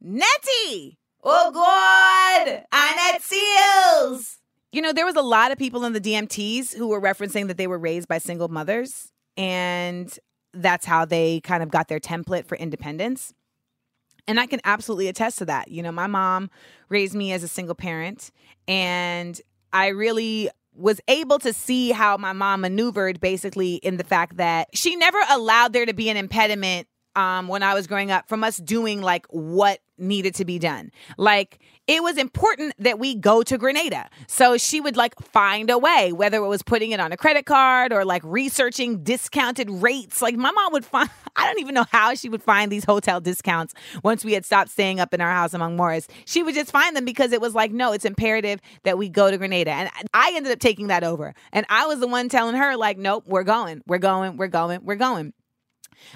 Nettie. 0.00 0.98
Oh 1.22 1.52
God, 1.52 2.64
Annette 2.72 3.22
Seals. 3.22 4.38
You 4.72 4.82
know, 4.82 4.92
there 4.92 5.06
was 5.06 5.14
a 5.14 5.22
lot 5.22 5.52
of 5.52 5.58
people 5.58 5.84
in 5.84 5.92
the 5.92 6.00
DMTs 6.00 6.74
who 6.74 6.88
were 6.88 7.00
referencing 7.00 7.46
that 7.46 7.58
they 7.58 7.68
were 7.68 7.78
raised 7.78 8.08
by 8.08 8.18
single 8.18 8.48
mothers. 8.48 9.12
And 9.36 10.18
that's 10.54 10.86
how 10.86 11.04
they 11.04 11.40
kind 11.40 11.62
of 11.62 11.70
got 11.70 11.88
their 11.88 12.00
template 12.00 12.46
for 12.46 12.56
independence. 12.56 13.32
And 14.28 14.38
I 14.38 14.46
can 14.46 14.60
absolutely 14.64 15.08
attest 15.08 15.38
to 15.38 15.44
that. 15.46 15.68
You 15.68 15.82
know, 15.82 15.92
my 15.92 16.06
mom 16.06 16.50
raised 16.88 17.14
me 17.14 17.32
as 17.32 17.42
a 17.42 17.48
single 17.48 17.74
parent, 17.74 18.30
and 18.68 19.40
I 19.72 19.88
really 19.88 20.48
was 20.74 21.00
able 21.08 21.38
to 21.40 21.52
see 21.52 21.90
how 21.90 22.16
my 22.16 22.32
mom 22.32 22.62
maneuvered 22.62 23.20
basically 23.20 23.74
in 23.76 23.96
the 23.96 24.04
fact 24.04 24.36
that 24.38 24.68
she 24.74 24.96
never 24.96 25.18
allowed 25.28 25.72
there 25.72 25.84
to 25.84 25.92
be 25.92 26.08
an 26.08 26.16
impediment 26.16 26.86
um, 27.16 27.48
when 27.48 27.62
I 27.62 27.74
was 27.74 27.86
growing 27.86 28.10
up 28.10 28.28
from 28.28 28.44
us 28.44 28.56
doing 28.56 29.00
like 29.00 29.26
what 29.30 29.80
needed 29.98 30.34
to 30.34 30.44
be 30.44 30.58
done. 30.58 30.90
Like 31.16 31.60
it 31.86 32.02
was 32.02 32.16
important 32.16 32.74
that 32.78 32.98
we 32.98 33.14
go 33.14 33.42
to 33.42 33.58
Grenada. 33.58 34.08
So 34.26 34.56
she 34.56 34.80
would 34.80 34.96
like 34.96 35.18
find 35.20 35.70
a 35.70 35.78
way, 35.78 36.12
whether 36.12 36.38
it 36.38 36.48
was 36.48 36.62
putting 36.62 36.90
it 36.90 37.00
on 37.00 37.12
a 37.12 37.16
credit 37.16 37.46
card 37.46 37.92
or 37.92 38.04
like 38.04 38.22
researching 38.24 39.02
discounted 39.02 39.70
rates. 39.70 40.22
Like 40.22 40.36
my 40.36 40.50
mom 40.50 40.72
would 40.72 40.84
find, 40.84 41.08
I 41.36 41.46
don't 41.46 41.60
even 41.60 41.74
know 41.74 41.86
how 41.90 42.14
she 42.14 42.28
would 42.28 42.42
find 42.42 42.70
these 42.70 42.84
hotel 42.84 43.20
discounts 43.20 43.74
once 44.02 44.24
we 44.24 44.32
had 44.32 44.44
stopped 44.44 44.70
staying 44.70 45.00
up 45.00 45.14
in 45.14 45.20
our 45.20 45.30
house 45.30 45.54
among 45.54 45.76
Morris. 45.76 46.08
She 46.24 46.42
would 46.42 46.54
just 46.54 46.70
find 46.70 46.96
them 46.96 47.04
because 47.04 47.32
it 47.32 47.40
was 47.40 47.54
like, 47.54 47.72
no, 47.72 47.92
it's 47.92 48.04
imperative 48.04 48.60
that 48.84 48.98
we 48.98 49.08
go 49.08 49.30
to 49.30 49.38
Grenada. 49.38 49.70
And 49.70 49.90
I 50.14 50.32
ended 50.34 50.52
up 50.52 50.58
taking 50.58 50.88
that 50.88 51.04
over. 51.04 51.34
And 51.52 51.66
I 51.68 51.86
was 51.86 52.00
the 52.00 52.06
one 52.06 52.28
telling 52.28 52.54
her, 52.56 52.76
like, 52.76 52.98
nope, 52.98 53.24
we're 53.26 53.44
going, 53.44 53.82
we're 53.86 53.98
going, 53.98 54.36
we're 54.36 54.48
going, 54.48 54.84
we're 54.84 54.96
going. 54.96 55.32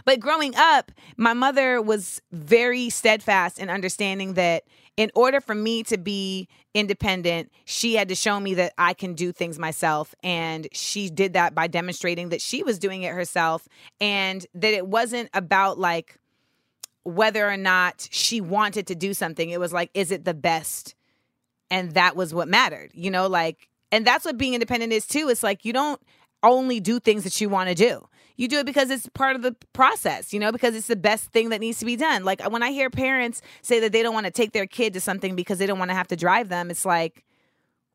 But 0.04 0.20
growing 0.20 0.54
up, 0.56 0.92
my 1.16 1.32
mother 1.32 1.80
was 1.80 2.20
very 2.32 2.90
steadfast 2.90 3.58
in 3.58 3.70
understanding 3.70 4.34
that 4.34 4.64
in 4.96 5.10
order 5.14 5.40
for 5.40 5.54
me 5.54 5.82
to 5.84 5.98
be 5.98 6.48
independent, 6.74 7.50
she 7.64 7.94
had 7.94 8.08
to 8.08 8.14
show 8.14 8.40
me 8.40 8.54
that 8.54 8.72
I 8.78 8.94
can 8.94 9.14
do 9.14 9.32
things 9.32 9.58
myself. 9.58 10.14
And 10.22 10.68
she 10.72 11.10
did 11.10 11.34
that 11.34 11.54
by 11.54 11.66
demonstrating 11.66 12.30
that 12.30 12.40
she 12.40 12.62
was 12.62 12.78
doing 12.78 13.02
it 13.02 13.12
herself 13.12 13.68
and 14.00 14.46
that 14.54 14.72
it 14.72 14.86
wasn't 14.86 15.28
about 15.34 15.78
like 15.78 16.18
whether 17.04 17.48
or 17.48 17.56
not 17.56 18.08
she 18.10 18.40
wanted 18.40 18.86
to 18.88 18.94
do 18.94 19.14
something. 19.14 19.50
It 19.50 19.60
was 19.60 19.72
like, 19.72 19.90
is 19.94 20.10
it 20.10 20.24
the 20.24 20.34
best? 20.34 20.94
And 21.70 21.92
that 21.92 22.16
was 22.16 22.32
what 22.32 22.48
mattered, 22.48 22.90
you 22.94 23.10
know, 23.10 23.26
like, 23.26 23.68
and 23.92 24.06
that's 24.06 24.24
what 24.24 24.38
being 24.38 24.54
independent 24.54 24.92
is 24.92 25.06
too. 25.06 25.28
It's 25.28 25.42
like 25.42 25.64
you 25.64 25.72
don't 25.72 26.00
only 26.42 26.80
do 26.80 27.00
things 27.00 27.24
that 27.24 27.40
you 27.40 27.48
want 27.48 27.68
to 27.68 27.74
do 27.74 28.06
you 28.36 28.48
do 28.48 28.58
it 28.58 28.66
because 28.66 28.90
it's 28.90 29.08
part 29.10 29.36
of 29.36 29.42
the 29.42 29.54
process, 29.72 30.32
you 30.32 30.40
know, 30.40 30.52
because 30.52 30.74
it's 30.74 30.86
the 30.86 30.96
best 30.96 31.32
thing 31.32 31.48
that 31.50 31.60
needs 31.60 31.78
to 31.78 31.84
be 31.84 31.96
done. 31.96 32.24
Like 32.24 32.42
when 32.50 32.62
I 32.62 32.70
hear 32.70 32.90
parents 32.90 33.42
say 33.62 33.80
that 33.80 33.92
they 33.92 34.02
don't 34.02 34.14
want 34.14 34.26
to 34.26 34.32
take 34.32 34.52
their 34.52 34.66
kid 34.66 34.92
to 34.94 35.00
something 35.00 35.34
because 35.34 35.58
they 35.58 35.66
don't 35.66 35.78
want 35.78 35.90
to 35.90 35.94
have 35.94 36.08
to 36.08 36.16
drive 36.16 36.48
them, 36.48 36.70
it's 36.70 36.84
like, 36.84 37.24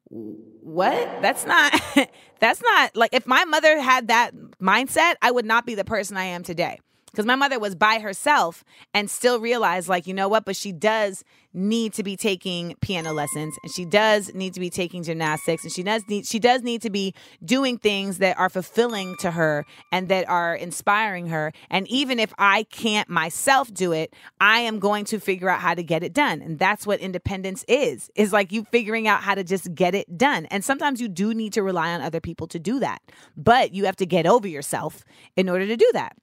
what? 0.10 1.22
That's 1.22 1.46
not, 1.46 1.80
that's 2.40 2.62
not 2.62 2.96
like 2.96 3.14
if 3.14 3.26
my 3.26 3.46
mother 3.46 3.80
had 3.80 4.08
that 4.10 4.34
mindset, 4.62 5.16
I 5.22 5.32
would 5.32 5.46
not 5.46 5.66
be 5.66 5.76
the 5.76 5.86
person 5.86 6.18
I 6.18 6.26
am 6.26 6.44
today 6.44 6.80
because 7.12 7.26
my 7.26 7.36
mother 7.36 7.60
was 7.60 7.76
by 7.76 8.00
herself 8.00 8.64
and 8.94 9.10
still 9.10 9.40
realized 9.40 9.88
like 9.88 10.08
you 10.08 10.14
know 10.14 10.28
what? 10.28 10.46
But 10.46 10.56
she 10.56 10.72
does 10.72 11.24
need 11.54 11.92
to 11.94 12.04
be 12.04 12.16
taking 12.16 12.76
piano 12.80 13.12
lessons 13.12 13.54
and 13.62 13.74
she 13.74 13.84
does 13.84 14.34
need 14.34 14.54
to 14.54 14.60
be 14.62 14.70
taking 14.70 15.04
gymnastics 15.04 15.64
and 15.64 15.74
she 15.74 15.84
does 15.84 16.08
need 16.08 16.26
she 16.26 16.40
does 16.40 16.62
need 16.62 16.82
to 16.82 16.90
be 16.90 17.14
doing 17.44 17.78
things 17.78 18.20
that 18.20 18.40
are 18.40 18.50
fulfilling 18.50 19.18
to 19.18 19.32
her 19.32 19.66
and 19.92 20.08
that 20.08 20.28
are 20.30 20.56
inspiring 20.56 21.28
her. 21.28 21.52
And 21.70 21.88
even 21.90 22.20
if 22.20 22.34
I 22.38 22.64
can't 22.64 23.10
myself 23.10 23.74
do 23.74 23.92
it 23.92 24.14
I 24.40 24.60
am 24.62 24.80
going 24.80 25.06
to 25.06 25.20
figure 25.20 25.50
out 25.50 25.60
how 25.60 25.74
to 25.74 25.84
get 25.84 26.04
it 26.04 26.14
done. 26.14 26.42
And 26.42 26.58
that's 26.58 26.88
what 26.88 27.00
independence 27.00 27.66
is. 27.68 28.10
Is 28.16 28.32
like 28.32 28.52
you 28.52 28.66
figuring 28.72 29.08
out 29.08 29.22
how 29.22 29.36
to 29.36 29.44
just 29.44 29.74
get 29.76 29.94
it 29.94 30.18
done. 30.18 30.46
And 30.46 30.64
sometimes 30.64 31.02
you 31.02 31.10
do 31.10 31.34
need 31.34 31.54
to 31.54 31.64
rely 31.64 31.92
on 31.92 32.02
other 32.02 32.22
people 32.22 32.48
to 32.48 32.60
do 32.60 32.80
that. 32.80 33.02
But 33.36 33.74
you 33.74 33.86
have 33.86 33.98
to 33.98 34.06
get 34.06 34.26
over 34.26 34.48
yourself 34.48 35.04
in 35.36 35.50
order 35.50 35.68
to 35.68 35.76
do 35.76 35.90
that 35.94 36.16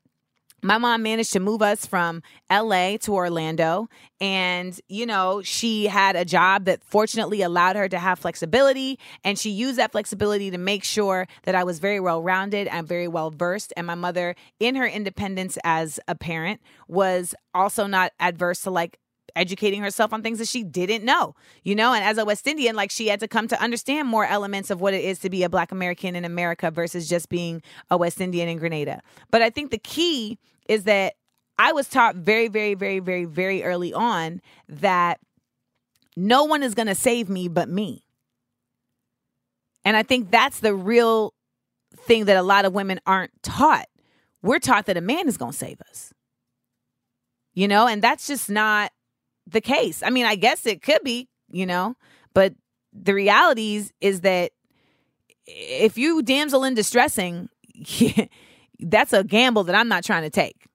my 0.62 0.78
mom 0.78 1.02
managed 1.02 1.32
to 1.34 1.40
move 1.40 1.62
us 1.62 1.86
from 1.86 2.22
LA 2.50 2.96
to 2.98 3.14
Orlando. 3.14 3.88
And, 4.20 4.78
you 4.88 5.06
know, 5.06 5.42
she 5.42 5.86
had 5.86 6.16
a 6.16 6.24
job 6.24 6.64
that 6.64 6.82
fortunately 6.82 7.42
allowed 7.42 7.76
her 7.76 7.88
to 7.88 7.98
have 7.98 8.18
flexibility. 8.18 8.98
And 9.24 9.38
she 9.38 9.50
used 9.50 9.78
that 9.78 9.92
flexibility 9.92 10.50
to 10.50 10.58
make 10.58 10.82
sure 10.82 11.26
that 11.44 11.54
I 11.54 11.64
was 11.64 11.78
very 11.78 12.00
well 12.00 12.22
rounded 12.22 12.66
and 12.68 12.86
very 12.86 13.08
well 13.08 13.30
versed. 13.30 13.72
And 13.76 13.86
my 13.86 13.94
mother, 13.94 14.34
in 14.58 14.74
her 14.74 14.86
independence 14.86 15.58
as 15.64 16.00
a 16.08 16.14
parent, 16.14 16.60
was 16.88 17.34
also 17.54 17.86
not 17.86 18.12
adverse 18.18 18.62
to 18.62 18.70
like 18.70 18.98
educating 19.38 19.82
herself 19.82 20.12
on 20.12 20.22
things 20.22 20.38
that 20.38 20.48
she 20.48 20.62
didn't 20.62 21.04
know, 21.04 21.34
you 21.62 21.74
know? 21.74 21.94
And 21.94 22.04
as 22.04 22.18
a 22.18 22.24
West 22.24 22.46
Indian, 22.46 22.76
like 22.76 22.90
she 22.90 23.08
had 23.08 23.20
to 23.20 23.28
come 23.28 23.48
to 23.48 23.62
understand 23.62 24.08
more 24.08 24.26
elements 24.26 24.70
of 24.70 24.80
what 24.80 24.94
it 24.94 25.04
is 25.04 25.18
to 25.20 25.30
be 25.30 25.42
a 25.42 25.48
Black 25.48 25.72
American 25.72 26.16
in 26.16 26.24
America 26.24 26.70
versus 26.70 27.08
just 27.08 27.28
being 27.28 27.62
a 27.90 27.96
West 27.96 28.20
Indian 28.20 28.48
in 28.48 28.58
Grenada. 28.58 29.00
But 29.30 29.42
I 29.42 29.50
think 29.50 29.70
the 29.70 29.78
key 29.78 30.38
is 30.68 30.84
that 30.84 31.14
I 31.58 31.72
was 31.72 31.88
taught 31.88 32.16
very, 32.16 32.48
very, 32.48 32.74
very, 32.74 32.98
very, 33.00 33.24
very 33.24 33.64
early 33.64 33.92
on 33.92 34.40
that 34.68 35.20
no 36.16 36.44
one 36.44 36.62
is 36.62 36.74
going 36.74 36.88
to 36.88 36.94
save 36.94 37.28
me 37.28 37.48
but 37.48 37.68
me. 37.68 38.04
And 39.84 39.96
I 39.96 40.02
think 40.02 40.30
that's 40.30 40.60
the 40.60 40.74
real 40.74 41.32
thing 41.96 42.26
that 42.26 42.36
a 42.36 42.42
lot 42.42 42.64
of 42.64 42.72
women 42.72 43.00
aren't 43.06 43.30
taught. 43.42 43.86
We're 44.42 44.58
taught 44.58 44.86
that 44.86 44.96
a 44.96 45.00
man 45.00 45.28
is 45.28 45.36
going 45.36 45.52
to 45.52 45.58
save 45.58 45.80
us. 45.88 46.12
You 47.54 47.66
know, 47.66 47.88
and 47.88 48.02
that's 48.02 48.26
just 48.26 48.48
not 48.50 48.92
the 49.50 49.60
case. 49.60 50.02
I 50.02 50.10
mean, 50.10 50.26
I 50.26 50.34
guess 50.34 50.66
it 50.66 50.82
could 50.82 51.02
be, 51.02 51.28
you 51.50 51.66
know, 51.66 51.96
But 52.34 52.54
the 52.92 53.14
realities 53.14 53.92
is 54.00 54.20
that 54.22 54.52
if 55.46 55.96
you 55.96 56.22
damsel 56.22 56.64
in 56.64 56.74
distressing, 56.74 57.48
that's 58.80 59.12
a 59.12 59.24
gamble 59.24 59.64
that 59.64 59.74
I'm 59.74 59.88
not 59.88 60.04
trying 60.04 60.22
to 60.22 60.30
take. 60.30 60.66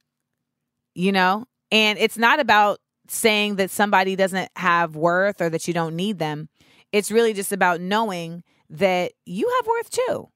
You 0.95 1.11
know? 1.11 1.45
And 1.71 1.97
it's 1.99 2.17
not 2.17 2.39
about 2.39 2.79
saying 3.07 3.55
that 3.57 3.71
somebody 3.71 4.15
doesn't 4.15 4.49
have 4.55 4.95
worth 4.95 5.41
or 5.41 5.49
that 5.49 5.67
you 5.67 5.73
don't 5.73 5.95
need 5.95 6.19
them. 6.19 6.49
It's 6.91 7.11
really 7.11 7.33
just 7.33 7.51
about 7.51 7.81
knowing 7.81 8.43
that 8.69 9.13
you 9.25 9.51
have 9.57 9.67
worth 9.67 9.89
too. 9.89 10.29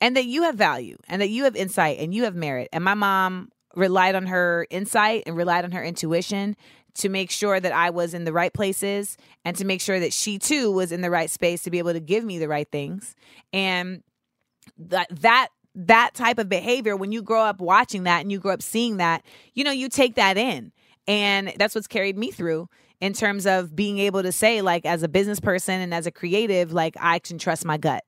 And 0.00 0.16
that 0.16 0.24
you 0.24 0.42
have 0.42 0.56
value 0.56 0.96
and 1.08 1.22
that 1.22 1.28
you 1.28 1.44
have 1.44 1.54
insight 1.54 1.98
and 2.00 2.12
you 2.12 2.24
have 2.24 2.34
merit. 2.34 2.68
And 2.72 2.82
my 2.82 2.94
mom 2.94 3.50
relied 3.74 4.14
on 4.14 4.26
her 4.26 4.66
insight 4.70 5.22
and 5.26 5.36
relied 5.36 5.64
on 5.64 5.72
her 5.72 5.82
intuition 5.82 6.56
to 6.94 7.08
make 7.08 7.30
sure 7.30 7.58
that 7.58 7.72
I 7.72 7.90
was 7.90 8.14
in 8.14 8.24
the 8.24 8.32
right 8.32 8.52
places 8.52 9.16
and 9.44 9.56
to 9.56 9.64
make 9.64 9.80
sure 9.80 9.98
that 9.98 10.12
she 10.12 10.38
too 10.38 10.70
was 10.70 10.92
in 10.92 11.00
the 11.00 11.10
right 11.10 11.30
space 11.30 11.62
to 11.62 11.70
be 11.70 11.78
able 11.78 11.92
to 11.92 12.00
give 12.00 12.24
me 12.24 12.38
the 12.38 12.48
right 12.48 12.68
things. 12.70 13.14
And 13.52 14.02
that 14.78 15.08
that 15.20 15.48
that 15.74 16.14
type 16.14 16.38
of 16.38 16.48
behavior 16.48 16.96
when 16.96 17.12
you 17.12 17.22
grow 17.22 17.42
up 17.42 17.60
watching 17.60 18.02
that 18.04 18.20
and 18.20 18.30
you 18.30 18.38
grow 18.38 18.52
up 18.52 18.62
seeing 18.62 18.98
that, 18.98 19.24
you 19.54 19.64
know, 19.64 19.70
you 19.70 19.88
take 19.88 20.16
that 20.16 20.36
in. 20.36 20.72
And 21.08 21.52
that's 21.56 21.74
what's 21.74 21.86
carried 21.86 22.18
me 22.18 22.30
through 22.30 22.68
in 23.00 23.14
terms 23.14 23.46
of 23.46 23.74
being 23.74 23.98
able 23.98 24.22
to 24.22 24.30
say 24.30 24.60
like 24.62 24.84
as 24.84 25.02
a 25.02 25.08
business 25.08 25.40
person 25.40 25.80
and 25.80 25.94
as 25.94 26.06
a 26.06 26.12
creative 26.12 26.72
like 26.72 26.94
I 27.00 27.18
can 27.18 27.38
trust 27.38 27.64
my 27.64 27.78
gut. 27.78 28.04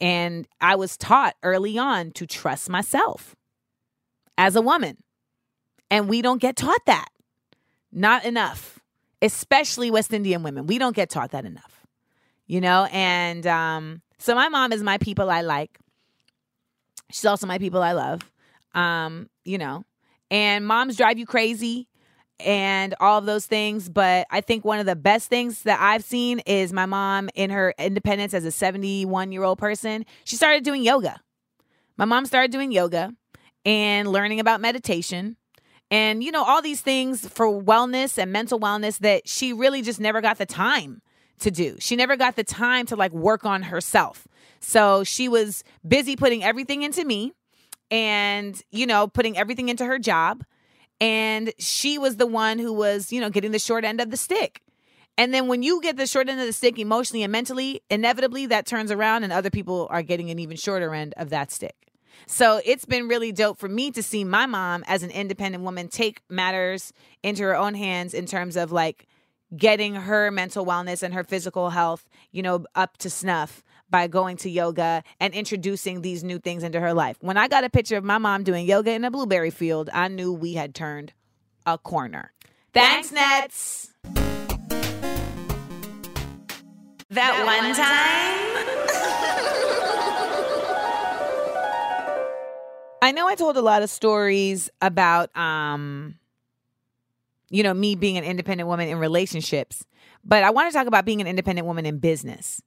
And 0.00 0.46
I 0.60 0.76
was 0.76 0.96
taught 0.96 1.34
early 1.42 1.76
on 1.76 2.12
to 2.12 2.26
trust 2.26 2.68
myself 2.68 3.36
as 4.36 4.56
a 4.56 4.62
woman. 4.62 4.96
And 5.90 6.08
we 6.08 6.22
don't 6.22 6.40
get 6.40 6.56
taught 6.56 6.84
that. 6.86 7.08
Not 7.92 8.24
enough, 8.24 8.78
especially 9.22 9.90
West 9.90 10.12
Indian 10.12 10.42
women. 10.42 10.66
We 10.66 10.78
don't 10.78 10.94
get 10.94 11.10
taught 11.10 11.30
that 11.32 11.44
enough, 11.44 11.86
you 12.46 12.60
know? 12.60 12.86
And 12.92 13.46
um, 13.46 14.02
so 14.18 14.34
my 14.34 14.48
mom 14.48 14.72
is 14.72 14.82
my 14.82 14.98
people 14.98 15.30
I 15.30 15.40
like. 15.40 15.78
She's 17.10 17.24
also 17.24 17.46
my 17.46 17.58
people 17.58 17.82
I 17.82 17.92
love, 17.92 18.20
um, 18.74 19.30
you 19.44 19.58
know? 19.58 19.84
And 20.30 20.66
moms 20.66 20.96
drive 20.96 21.18
you 21.18 21.24
crazy 21.24 21.88
and 22.40 22.94
all 23.00 23.18
of 23.18 23.26
those 23.26 23.46
things. 23.46 23.88
But 23.88 24.26
I 24.30 24.40
think 24.42 24.64
one 24.64 24.78
of 24.78 24.86
the 24.86 24.96
best 24.96 25.28
things 25.28 25.62
that 25.62 25.80
I've 25.80 26.04
seen 26.04 26.40
is 26.40 26.72
my 26.72 26.86
mom 26.86 27.30
in 27.34 27.50
her 27.50 27.74
independence 27.78 28.34
as 28.34 28.44
a 28.44 28.50
71 28.50 29.32
year 29.32 29.42
old 29.42 29.58
person. 29.58 30.04
She 30.24 30.36
started 30.36 30.64
doing 30.64 30.82
yoga. 30.82 31.20
My 31.96 32.04
mom 32.04 32.26
started 32.26 32.52
doing 32.52 32.70
yoga 32.70 33.12
and 33.64 34.08
learning 34.08 34.40
about 34.40 34.60
meditation 34.60 35.36
and 35.90 36.22
you 36.22 36.30
know 36.30 36.44
all 36.44 36.62
these 36.62 36.80
things 36.80 37.26
for 37.28 37.46
wellness 37.46 38.18
and 38.18 38.32
mental 38.32 38.60
wellness 38.60 38.98
that 38.98 39.28
she 39.28 39.52
really 39.52 39.82
just 39.82 40.00
never 40.00 40.20
got 40.20 40.38
the 40.38 40.46
time 40.46 41.02
to 41.40 41.50
do. 41.50 41.76
She 41.78 41.96
never 41.96 42.16
got 42.16 42.36
the 42.36 42.44
time 42.44 42.86
to 42.86 42.96
like 42.96 43.12
work 43.12 43.44
on 43.44 43.62
herself. 43.62 44.26
So 44.60 45.04
she 45.04 45.28
was 45.28 45.62
busy 45.86 46.16
putting 46.16 46.42
everything 46.42 46.82
into 46.82 47.04
me 47.04 47.32
and 47.90 48.60
you 48.70 48.86
know 48.86 49.06
putting 49.08 49.38
everything 49.38 49.68
into 49.68 49.84
her 49.84 49.98
job 49.98 50.44
and 51.00 51.52
she 51.58 51.98
was 51.98 52.16
the 52.16 52.26
one 52.26 52.58
who 52.58 52.72
was, 52.72 53.12
you 53.12 53.20
know, 53.20 53.30
getting 53.30 53.52
the 53.52 53.58
short 53.58 53.84
end 53.84 54.00
of 54.00 54.10
the 54.10 54.16
stick. 54.16 54.62
And 55.16 55.34
then 55.34 55.48
when 55.48 55.62
you 55.62 55.80
get 55.80 55.96
the 55.96 56.06
short 56.06 56.28
end 56.28 56.40
of 56.40 56.46
the 56.46 56.52
stick 56.52 56.78
emotionally 56.78 57.22
and 57.22 57.32
mentally, 57.32 57.82
inevitably 57.90 58.46
that 58.46 58.66
turns 58.66 58.90
around 58.90 59.24
and 59.24 59.32
other 59.32 59.50
people 59.50 59.88
are 59.90 60.02
getting 60.02 60.30
an 60.30 60.38
even 60.38 60.56
shorter 60.56 60.94
end 60.94 61.14
of 61.16 61.30
that 61.30 61.50
stick. 61.50 61.74
So 62.26 62.60
it's 62.64 62.84
been 62.84 63.08
really 63.08 63.32
dope 63.32 63.58
for 63.58 63.68
me 63.68 63.90
to 63.92 64.02
see 64.02 64.24
my 64.24 64.46
mom 64.46 64.84
as 64.86 65.02
an 65.02 65.10
independent 65.10 65.64
woman 65.64 65.88
take 65.88 66.22
matters 66.28 66.92
into 67.22 67.42
her 67.42 67.56
own 67.56 67.74
hands 67.74 68.14
in 68.14 68.26
terms 68.26 68.56
of 68.56 68.72
like 68.72 69.06
getting 69.56 69.94
her 69.94 70.30
mental 70.30 70.66
wellness 70.66 71.02
and 71.02 71.14
her 71.14 71.24
physical 71.24 71.70
health, 71.70 72.08
you 72.32 72.42
know, 72.42 72.64
up 72.74 72.96
to 72.98 73.10
snuff 73.10 73.62
by 73.90 74.06
going 74.06 74.36
to 74.36 74.50
yoga 74.50 75.02
and 75.20 75.32
introducing 75.32 76.02
these 76.02 76.22
new 76.22 76.38
things 76.38 76.62
into 76.62 76.78
her 76.80 76.92
life. 76.92 77.16
When 77.20 77.36
I 77.36 77.48
got 77.48 77.64
a 77.64 77.70
picture 77.70 77.96
of 77.96 78.04
my 78.04 78.18
mom 78.18 78.44
doing 78.44 78.66
yoga 78.66 78.92
in 78.92 79.04
a 79.04 79.10
blueberry 79.10 79.50
field, 79.50 79.88
I 79.92 80.08
knew 80.08 80.32
we 80.32 80.54
had 80.54 80.74
turned 80.74 81.12
a 81.64 81.78
corner. 81.78 82.32
Thanks, 82.74 83.10
Nets. 83.12 83.92
That, 87.10 87.42
one 87.46 87.74
time. 87.74 88.57
I 93.00 93.12
know 93.12 93.28
I 93.28 93.34
told 93.34 93.56
a 93.56 93.62
lot 93.62 93.82
of 93.82 93.90
stories 93.90 94.70
about 94.82 95.36
um 95.36 96.16
you 97.50 97.62
know 97.62 97.74
me 97.74 97.94
being 97.94 98.18
an 98.18 98.24
independent 98.24 98.68
woman 98.68 98.88
in 98.88 98.98
relationships, 98.98 99.84
but 100.24 100.42
I 100.44 100.50
want 100.50 100.70
to 100.70 100.76
talk 100.76 100.86
about 100.86 101.04
being 101.04 101.20
an 101.20 101.26
independent 101.26 101.66
woman 101.66 101.86
in 101.86 101.98
business 101.98 102.60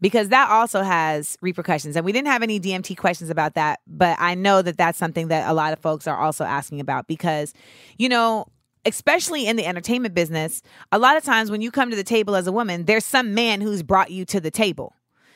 because 0.00 0.30
that 0.30 0.50
also 0.50 0.82
has 0.82 1.36
repercussions. 1.40 1.96
And 1.96 2.04
we 2.04 2.12
didn't 2.12 2.28
have 2.28 2.42
any 2.42 2.58
DMT 2.58 2.96
questions 2.96 3.30
about 3.30 3.54
that, 3.54 3.80
but 3.86 4.16
I 4.18 4.34
know 4.34 4.60
that 4.62 4.76
that's 4.76 4.98
something 4.98 5.28
that 5.28 5.48
a 5.48 5.54
lot 5.54 5.72
of 5.72 5.78
folks 5.78 6.06
are 6.06 6.18
also 6.18 6.44
asking 6.44 6.80
about 6.80 7.06
because 7.06 7.52
you 7.98 8.08
know, 8.08 8.46
especially 8.86 9.46
in 9.46 9.56
the 9.56 9.66
entertainment 9.66 10.14
business, 10.14 10.62
a 10.92 10.98
lot 10.98 11.16
of 11.16 11.24
times 11.24 11.50
when 11.50 11.60
you 11.60 11.70
come 11.70 11.90
to 11.90 11.96
the 11.96 12.04
table 12.04 12.36
as 12.36 12.46
a 12.46 12.52
woman, 12.52 12.86
there's 12.86 13.04
some 13.04 13.34
man 13.34 13.60
who's 13.60 13.82
brought 13.82 14.10
you 14.10 14.24
to 14.26 14.40
the 14.40 14.50
table 14.50 14.94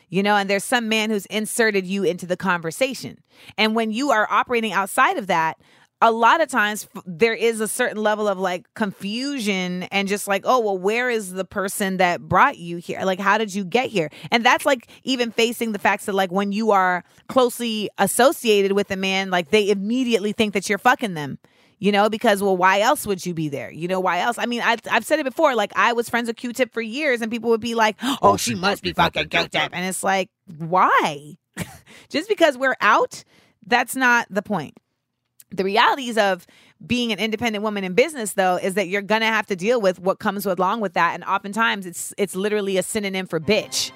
you 0.09 0.23
know, 0.23 0.37
and 0.37 0.49
there's 0.49 0.65
some 0.65 0.89
man 0.89 1.11
who's 1.11 1.27
inserted 1.27 1.87
you 1.87 2.05
into 2.05 2.27
the 2.27 2.37
conversation. 2.37 3.19
And 3.57 3.75
when 3.75 3.91
you 3.91 4.11
are 4.11 4.27
operating 4.31 4.73
outside 4.73 5.17
of 5.19 5.27
that, 5.29 5.59
a 6.01 6.13
lot 6.13 6.41
of 6.41 6.49
times 6.49 6.89
there 7.07 7.35
is 7.35 7.61
a 7.61 7.67
certain 7.67 8.01
level 8.01 8.29
of 8.29 8.39
like 8.39 8.73
confusion 8.75 9.83
and 9.85 10.07
just 10.07 10.29
like, 10.29 10.43
oh, 10.45 10.61
well, 10.61 10.79
where 10.79 11.11
is 11.11 11.33
the 11.33 11.45
person 11.45 11.97
that 11.97 12.21
brought 12.21 12.57
you 12.57 12.77
here? 12.77 13.01
Like, 13.03 13.19
how 13.19 13.37
did 13.37 13.53
you 13.55 13.65
get 13.65 13.91
here? 13.91 14.09
And 14.31 14.47
that's 14.47 14.65
like 14.65 14.89
even 15.03 15.33
facing 15.33 15.73
the 15.73 15.79
facts 15.79 16.07
that, 16.07 16.15
like, 16.15 16.31
when 16.31 16.53
you 16.53 16.71
are 16.71 17.03
closely 17.29 17.91
associated 17.99 18.73
with 18.73 18.91
a 18.93 18.97
man, 18.97 19.31
like, 19.31 19.51
they 19.51 19.71
immediately 19.71 20.33
think 20.33 20.55
that 20.55 20.69
you're 20.69 20.79
fucking 20.79 21.15
them 21.15 21.39
you 21.79 21.93
know, 21.93 22.09
because 22.09 22.43
well, 22.43 22.57
why 22.57 22.81
else 22.81 23.07
would 23.07 23.25
you 23.25 23.35
be 23.35 23.49
there? 23.49 23.71
You 23.71 23.89
know, 23.89 24.01
why 24.01 24.21
else? 24.21 24.37
I 24.39 24.47
mean, 24.47 24.61
I've, 24.63 24.81
I've 24.91 25.05
said 25.05 25.19
it 25.19 25.25
before. 25.25 25.55
Like, 25.55 25.73
I 25.77 25.93
was 25.93 26.09
friends 26.09 26.27
with 26.27 26.37
Q-Tip 26.37 26.73
for 26.73 26.81
years, 26.81 27.21
and 27.21 27.31
people 27.31 27.51
would 27.51 27.61
be 27.61 27.75
like, 27.75 27.97
"Oh, 28.03 28.19
oh 28.23 28.37
she 28.37 28.55
must 28.55 28.83
be 28.83 28.93
fucking 28.93 29.29
Q-Tip," 29.29 29.71
and 29.73 29.87
it's 29.87 30.03
like, 30.03 30.31
why? 30.59 31.37
Just 32.09 32.29
because 32.29 32.57
we're 32.57 32.77
out, 32.81 33.23
that's 33.67 33.95
not 33.95 34.27
the 34.31 34.43
point. 34.43 34.75
The 35.51 35.65
realities 35.65 36.19
of 36.19 36.47
being 36.85 37.13
an 37.13 37.19
independent 37.19 37.63
woman 37.63 37.85
in 37.85 37.95
business, 37.95 38.35
though, 38.35 38.57
is 38.57 38.75
that 38.75 38.89
you're 38.89 39.03
gonna 39.03 39.27
have 39.27 39.47
to 39.47 39.57
deal 39.57 39.81
with 39.81 39.99
what 40.01 40.19
comes 40.19 40.47
along 40.47 40.81
with 40.81 40.95
that, 40.95 41.15
and 41.15 41.25
oftentimes 41.25 41.87
it's 41.87 42.13
it's 42.19 42.35
literally 42.35 42.77
a 42.77 42.83
synonym 42.83 43.27
for 43.27 43.39
bitch, 43.39 43.93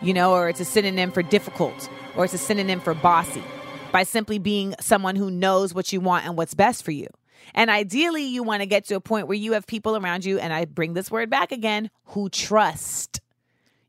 you 0.00 0.14
know, 0.14 0.32
or 0.32 0.48
it's 0.48 0.60
a 0.60 0.64
synonym 0.64 1.12
for 1.12 1.22
difficult, 1.22 1.90
or 2.16 2.24
it's 2.24 2.34
a 2.34 2.38
synonym 2.38 2.80
for 2.80 2.94
bossy 2.94 3.44
by 3.92 4.02
simply 4.02 4.38
being 4.38 4.74
someone 4.80 5.16
who 5.16 5.30
knows 5.30 5.74
what 5.74 5.92
you 5.92 6.00
want 6.00 6.26
and 6.26 6.36
what's 6.36 6.54
best 6.54 6.84
for 6.84 6.90
you. 6.90 7.06
And 7.54 7.70
ideally, 7.70 8.24
you 8.24 8.42
want 8.42 8.62
to 8.62 8.66
get 8.66 8.84
to 8.86 8.94
a 8.96 9.00
point 9.00 9.26
where 9.26 9.36
you 9.36 9.52
have 9.52 9.66
people 9.66 9.96
around 9.96 10.24
you, 10.24 10.38
and 10.38 10.52
I 10.52 10.64
bring 10.64 10.94
this 10.94 11.10
word 11.10 11.30
back 11.30 11.52
again, 11.52 11.90
who 12.06 12.28
trust 12.28 13.20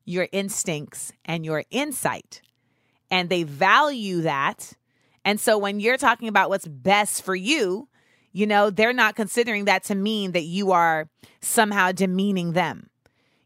your 0.06 0.28
instincts 0.32 1.12
and 1.26 1.46
your 1.46 1.64
insight. 1.72 2.42
And 3.12 3.30
they 3.30 3.44
value 3.44 4.22
that. 4.22 4.74
And 5.26 5.40
so 5.40 5.58
when 5.58 5.80
you're 5.80 5.98
talking 5.98 6.28
about 6.28 6.50
what's 6.50 6.68
best 6.68 7.24
for 7.24 7.36
you, 7.36 7.88
you 8.32 8.48
know, 8.48 8.70
they're 8.70 8.94
not 8.94 9.16
considering 9.16 9.66
that 9.66 9.84
to 9.86 9.96
mean 9.96 10.32
that 10.32 10.44
you 10.44 10.72
are 10.72 11.10
somehow 11.42 11.92
demeaning 11.92 12.54
them. 12.54 12.90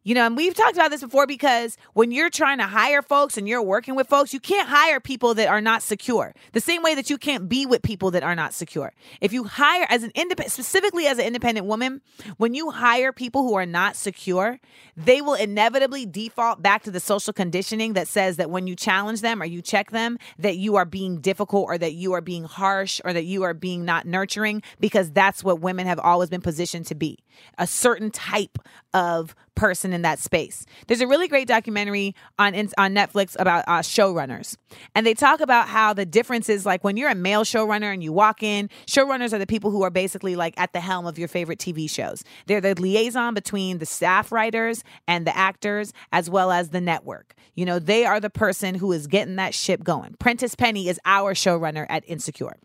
You 0.05 0.15
know, 0.15 0.25
and 0.25 0.35
we've 0.35 0.53
talked 0.53 0.75
about 0.75 0.91
this 0.91 1.01
before 1.01 1.25
because 1.25 1.77
when 1.93 2.11
you're 2.11 2.29
trying 2.29 2.57
to 2.57 2.65
hire 2.65 3.01
folks 3.01 3.37
and 3.37 3.47
you're 3.47 3.61
working 3.61 3.95
with 3.95 4.07
folks, 4.07 4.33
you 4.33 4.39
can't 4.41 4.67
hire 4.67 4.99
people 4.99 5.33
that 5.35 5.47
are 5.47 5.61
not 5.61 5.81
secure. 5.81 6.33
The 6.51 6.59
same 6.59 6.83
way 6.83 6.93
that 6.95 7.09
you 7.09 7.17
can't 7.17 7.47
be 7.47 7.65
with 7.65 7.81
people 7.81 8.11
that 8.11 8.21
are 8.21 8.35
not 8.35 8.53
secure. 8.53 8.91
If 9.21 9.31
you 9.31 9.45
hire 9.45 9.87
as 9.89 10.03
an 10.03 10.11
independent, 10.13 10.51
specifically 10.51 11.07
as 11.07 11.19
an 11.19 11.25
independent 11.25 11.67
woman, 11.67 12.01
when 12.35 12.53
you 12.53 12.71
hire 12.71 13.13
people 13.13 13.43
who 13.43 13.53
are 13.55 13.65
not 13.65 13.95
secure, 13.95 14.59
they 14.97 15.21
will 15.21 15.35
inevitably 15.35 16.05
default 16.05 16.61
back 16.61 16.83
to 16.83 16.91
the 16.91 16.99
social 16.99 17.31
conditioning 17.31 17.93
that 17.93 18.09
says 18.09 18.35
that 18.35 18.49
when 18.49 18.67
you 18.67 18.75
challenge 18.75 19.21
them 19.21 19.41
or 19.41 19.45
you 19.45 19.61
check 19.61 19.91
them, 19.91 20.19
that 20.37 20.57
you 20.57 20.75
are 20.75 20.85
being 20.85 21.21
difficult 21.21 21.65
or 21.69 21.77
that 21.77 21.93
you 21.93 22.11
are 22.11 22.21
being 22.21 22.43
harsh 22.43 22.99
or 23.05 23.13
that 23.13 23.23
you 23.23 23.43
are 23.43 23.53
being 23.53 23.85
not 23.85 24.05
nurturing 24.05 24.61
because 24.81 25.11
that's 25.11 25.45
what 25.45 25.61
women 25.61 25.87
have 25.87 25.99
always 25.99 26.29
been 26.29 26.41
positioned 26.41 26.85
to 26.87 26.95
be 26.95 27.19
a 27.57 27.65
certain 27.65 28.11
type 28.11 28.59
of 28.93 29.33
person 29.55 29.93
in 29.93 30.01
that 30.03 30.19
space. 30.19 30.65
There's 30.87 31.01
a 31.01 31.07
really 31.07 31.27
great 31.27 31.47
documentary 31.47 32.15
on 32.39 32.55
on 32.77 32.93
Netflix 32.93 33.35
about 33.39 33.63
uh, 33.67 33.79
showrunners, 33.79 34.57
and 34.95 35.05
they 35.05 35.13
talk 35.13 35.39
about 35.39 35.67
how 35.67 35.93
the 35.93 36.05
difference 36.05 36.49
is 36.49 36.65
like 36.65 36.83
when 36.83 36.97
you're 36.97 37.09
a 37.09 37.15
male 37.15 37.43
showrunner 37.43 37.93
and 37.93 38.03
you 38.03 38.13
walk 38.13 38.43
in. 38.43 38.69
Showrunners 38.87 39.33
are 39.33 39.39
the 39.39 39.47
people 39.47 39.71
who 39.71 39.83
are 39.83 39.89
basically 39.89 40.35
like 40.35 40.53
at 40.57 40.73
the 40.73 40.79
helm 40.79 41.05
of 41.05 41.17
your 41.17 41.27
favorite 41.27 41.59
TV 41.59 41.89
shows. 41.89 42.23
They're 42.47 42.61
the 42.61 42.75
liaison 42.79 43.33
between 43.33 43.79
the 43.79 43.85
staff 43.85 44.31
writers 44.31 44.83
and 45.07 45.27
the 45.27 45.35
actors, 45.35 45.93
as 46.11 46.29
well 46.29 46.51
as 46.51 46.69
the 46.69 46.81
network. 46.81 47.33
You 47.55 47.65
know, 47.65 47.79
they 47.79 48.05
are 48.05 48.19
the 48.19 48.29
person 48.29 48.75
who 48.75 48.91
is 48.91 49.07
getting 49.07 49.35
that 49.35 49.53
ship 49.53 49.83
going. 49.83 50.15
Prentice 50.19 50.55
Penny 50.55 50.87
is 50.87 50.99
our 51.05 51.33
showrunner 51.33 51.85
at 51.89 52.03
Insecure. 52.07 52.57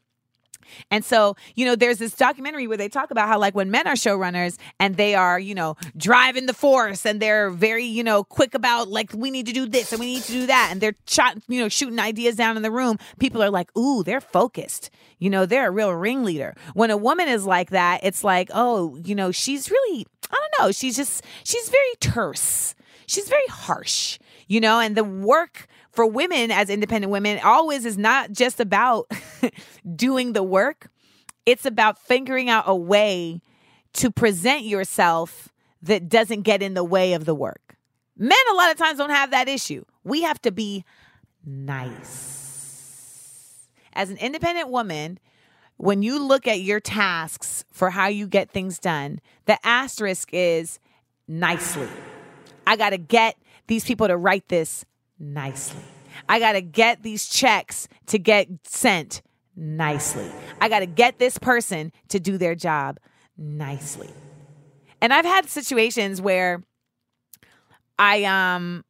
And 0.90 1.04
so, 1.04 1.36
you 1.54 1.64
know, 1.64 1.76
there's 1.76 1.98
this 1.98 2.14
documentary 2.14 2.66
where 2.66 2.76
they 2.76 2.88
talk 2.88 3.10
about 3.10 3.28
how, 3.28 3.38
like, 3.38 3.54
when 3.54 3.70
men 3.70 3.86
are 3.86 3.94
showrunners 3.94 4.56
and 4.78 4.96
they 4.96 5.14
are, 5.14 5.38
you 5.38 5.54
know, 5.54 5.76
driving 5.96 6.46
the 6.46 6.54
force 6.54 7.04
and 7.06 7.20
they're 7.20 7.50
very, 7.50 7.84
you 7.84 8.04
know, 8.04 8.24
quick 8.24 8.54
about, 8.54 8.88
like, 8.88 9.12
we 9.14 9.30
need 9.30 9.46
to 9.46 9.52
do 9.52 9.66
this 9.66 9.92
and 9.92 10.00
we 10.00 10.06
need 10.06 10.22
to 10.24 10.32
do 10.32 10.46
that. 10.46 10.68
And 10.70 10.80
they're 10.80 10.96
shot, 11.06 11.38
you 11.48 11.60
know, 11.60 11.68
shooting 11.68 11.98
ideas 11.98 12.36
down 12.36 12.56
in 12.56 12.62
the 12.62 12.70
room. 12.70 12.98
People 13.18 13.42
are 13.42 13.50
like, 13.50 13.76
ooh, 13.76 14.02
they're 14.02 14.20
focused. 14.20 14.90
You 15.18 15.30
know, 15.30 15.46
they're 15.46 15.68
a 15.68 15.70
real 15.70 15.92
ringleader. 15.92 16.54
When 16.74 16.90
a 16.90 16.96
woman 16.96 17.28
is 17.28 17.44
like 17.44 17.70
that, 17.70 18.00
it's 18.02 18.22
like, 18.22 18.50
oh, 18.54 18.96
you 19.04 19.14
know, 19.14 19.30
she's 19.30 19.70
really, 19.70 20.06
I 20.30 20.36
don't 20.36 20.64
know, 20.66 20.72
she's 20.72 20.96
just, 20.96 21.24
she's 21.44 21.68
very 21.68 21.94
terse. 22.00 22.74
She's 23.06 23.26
very 23.30 23.46
harsh, 23.48 24.18
you 24.48 24.60
know, 24.60 24.80
and 24.80 24.94
the 24.94 25.02
work 25.02 25.66
for 25.98 26.06
women 26.06 26.52
as 26.52 26.70
independent 26.70 27.10
women 27.10 27.40
always 27.42 27.84
is 27.84 27.98
not 27.98 28.30
just 28.30 28.60
about 28.60 29.10
doing 29.96 30.32
the 30.32 30.44
work, 30.44 30.92
it's 31.44 31.66
about 31.66 31.98
figuring 31.98 32.48
out 32.48 32.62
a 32.68 32.76
way 32.76 33.40
to 33.94 34.08
present 34.08 34.62
yourself 34.62 35.48
that 35.82 36.08
doesn't 36.08 36.42
get 36.42 36.62
in 36.62 36.74
the 36.74 36.84
way 36.84 37.14
of 37.14 37.24
the 37.24 37.34
work. 37.34 37.74
Men, 38.16 38.38
a 38.52 38.54
lot 38.54 38.70
of 38.70 38.76
times, 38.76 38.98
don't 38.98 39.10
have 39.10 39.32
that 39.32 39.48
issue. 39.48 39.84
We 40.04 40.22
have 40.22 40.40
to 40.42 40.52
be 40.52 40.84
nice. 41.44 42.06
As 43.92 44.08
an 44.08 44.18
independent 44.18 44.68
woman, 44.68 45.18
when 45.78 46.04
you 46.04 46.24
look 46.24 46.46
at 46.46 46.60
your 46.60 46.78
tasks 46.78 47.64
for 47.72 47.90
how 47.90 48.06
you 48.06 48.28
get 48.28 48.52
things 48.52 48.78
done, 48.78 49.20
the 49.46 49.58
asterisk 49.66 50.28
is 50.32 50.78
nicely. 51.26 51.88
I 52.68 52.76
got 52.76 52.90
to 52.90 52.98
get 52.98 53.36
these 53.66 53.84
people 53.84 54.06
to 54.06 54.16
write 54.16 54.46
this 54.46 54.84
nicely. 55.18 55.82
I 56.28 56.38
got 56.38 56.52
to 56.52 56.60
get 56.60 57.02
these 57.02 57.28
checks 57.28 57.88
to 58.06 58.18
get 58.18 58.48
sent 58.64 59.22
nicely. 59.56 60.30
I 60.60 60.68
got 60.68 60.80
to 60.80 60.86
get 60.86 61.18
this 61.18 61.38
person 61.38 61.92
to 62.08 62.20
do 62.20 62.38
their 62.38 62.54
job 62.54 62.98
nicely. 63.36 64.10
And 65.00 65.12
I've 65.12 65.24
had 65.24 65.48
situations 65.48 66.20
where 66.20 66.62
I 67.98 68.24
um 68.24 68.84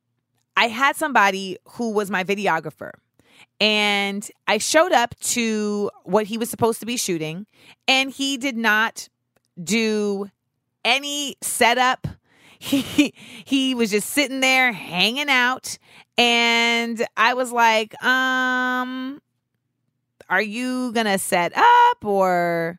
I 0.56 0.68
had 0.68 0.96
somebody 0.96 1.58
who 1.70 1.92
was 1.92 2.10
my 2.10 2.24
videographer 2.24 2.90
and 3.60 4.28
I 4.46 4.58
showed 4.58 4.92
up 4.92 5.14
to 5.20 5.90
what 6.04 6.26
he 6.26 6.38
was 6.38 6.50
supposed 6.50 6.80
to 6.80 6.86
be 6.86 6.96
shooting 6.96 7.46
and 7.86 8.10
he 8.10 8.36
did 8.36 8.56
not 8.56 9.08
do 9.62 10.30
any 10.84 11.36
setup 11.42 12.06
he 12.58 13.14
he 13.44 13.74
was 13.74 13.90
just 13.90 14.10
sitting 14.10 14.40
there 14.40 14.72
hanging 14.72 15.28
out 15.28 15.78
and 16.18 17.06
I 17.16 17.34
was 17.34 17.50
like, 17.52 18.00
um 18.04 19.20
are 20.28 20.42
you 20.42 20.92
going 20.92 21.06
to 21.06 21.18
set 21.18 21.52
up 21.56 22.04
or 22.04 22.78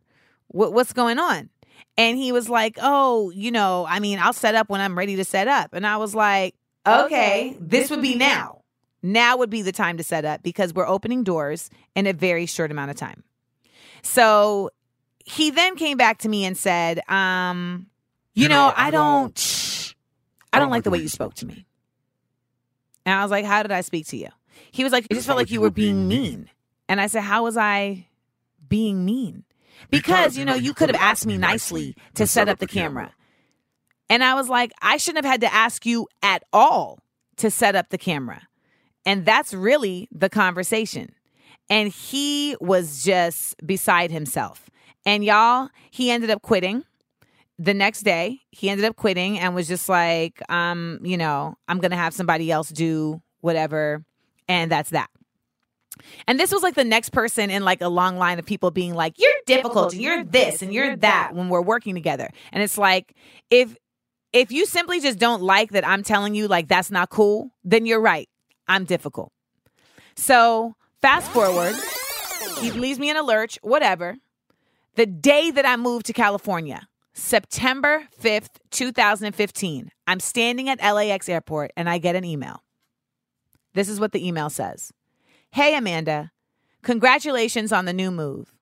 what, 0.49 0.73
what's 0.73 0.93
going 0.93 1.19
on? 1.19 1.49
And 1.97 2.17
he 2.17 2.31
was 2.31 2.47
like, 2.47 2.77
"Oh, 2.81 3.29
you 3.31 3.51
know, 3.51 3.85
I 3.89 3.99
mean, 3.99 4.19
I'll 4.19 4.33
set 4.33 4.55
up 4.55 4.69
when 4.69 4.79
I'm 4.79 4.97
ready 4.97 5.17
to 5.17 5.25
set 5.25 5.47
up." 5.49 5.73
And 5.73 5.85
I 5.85 5.97
was 5.97 6.15
like, 6.15 6.55
"Okay, 6.87 7.57
this 7.59 7.89
would 7.89 8.01
be 8.01 8.15
now. 8.15 8.61
Now 9.01 9.37
would 9.37 9.49
be 9.49 9.63
the 9.63 9.73
time 9.73 9.97
to 9.97 10.03
set 10.03 10.23
up 10.23 10.41
because 10.41 10.73
we're 10.73 10.87
opening 10.87 11.23
doors 11.23 11.69
in 11.95 12.07
a 12.07 12.13
very 12.13 12.45
short 12.45 12.71
amount 12.71 12.91
of 12.91 12.97
time." 12.97 13.23
So, 14.01 14.69
he 15.25 15.51
then 15.51 15.75
came 15.75 15.97
back 15.97 16.19
to 16.19 16.29
me 16.29 16.45
and 16.45 16.57
said, 16.57 17.01
um, 17.09 17.87
you, 18.33 18.43
you 18.43 18.49
know, 18.49 18.67
know, 18.67 18.73
I 18.77 18.91
don't 18.91 19.95
I 20.53 20.59
don't 20.59 20.69
like 20.69 20.83
the 20.83 20.91
way 20.91 20.99
you 20.99 21.09
spoke 21.09 21.33
to 21.35 21.45
me. 21.45 21.65
And 23.09 23.17
I 23.17 23.23
was 23.23 23.31
like, 23.31 23.43
How 23.43 23.63
did 23.63 23.71
I 23.71 23.81
speak 23.81 24.05
to 24.07 24.17
you? 24.17 24.27
He 24.71 24.83
was 24.83 24.93
like, 24.93 25.07
It 25.09 25.15
just 25.15 25.25
felt 25.25 25.37
like 25.37 25.49
you 25.49 25.61
were 25.61 25.71
being 25.71 26.07
mean. 26.07 26.47
And 26.87 27.01
I 27.01 27.07
said, 27.07 27.23
How 27.23 27.43
was 27.43 27.57
I 27.57 28.05
being 28.67 29.03
mean? 29.03 29.45
Because, 29.89 30.37
you 30.37 30.45
know, 30.45 30.53
you 30.53 30.75
could 30.75 30.89
have 30.89 31.01
asked 31.01 31.25
me 31.25 31.37
nicely 31.37 31.95
to 32.13 32.27
set 32.27 32.47
up 32.47 32.59
the 32.59 32.67
camera. 32.67 33.11
And 34.11 34.23
I 34.23 34.35
was 34.35 34.47
like, 34.47 34.71
I 34.81 34.97
shouldn't 34.97 35.25
have 35.25 35.31
had 35.31 35.41
to 35.41 35.51
ask 35.51 35.87
you 35.87 36.07
at 36.21 36.43
all 36.53 36.99
to 37.37 37.49
set 37.49 37.75
up 37.75 37.89
the 37.89 37.97
camera. 37.97 38.47
And 39.07 39.25
that's 39.25 39.55
really 39.55 40.07
the 40.11 40.29
conversation. 40.29 41.15
And 41.67 41.89
he 41.89 42.57
was 42.61 43.03
just 43.03 43.55
beside 43.65 44.11
himself. 44.11 44.69
And 45.03 45.23
y'all, 45.23 45.69
he 45.89 46.11
ended 46.11 46.29
up 46.29 46.43
quitting 46.43 46.83
the 47.59 47.73
next 47.73 48.01
day 48.01 48.39
he 48.49 48.69
ended 48.69 48.85
up 48.85 48.95
quitting 48.95 49.37
and 49.37 49.53
was 49.53 49.67
just 49.67 49.87
like 49.89 50.41
um 50.49 50.97
you 51.03 51.17
know 51.17 51.55
i'm 51.67 51.79
gonna 51.79 51.95
have 51.95 52.13
somebody 52.13 52.49
else 52.49 52.69
do 52.69 53.21
whatever 53.41 54.03
and 54.49 54.69
that's 54.69 54.89
that. 54.89 55.09
And 56.27 56.39
this 56.39 56.51
was 56.51 56.63
like 56.63 56.75
the 56.75 56.83
next 56.83 57.09
person 57.09 57.49
in 57.49 57.63
like 57.63 57.81
a 57.81 57.87
long 57.87 58.17
line 58.17 58.39
of 58.39 58.45
people 58.45 58.71
being 58.71 58.93
like 58.93 59.19
you're 59.19 59.31
difficult. 59.45 59.93
and 59.93 60.01
you're 60.01 60.23
this 60.23 60.61
and 60.61 60.73
you're 60.73 60.95
that 60.97 61.33
when 61.33 61.49
we're 61.49 61.61
working 61.61 61.93
together. 61.93 62.29
And 62.51 62.63
it's 62.63 62.77
like 62.77 63.15
if 63.49 63.77
if 64.33 64.51
you 64.51 64.65
simply 64.65 64.99
just 64.99 65.17
don't 65.17 65.41
like 65.41 65.71
that 65.71 65.87
i'm 65.87 66.03
telling 66.03 66.35
you 66.35 66.47
like 66.47 66.67
that's 66.67 66.91
not 66.91 67.09
cool 67.09 67.51
then 67.63 67.85
you're 67.85 68.01
right. 68.01 68.27
I'm 68.67 68.85
difficult. 68.85 69.31
So 70.15 70.75
fast 71.01 71.31
forward 71.31 71.75
he 72.59 72.71
leaves 72.71 72.99
me 72.99 73.09
in 73.09 73.17
a 73.17 73.23
lurch 73.23 73.59
whatever. 73.61 74.17
The 74.95 75.05
day 75.05 75.51
that 75.51 75.65
i 75.65 75.75
moved 75.75 76.07
to 76.07 76.13
california 76.13 76.88
September 77.13 78.07
5th, 78.21 78.59
2015. 78.71 79.91
I'm 80.07 80.19
standing 80.19 80.69
at 80.69 80.81
LAX 80.81 81.27
airport 81.27 81.71
and 81.75 81.89
I 81.89 81.97
get 81.97 82.15
an 82.15 82.25
email. 82.25 82.63
This 83.73 83.89
is 83.89 83.99
what 83.99 84.11
the 84.11 84.25
email 84.25 84.49
says 84.49 84.91
Hey, 85.51 85.75
Amanda, 85.75 86.31
congratulations 86.83 87.71
on 87.71 87.85
the 87.85 87.93
new 87.93 88.11
move. 88.11 88.53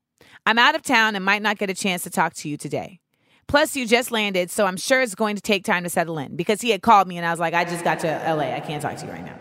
I'm 0.46 0.58
out 0.58 0.76
of 0.76 0.82
town 0.82 1.16
and 1.16 1.26
might 1.26 1.42
not 1.42 1.58
get 1.58 1.70
a 1.70 1.74
chance 1.74 2.04
to 2.04 2.10
talk 2.10 2.34
to 2.36 2.50
you 2.50 2.58
today. 2.58 3.00
Plus, 3.48 3.76
you 3.76 3.86
just 3.86 4.12
landed, 4.12 4.52
so 4.52 4.66
I'm 4.66 4.76
sure 4.76 5.02
it's 5.02 5.16
going 5.16 5.38
to 5.38 5.42
take 5.42 5.64
time 5.64 5.84
to 5.84 5.90
settle 5.90 6.18
in 6.18 6.36
because 6.36 6.62
he 6.62 6.70
had 6.70 6.82
called 6.82 7.08
me 7.08 7.18
and 7.18 7.26
I 7.26 7.32
was 7.32 7.40
like, 7.40 7.54
I 7.54 7.64
just 7.64 7.84
got 7.84 8.00
to 8.00 8.08
LA. 8.08 8.54
I 8.54 8.60
can't 8.60 8.82
talk 8.82 8.98
to 8.98 9.06
you 9.06 9.12
right 9.12 9.24
now. 9.24 9.40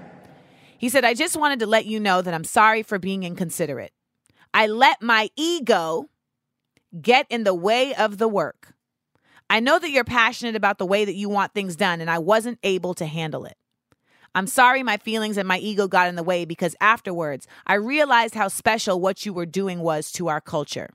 He 0.78 0.88
said, 0.88 1.04
I 1.04 1.14
just 1.14 1.36
wanted 1.36 1.58
to 1.60 1.66
let 1.66 1.86
you 1.86 1.98
know 1.98 2.22
that 2.22 2.34
I'm 2.34 2.44
sorry 2.44 2.82
for 2.82 2.98
being 2.98 3.24
inconsiderate. 3.24 3.92
I 4.54 4.68
let 4.68 5.02
my 5.02 5.30
ego 5.36 6.08
get 7.00 7.26
in 7.30 7.44
the 7.44 7.54
way 7.54 7.94
of 7.94 8.18
the 8.18 8.28
work. 8.28 8.75
I 9.48 9.60
know 9.60 9.78
that 9.78 9.90
you're 9.90 10.04
passionate 10.04 10.56
about 10.56 10.78
the 10.78 10.86
way 10.86 11.04
that 11.04 11.14
you 11.14 11.28
want 11.28 11.54
things 11.54 11.76
done, 11.76 12.00
and 12.00 12.10
I 12.10 12.18
wasn't 12.18 12.58
able 12.62 12.94
to 12.94 13.06
handle 13.06 13.44
it. 13.44 13.56
I'm 14.34 14.46
sorry 14.46 14.82
my 14.82 14.98
feelings 14.98 15.38
and 15.38 15.48
my 15.48 15.58
ego 15.58 15.88
got 15.88 16.08
in 16.08 16.16
the 16.16 16.22
way 16.22 16.44
because 16.44 16.76
afterwards 16.80 17.46
I 17.66 17.74
realized 17.74 18.34
how 18.34 18.48
special 18.48 19.00
what 19.00 19.24
you 19.24 19.32
were 19.32 19.46
doing 19.46 19.80
was 19.80 20.12
to 20.12 20.28
our 20.28 20.42
culture. 20.42 20.90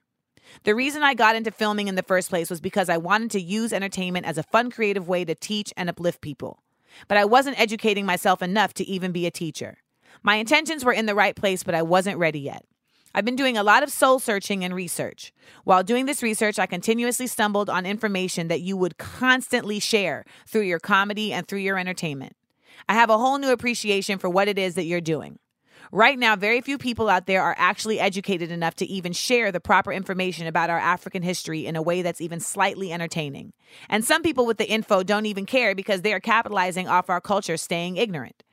The 0.64 0.76
reason 0.76 1.02
I 1.02 1.16
got 1.16 1.36
into 1.36 1.50
filming 1.50 1.88
in 1.88 1.96
the 1.96 2.04
first 2.04 2.30
place 2.30 2.52
was 2.52 2.62
because 2.62 2.88
I 2.88 2.98
wanted 2.98 3.32
to 3.32 3.42
use 3.42 3.74
entertainment 3.74 4.28
as 4.28 4.38
a 4.38 4.44
fun, 4.44 4.70
creative 4.70 5.08
way 5.08 5.26
to 5.26 5.34
teach 5.34 5.74
and 5.76 5.90
uplift 5.90 6.22
people. 6.22 6.62
But 7.08 7.18
I 7.18 7.26
wasn't 7.26 7.60
educating 7.60 8.06
myself 8.06 8.42
enough 8.44 8.74
to 8.76 8.84
even 8.84 9.12
be 9.12 9.26
a 9.26 9.32
teacher. 9.32 9.78
My 10.22 10.36
intentions 10.36 10.86
were 10.86 10.94
in 10.94 11.06
the 11.06 11.16
right 11.16 11.36
place, 11.36 11.64
but 11.64 11.74
I 11.74 11.82
wasn't 11.82 12.20
ready 12.20 12.42
yet. 12.42 12.66
I've 13.14 13.26
been 13.26 13.36
doing 13.36 13.58
a 13.58 13.64
lot 13.64 13.84
of 13.84 13.92
soul 13.92 14.20
searching 14.20 14.64
and 14.64 14.74
research. 14.74 15.34
While 15.66 15.84
doing 15.84 16.06
this 16.06 16.24
research, 16.24 16.58
I 16.58 16.66
continuously 16.66 17.28
stumbled 17.28 17.70
on 17.70 17.86
information 17.86 18.48
that 18.48 18.62
you 18.62 18.78
would 18.78 18.98
constantly 18.98 19.80
share 19.80 20.24
through 20.48 20.62
your 20.62 20.80
comedy 20.80 21.34
and 21.34 21.48
through 21.48 21.60
your 21.60 21.78
entertainment. 21.78 22.36
I 22.88 22.94
have 22.94 23.10
a 23.10 23.18
whole 23.18 23.38
new 23.38 23.52
appreciation 23.52 24.18
for 24.18 24.30
what 24.30 24.48
it 24.48 24.58
is 24.58 24.76
that 24.76 24.86
you're 24.86 25.02
doing. 25.02 25.40
Right 25.92 26.18
now, 26.18 26.38
very 26.38 26.62
few 26.62 26.78
people 26.78 27.10
out 27.10 27.26
there 27.26 27.42
are 27.42 27.56
actually 27.58 28.00
educated 28.00 28.50
enough 28.50 28.76
to 28.76 28.86
even 28.86 29.12
share 29.12 29.52
the 29.52 29.60
proper 29.60 29.92
information 29.92 30.48
about 30.48 30.70
our 30.70 30.80
African 30.80 31.22
history 31.22 31.66
in 31.66 31.76
a 31.76 31.82
way 31.82 32.02
that's 32.02 32.22
even 32.22 32.40
slightly 32.40 32.94
entertaining. 32.94 33.52
And 33.90 34.06
some 34.06 34.24
people 34.24 34.46
with 34.46 34.58
the 34.58 34.70
info 34.70 35.04
don't 35.04 35.26
even 35.26 35.46
care 35.46 35.76
because 35.76 36.02
they 36.02 36.14
are 36.14 36.22
capitalizing 36.22 36.88
off 36.88 37.10
our 37.10 37.20
culture 37.20 37.58
staying 37.58 37.98
ignorant. 37.98 38.44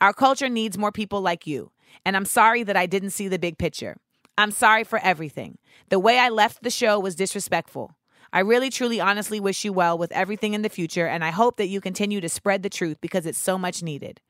Our 0.00 0.14
culture 0.14 0.48
needs 0.48 0.78
more 0.78 0.92
people 0.92 1.20
like 1.20 1.46
you. 1.46 1.70
And 2.06 2.16
I'm 2.16 2.24
sorry 2.24 2.62
that 2.62 2.76
I 2.78 2.86
didn't 2.86 3.10
see 3.10 3.28
the 3.28 3.38
big 3.38 3.58
picture. 3.58 3.98
I'm 4.38 4.50
sorry 4.50 4.84
for 4.84 4.98
everything. 4.98 5.58
The 5.88 5.98
way 5.98 6.18
I 6.18 6.28
left 6.28 6.62
the 6.62 6.70
show 6.70 6.98
was 7.00 7.14
disrespectful. 7.14 7.96
I 8.32 8.40
really, 8.40 8.70
truly, 8.70 9.00
honestly 9.00 9.40
wish 9.40 9.64
you 9.64 9.72
well 9.72 9.96
with 9.96 10.12
everything 10.12 10.52
in 10.52 10.62
the 10.62 10.68
future, 10.68 11.06
and 11.06 11.24
I 11.24 11.30
hope 11.30 11.56
that 11.56 11.68
you 11.68 11.80
continue 11.80 12.20
to 12.20 12.28
spread 12.28 12.62
the 12.62 12.68
truth 12.68 13.00
because 13.00 13.24
it's 13.24 13.38
so 13.38 13.56
much 13.56 13.82
needed. 13.82 14.20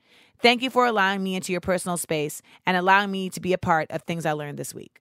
Thank 0.41 0.63
you 0.63 0.71
for 0.71 0.87
allowing 0.87 1.23
me 1.23 1.35
into 1.35 1.51
your 1.51 1.61
personal 1.61 1.97
space 1.97 2.43
and 2.67 2.77
allowing 2.77 3.11
me 3.11 3.31
to 3.31 3.41
be 3.41 3.53
a 3.53 3.59
part 3.59 3.91
of 3.91 4.03
things 4.03 4.27
I 4.27 4.33
learned 4.33 4.59
this 4.59 4.75
week. 4.75 5.01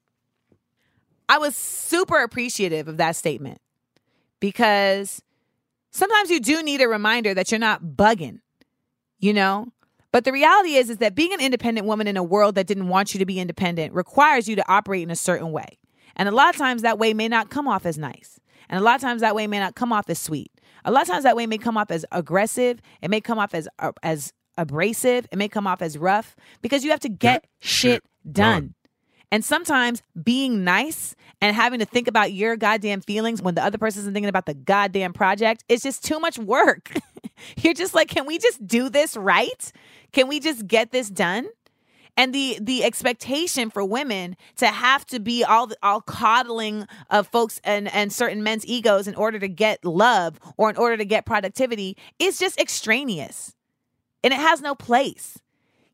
I 1.28 1.38
was 1.38 1.56
super 1.56 2.24
appreciative 2.24 2.88
of 2.88 2.98
that 2.98 3.16
statement 3.16 3.60
because 4.40 5.22
sometimes 5.92 6.30
you 6.30 6.40
do 6.40 6.64
need 6.64 6.82
a 6.82 6.88
reminder 6.88 7.34
that 7.34 7.52
you're 7.52 7.60
not 7.60 7.84
bugging, 7.84 8.40
you 9.20 9.34
know? 9.34 9.72
But 10.16 10.24
the 10.24 10.32
reality 10.32 10.76
is 10.76 10.90
is 10.90 11.00
that 11.00 11.14
being 11.14 11.34
an 11.34 11.42
independent 11.42 11.86
woman 11.86 12.08
in 12.08 12.16
a 12.16 12.24
world 12.24 12.56
that 12.56 12.68
didn't 12.68 12.88
want 12.88 13.14
you 13.14 13.20
to 13.20 13.26
be 13.26 13.38
independent 13.38 13.94
requires 13.94 14.48
you 14.48 14.56
to 14.56 14.64
operate 14.72 15.04
in 15.04 15.12
a 15.12 15.16
certain 15.18 15.52
way. 15.52 15.78
And 16.16 16.30
a 16.30 16.32
lot 16.32 16.56
of 16.56 16.56
times 16.56 16.84
that 16.84 16.98
way 16.98 17.14
may 17.14 17.28
not 17.28 17.50
come 17.50 17.68
off 17.68 17.86
as 17.86 17.98
nice. 17.98 18.40
And 18.70 18.80
a 18.80 18.82
lot 18.82 18.96
of 18.96 19.02
times 19.02 19.20
that 19.20 19.36
way 19.36 19.46
may 19.46 19.60
not 19.60 19.76
come 19.76 19.92
off 19.92 20.10
as 20.10 20.18
sweet. 20.18 20.54
A 20.86 20.92
lot 20.92 21.02
of 21.02 21.10
times 21.10 21.26
that 21.26 21.36
way 21.36 21.46
may 21.48 21.58
come 21.58 21.76
off 21.76 21.92
as 21.92 22.06
aggressive. 22.14 22.80
It 23.02 23.10
may 23.10 23.20
come 23.20 23.38
off 23.38 23.54
as 23.54 23.68
uh, 23.80 23.92
as 24.04 24.32
abrasive. 24.58 25.28
It 25.34 25.38
may 25.38 25.50
come 25.50 25.68
off 25.68 25.82
as 25.82 25.98
rough 25.98 26.38
because 26.62 26.86
you 26.86 26.92
have 26.92 27.02
to 27.02 27.10
get 27.10 27.46
shit 27.60 28.02
done. 28.32 28.74
And 29.32 29.44
sometimes 29.44 30.02
being 30.22 30.64
nice 30.64 31.16
and 31.42 31.56
having 31.56 31.80
to 31.80 31.86
think 31.86 32.08
about 32.08 32.34
your 32.34 32.56
goddamn 32.56 33.02
feelings 33.02 33.42
when 33.42 33.56
the 33.56 33.64
other 33.64 33.78
person 33.78 34.02
isn't 34.02 34.14
thinking 34.14 34.30
about 34.30 34.46
the 34.46 34.54
goddamn 34.54 35.14
project 35.14 35.64
is 35.68 35.82
just 35.82 36.04
too 36.04 36.20
much 36.20 36.38
work. 36.38 36.92
You're 37.58 37.74
just 37.74 37.94
like, 37.94 38.08
can 38.08 38.26
we 38.26 38.38
just 38.38 38.66
do 38.66 38.90
this 38.90 39.18
right? 39.18 39.72
Can 40.14 40.28
we 40.28 40.40
just 40.40 40.68
get 40.68 40.92
this 40.92 41.10
done? 41.10 41.48
and 42.18 42.34
the 42.34 42.58
the 42.62 42.84
expectation 42.84 43.70
for 43.70 43.84
women 43.84 44.36
to 44.58 44.68
have 44.68 45.06
to 45.08 45.20
be 45.20 45.44
all 45.44 45.70
all 45.84 46.02
coddling 46.02 46.88
of 47.10 47.28
folks 47.28 47.60
and 47.64 47.94
and 47.94 48.12
certain 48.12 48.44
men's 48.44 48.66
egos 48.66 49.08
in 49.08 49.16
order 49.16 49.40
to 49.40 49.48
get 49.48 49.84
love 49.84 50.40
or 50.58 50.70
in 50.70 50.78
order 50.78 50.98
to 50.98 51.06
get 51.06 51.26
productivity 51.26 51.98
is 52.20 52.40
just 52.40 52.60
extraneous 52.60 53.54
and 54.24 54.34
it 54.34 54.40
has 54.40 54.62
no 54.62 54.76
place 54.76 55.38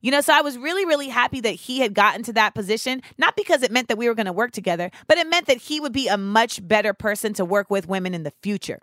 you 0.01 0.11
know, 0.11 0.21
so 0.21 0.33
I 0.33 0.41
was 0.41 0.57
really, 0.57 0.85
really 0.85 1.07
happy 1.07 1.41
that 1.41 1.51
he 1.51 1.79
had 1.79 1.93
gotten 1.93 2.23
to 2.23 2.33
that 2.33 2.53
position, 2.53 3.01
not 3.17 3.35
because 3.35 3.63
it 3.63 3.71
meant 3.71 3.87
that 3.87 3.97
we 3.97 4.07
were 4.07 4.15
going 4.15 4.25
to 4.25 4.33
work 4.33 4.51
together, 4.51 4.91
but 5.07 5.17
it 5.17 5.27
meant 5.27 5.47
that 5.47 5.57
he 5.57 5.79
would 5.79 5.93
be 5.93 6.07
a 6.07 6.17
much 6.17 6.65
better 6.67 6.93
person 6.93 7.33
to 7.33 7.45
work 7.45 7.69
with 7.69 7.87
women 7.87 8.13
in 8.13 8.23
the 8.23 8.33
future. 8.41 8.79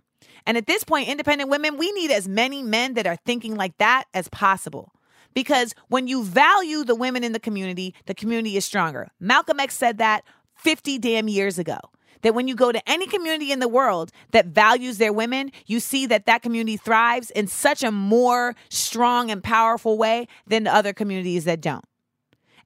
And 0.46 0.56
at 0.56 0.66
this 0.66 0.84
point, 0.84 1.08
independent 1.08 1.50
women, 1.50 1.76
we 1.76 1.92
need 1.92 2.10
as 2.10 2.28
many 2.28 2.62
men 2.62 2.94
that 2.94 3.06
are 3.06 3.16
thinking 3.16 3.56
like 3.56 3.76
that 3.78 4.04
as 4.14 4.28
possible. 4.28 4.92
Because 5.34 5.74
when 5.88 6.06
you 6.06 6.24
value 6.24 6.84
the 6.84 6.94
women 6.94 7.22
in 7.22 7.32
the 7.32 7.40
community, 7.40 7.94
the 8.06 8.14
community 8.14 8.56
is 8.56 8.64
stronger. 8.64 9.08
Malcolm 9.20 9.60
X 9.60 9.76
said 9.76 9.98
that 9.98 10.24
50 10.56 10.98
damn 10.98 11.28
years 11.28 11.58
ago. 11.58 11.78
That 12.22 12.34
when 12.34 12.48
you 12.48 12.54
go 12.54 12.72
to 12.72 12.88
any 12.88 13.06
community 13.06 13.52
in 13.52 13.60
the 13.60 13.68
world 13.68 14.10
that 14.32 14.46
values 14.46 14.98
their 14.98 15.12
women, 15.12 15.52
you 15.66 15.80
see 15.80 16.06
that 16.06 16.26
that 16.26 16.42
community 16.42 16.76
thrives 16.76 17.30
in 17.30 17.46
such 17.46 17.82
a 17.82 17.92
more 17.92 18.54
strong 18.68 19.30
and 19.30 19.42
powerful 19.42 19.96
way 19.96 20.26
than 20.46 20.64
the 20.64 20.74
other 20.74 20.92
communities 20.92 21.44
that 21.44 21.60
don't. 21.60 21.84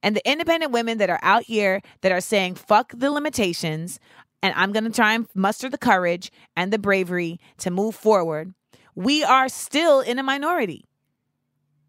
And 0.02 0.16
the 0.16 0.30
independent 0.30 0.72
women 0.72 0.98
that 0.98 1.10
are 1.10 1.20
out 1.22 1.44
here 1.44 1.80
that 2.00 2.12
are 2.12 2.20
saying, 2.20 2.56
fuck 2.56 2.92
the 2.96 3.10
limitations, 3.10 4.00
and 4.42 4.52
I'm 4.56 4.72
going 4.72 4.84
to 4.84 4.90
try 4.90 5.14
and 5.14 5.28
muster 5.34 5.68
the 5.68 5.78
courage 5.78 6.32
and 6.56 6.72
the 6.72 6.78
bravery 6.78 7.38
to 7.58 7.70
move 7.70 7.94
forward, 7.94 8.52
we 8.94 9.22
are 9.22 9.48
still 9.48 10.00
in 10.00 10.18
a 10.18 10.22
minority 10.22 10.84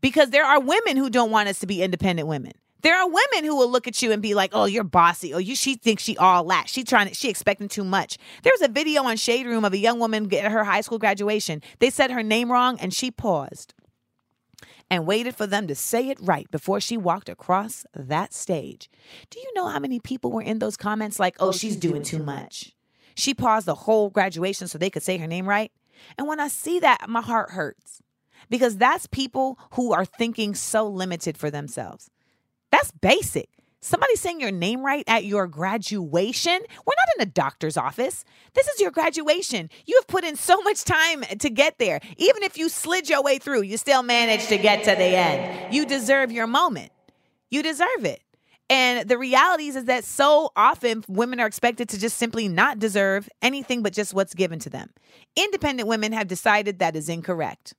because 0.01 0.30
there 0.30 0.45
are 0.45 0.59
women 0.59 0.97
who 0.97 1.09
don't 1.09 1.32
want 1.32 1.49
us 1.49 1.59
to 1.59 1.68
be 1.68 1.82
independent 1.82 2.28
women. 2.28 2.53
There 2.84 2.98
are 2.98 3.08
women 3.08 3.46
who 3.46 3.56
will 3.56 3.72
look 3.72 3.88
at 3.88 4.02
you 4.02 4.12
and 4.12 4.22
be 4.22 4.36
like, 4.36 4.52
"Oh, 4.54 4.66
you're 4.66 4.84
bossy. 4.84 5.34
Oh, 5.34 5.40
you 5.40 5.56
she 5.56 5.76
thinks 5.76 6.04
she 6.04 6.18
all 6.18 6.44
that. 6.46 6.70
She 6.70 6.84
trying 6.84 7.08
to 7.08 7.14
she 7.16 7.30
expecting 7.30 7.70
too 7.70 7.84
much." 7.84 8.18
There 8.44 8.54
was 8.54 8.62
a 8.62 8.72
video 8.72 9.04
on 9.04 9.18
Shade 9.18 9.46
Room 9.46 9.66
of 9.66 9.74
a 9.74 9.78
young 9.78 10.00
woman 10.00 10.32
at 10.34 10.52
her 10.52 10.64
high 10.64 10.82
school 10.82 11.00
graduation. 11.00 11.62
They 11.80 11.90
said 11.90 12.12
her 12.12 12.24
name 12.24 12.52
wrong 12.52 12.78
and 12.80 12.94
she 12.94 13.10
paused 13.10 13.74
and 14.90 15.08
waited 15.08 15.36
for 15.36 15.48
them 15.48 15.66
to 15.68 15.76
say 15.76 16.10
it 16.10 16.20
right 16.22 16.50
before 16.52 16.80
she 16.80 16.98
walked 16.98 17.30
across 17.30 17.86
that 17.96 18.34
stage. 18.34 18.90
Do 19.30 19.40
you 19.40 19.52
know 19.56 19.68
how 19.68 19.80
many 19.80 20.00
people 20.00 20.32
were 20.32 20.42
in 20.42 20.60
those 20.60 20.78
comments 20.78 21.20
like, 21.20 21.38
"Oh, 21.40 21.48
oh 21.48 21.52
she's 21.52 21.78
doing 21.78 22.04
too 22.04 22.22
much." 22.22 22.74
She 23.16 23.34
paused 23.34 23.66
the 23.66 23.76
whole 23.76 24.10
graduation 24.10 24.68
so 24.68 24.78
they 24.78 24.90
could 24.90 25.04
say 25.04 25.18
her 25.18 25.28
name 25.28 25.48
right. 25.48 25.72
And 26.18 26.28
when 26.28 26.40
I 26.40 26.48
see 26.50 26.80
that, 26.80 27.08
my 27.08 27.22
heart 27.22 27.52
hurts 27.52 28.02
because 28.50 28.78
that's 28.78 29.08
people 29.08 29.58
who 29.72 29.94
are 29.94 30.06
thinking 30.06 30.54
so 30.54 30.88
limited 30.88 31.38
for 31.38 31.50
themselves. 31.50 32.10
That's 32.74 32.89
basic. 32.89 33.49
Somebody 33.82 34.15
saying 34.15 34.41
your 34.41 34.49
name 34.49 34.84
right 34.84 35.03
at 35.05 35.26
your 35.26 35.45
graduation. 35.45 36.53
We're 36.53 36.93
not 36.97 37.15
in 37.19 37.21
a 37.21 37.26
doctor's 37.28 37.78
office. 37.78 38.26
This 38.55 38.67
is 38.67 38.82
your 38.82 38.89
graduation. 38.89 39.69
You 39.86 39.95
have 39.97 40.07
put 40.07 40.24
in 40.24 40.36
so 40.36 40.59
much 40.63 40.84
time 40.84 41.21
to 41.21 41.51
get 41.51 41.78
there. 41.78 41.99
Even 42.17 42.41
if 42.41 42.57
you 42.57 42.69
slid 42.69 43.07
your 43.07 43.21
way 43.21 43.38
through, 43.38 43.61
you 43.61 43.78
still 43.78 44.01
managed 44.01 44.49
to 44.49 44.57
get 44.57 44.86
to 44.86 44.95
the 44.95 45.03
end. 45.03 45.71
You 45.71 45.86
deserve 45.86 46.32
your 46.32 46.47
moment. 46.47 46.91
You 47.51 47.61
deserve 47.61 48.05
it. 48.05 48.24
And 48.71 49.07
the 49.07 49.19
reality 49.19 49.67
is, 49.67 49.86
that 49.86 50.03
so 50.03 50.49
often 50.55 51.03
women 51.07 51.39
are 51.39 51.45
expected 51.45 51.89
to 51.89 51.99
just 51.99 52.17
simply 52.17 52.47
not 52.47 52.80
deserve 52.80 53.30
anything 53.43 53.84
but 53.84 53.93
just 53.93 54.15
what's 54.15 54.34
given 54.34 54.57
to 54.57 54.71
them. 54.71 54.89
Independent 55.36 55.88
women 55.88 56.11
have 56.11 56.28
decided 56.28 56.80
that 56.80 56.95
is 56.95 57.07
incorrect. 57.07 57.76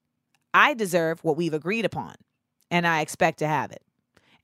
I 0.53 0.73
deserve 0.75 1.25
what 1.25 1.37
we've 1.37 1.53
agreed 1.53 1.85
upon, 1.85 2.15
and 2.71 2.87
I 2.87 3.01
expect 3.01 3.41
to 3.41 3.49
have 3.49 3.73
it. 3.73 3.83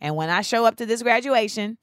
And 0.00 0.16
when 0.16 0.30
I 0.30 0.40
show 0.40 0.64
up 0.64 0.76
to 0.76 0.86
this 0.86 1.02
graduation, 1.02 1.78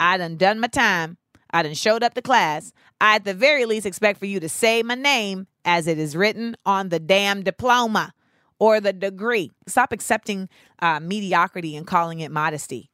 I 0.00 0.16
done 0.16 0.36
done 0.36 0.60
my 0.60 0.68
time. 0.68 1.18
I 1.50 1.62
done 1.62 1.74
showed 1.74 2.02
up 2.02 2.14
to 2.14 2.22
class. 2.22 2.72
I 3.00 3.16
at 3.16 3.24
the 3.24 3.34
very 3.34 3.64
least 3.64 3.86
expect 3.86 4.18
for 4.18 4.26
you 4.26 4.40
to 4.40 4.48
say 4.48 4.82
my 4.82 4.94
name 4.94 5.46
as 5.64 5.86
it 5.86 5.98
is 5.98 6.16
written 6.16 6.56
on 6.66 6.88
the 6.88 6.98
damn 6.98 7.42
diploma 7.42 8.12
or 8.58 8.80
the 8.80 8.92
degree. 8.92 9.50
Stop 9.66 9.92
accepting 9.92 10.48
uh, 10.80 11.00
mediocrity 11.00 11.76
and 11.76 11.86
calling 11.86 12.20
it 12.20 12.30
modesty. 12.30 12.90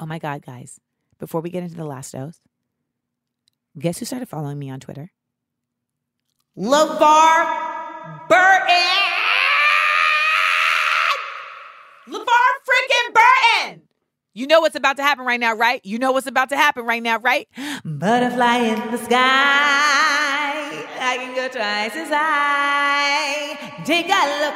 Oh 0.00 0.06
my 0.06 0.18
God, 0.18 0.42
guys. 0.44 0.80
Before 1.18 1.40
we 1.40 1.50
get 1.50 1.64
into 1.64 1.74
the 1.74 1.84
last 1.84 2.12
dose, 2.12 2.40
guess 3.78 3.98
who 3.98 4.04
started 4.04 4.28
following 4.28 4.58
me 4.58 4.70
on 4.70 4.78
Twitter? 4.80 5.10
LeVar 6.56 8.28
Burton! 8.28 9.08
LeVar 12.08 12.50
freaking 12.68 13.14
Burton. 13.14 13.87
You 14.38 14.46
know 14.46 14.60
what's 14.60 14.76
about 14.76 14.96
to 14.98 15.02
happen 15.02 15.26
right 15.26 15.40
now, 15.40 15.56
right? 15.56 15.84
You 15.84 15.98
know 15.98 16.12
what's 16.12 16.28
about 16.28 16.50
to 16.50 16.56
happen 16.56 16.86
right 16.86 17.02
now, 17.02 17.18
right? 17.18 17.48
Butterfly 17.84 18.58
in 18.58 18.92
the 18.92 18.98
sky. 18.98 19.16
I 21.00 21.16
can 21.16 21.34
go 21.34 21.48
twice 21.48 21.96
as 21.96 22.08
high. 22.08 23.82
Take 23.84 24.08
a 24.08 24.44
look. 24.44 24.54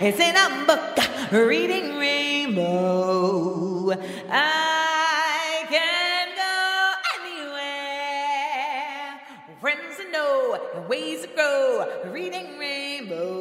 It's 0.00 0.18
in 0.18 0.34
a 0.34 0.64
book. 0.64 0.98
Reading 1.30 1.98
rainbow. 1.98 3.90
I 4.30 5.66
can 5.68 6.28
go 6.34 6.94
anywhere. 7.20 9.20
Friends 9.60 9.98
to 9.98 10.10
know 10.10 10.58
ways 10.88 11.20
to 11.20 11.28
grow. 11.34 11.86
Reading 12.10 12.58
rainbow. 12.58 13.37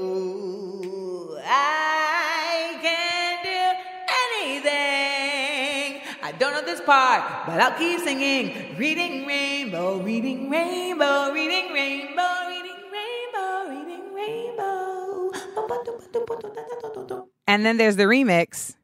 This 6.68 6.82
part, 6.82 7.48
but 7.48 7.60
I'll 7.60 7.78
keep 7.78 8.00
singing. 8.02 8.76
Reading 8.78 9.26
rainbow, 9.26 10.00
reading 10.00 10.50
rainbow, 10.50 11.32
reading 11.32 11.72
rainbow, 11.74 12.48
reading 12.48 12.82
rainbow, 12.92 13.70
reading 13.70 14.14
rainbow. 14.14 15.32
And 17.48 17.66
then 17.66 17.78
there's 17.78 17.96
the 17.96 18.04
remix. 18.04 18.77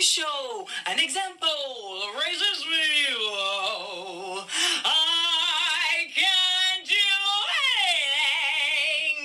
Show 0.00 0.66
an 0.86 0.98
example 0.98 1.48
raises 2.14 2.64
me. 2.66 2.86
Oh, 3.20 4.46
I 4.84 6.06
can't 6.14 6.86
do 6.86 6.94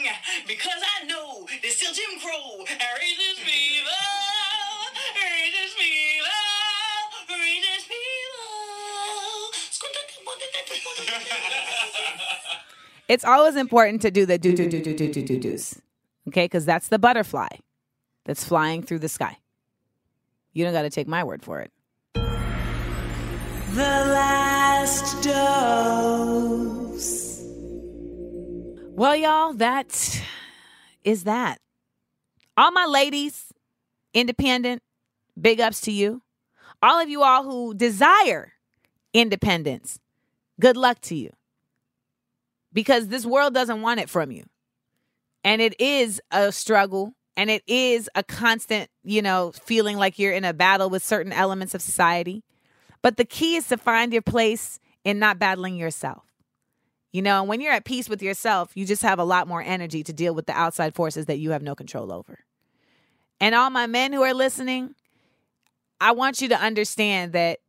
anything 0.02 0.14
because 0.48 0.82
I 0.82 1.06
know 1.06 1.46
there's 1.62 1.76
still 1.76 1.94
Jim 1.94 2.20
Crow 2.20 2.66
and 2.68 2.80
raises 3.00 3.40
people. 3.46 3.92
Raises 5.16 5.74
people. 5.78 6.26
Raises 7.30 7.84
people. 7.86 8.04
it's 13.08 13.26
always 13.26 13.56
important 13.56 14.02
to 14.02 14.10
do 14.10 14.26
the 14.26 14.38
do 14.40 14.56
do 14.56 14.68
do 14.68 14.82
do 14.82 14.96
do 14.96 15.12
do 15.12 15.24
do 15.24 15.40
do's. 15.40 15.80
Okay, 16.28 16.46
because 16.46 16.66
that's 16.66 16.88
the 16.88 16.98
butterfly 16.98 17.50
that's 18.26 18.44
flying 18.44 18.82
through 18.82 19.00
the 19.00 19.10
sky. 19.10 19.38
You 20.54 20.64
don't 20.64 20.74
got 20.74 20.84
to 20.84 20.90
take 20.90 21.08
my 21.08 21.24
word 21.24 21.44
for 21.44 21.62
it. 21.62 21.72
The 22.14 23.82
last 23.82 25.24
dose. 25.24 26.54
Well, 28.96 29.16
y'all, 29.16 29.54
that 29.54 30.22
is 31.04 31.24
that. 31.24 31.60
All 32.56 32.72
my 32.72 32.86
ladies, 32.86 33.48
independent, 34.14 34.84
big 35.40 35.60
ups 35.60 35.82
to 35.82 35.92
you. 35.92 36.22
All 36.84 37.00
of 37.00 37.10
you 37.10 37.24
all 37.24 37.44
who 37.44 37.74
desire 37.74 38.54
independence, 39.14 40.00
good 40.60 40.78
luck 40.78 41.02
to 41.02 41.16
you. 41.16 41.32
Because 42.72 43.08
this 43.08 43.26
world 43.26 43.56
doesn't 43.56 43.82
want 43.82 44.00
it 44.00 44.10
from 44.10 44.32
you. 44.32 44.44
And 45.44 45.62
it 45.62 45.80
is 45.82 46.22
a 46.30 46.52
struggle 46.52 47.16
and 47.36 47.50
it 47.50 47.64
is 47.68 48.10
a 48.16 48.24
constant, 48.24 48.90
you 49.04 49.22
know, 49.22 49.52
feeling 49.52 49.98
like 49.98 50.20
you're 50.20 50.34
in 50.34 50.46
a 50.46 50.54
battle 50.54 50.90
with 50.90 51.04
certain 51.04 51.34
elements 51.34 51.74
of 51.74 51.82
society. 51.82 52.44
But 53.02 53.18
the 53.18 53.26
key 53.26 53.56
is 53.56 53.68
to 53.68 53.78
find 53.78 54.14
your 54.14 54.22
place 54.22 54.80
in 55.04 55.20
not 55.20 55.40
battling 55.40 55.76
yourself. 55.76 56.24
You 57.12 57.22
know, 57.22 57.42
and 57.42 57.50
when 57.50 57.62
you're 57.62 57.74
at 57.74 57.86
peace 57.86 58.10
with 58.10 58.24
yourself, 58.24 58.72
you 58.76 58.86
just 58.86 59.04
have 59.04 59.20
a 59.20 59.24
lot 59.24 59.48
more 59.48 59.62
energy 59.62 60.04
to 60.04 60.14
deal 60.14 60.34
with 60.34 60.48
the 60.48 60.54
outside 60.54 60.96
forces 60.96 61.28
that 61.28 61.38
you 61.38 61.52
have 61.52 61.62
no 61.62 61.76
control 61.76 62.12
over. 62.12 62.40
And 63.40 63.54
all 63.54 63.70
my 63.70 63.86
men 63.86 64.14
who 64.14 64.24
are 64.24 64.34
listening, 64.34 64.96
I 66.00 66.12
want 66.14 66.42
you 66.42 66.50
to 66.50 66.60
understand 66.60 67.34
that 67.34 67.60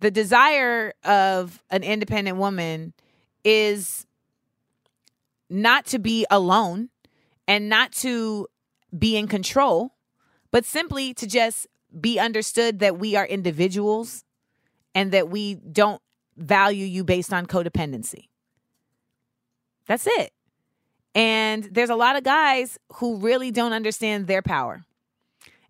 the 0.00 0.10
desire 0.10 0.92
of 1.04 1.62
an 1.70 1.82
independent 1.82 2.36
woman 2.36 2.92
is 3.44 4.06
not 5.48 5.86
to 5.86 5.98
be 5.98 6.26
alone 6.30 6.90
and 7.48 7.68
not 7.68 7.92
to 7.92 8.46
be 8.96 9.16
in 9.16 9.28
control, 9.28 9.94
but 10.50 10.64
simply 10.64 11.14
to 11.14 11.26
just 11.26 11.66
be 11.98 12.18
understood 12.18 12.80
that 12.80 12.98
we 12.98 13.16
are 13.16 13.26
individuals 13.26 14.24
and 14.94 15.12
that 15.12 15.28
we 15.28 15.54
don't 15.54 16.00
value 16.36 16.84
you 16.84 17.04
based 17.04 17.32
on 17.32 17.46
codependency. 17.46 18.28
That's 19.86 20.06
it. 20.06 20.32
And 21.14 21.64
there's 21.64 21.90
a 21.90 21.96
lot 21.96 22.16
of 22.16 22.24
guys 22.24 22.78
who 22.94 23.16
really 23.16 23.50
don't 23.50 23.72
understand 23.72 24.26
their 24.26 24.42
power 24.42 24.84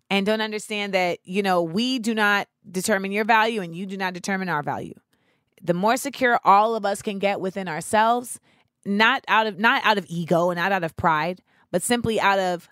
and 0.09 0.25
don't 0.25 0.41
understand 0.41 0.93
that, 0.93 1.19
you 1.23 1.41
know, 1.41 1.61
we 1.61 1.99
do 1.99 2.13
not 2.13 2.47
determine 2.69 3.11
your 3.11 3.25
value 3.25 3.61
and 3.61 3.75
you 3.75 3.85
do 3.85 3.97
not 3.97 4.13
determine 4.13 4.49
our 4.49 4.63
value. 4.63 4.93
The 5.61 5.73
more 5.73 5.97
secure 5.97 6.39
all 6.43 6.75
of 6.75 6.85
us 6.85 7.01
can 7.01 7.19
get 7.19 7.39
within 7.39 7.67
ourselves, 7.67 8.39
not 8.85 9.23
out 9.27 9.47
of 9.47 9.57
not 9.57 9.83
out 9.85 9.97
of 9.97 10.05
ego 10.07 10.49
and 10.49 10.57
not 10.57 10.71
out 10.71 10.83
of 10.83 10.95
pride, 10.95 11.41
but 11.71 11.81
simply 11.81 12.19
out 12.19 12.39
of 12.39 12.69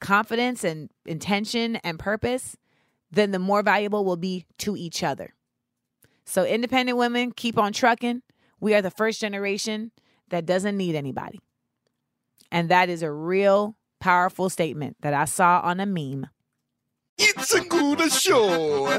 confidence 0.00 0.64
and 0.64 0.90
intention 1.06 1.76
and 1.76 1.98
purpose, 1.98 2.56
then 3.10 3.30
the 3.30 3.38
more 3.38 3.62
valuable 3.62 4.04
we'll 4.04 4.16
be 4.16 4.44
to 4.58 4.76
each 4.76 5.02
other. 5.02 5.34
So 6.24 6.44
independent 6.44 6.98
women 6.98 7.32
keep 7.32 7.58
on 7.58 7.72
trucking. 7.72 8.22
We 8.60 8.74
are 8.74 8.82
the 8.82 8.90
first 8.90 9.20
generation 9.20 9.92
that 10.28 10.46
doesn't 10.46 10.76
need 10.76 10.94
anybody. 10.94 11.40
And 12.50 12.68
that 12.68 12.88
is 12.88 13.02
a 13.02 13.10
real 13.10 13.76
powerful 14.00 14.50
statement 14.50 14.96
that 15.00 15.14
I 15.14 15.24
saw 15.24 15.60
on 15.62 15.80
a 15.80 15.86
meme. 15.86 16.28
It's 17.16 17.54
a 17.54 17.60
good 17.64 18.12
show. 18.12 18.98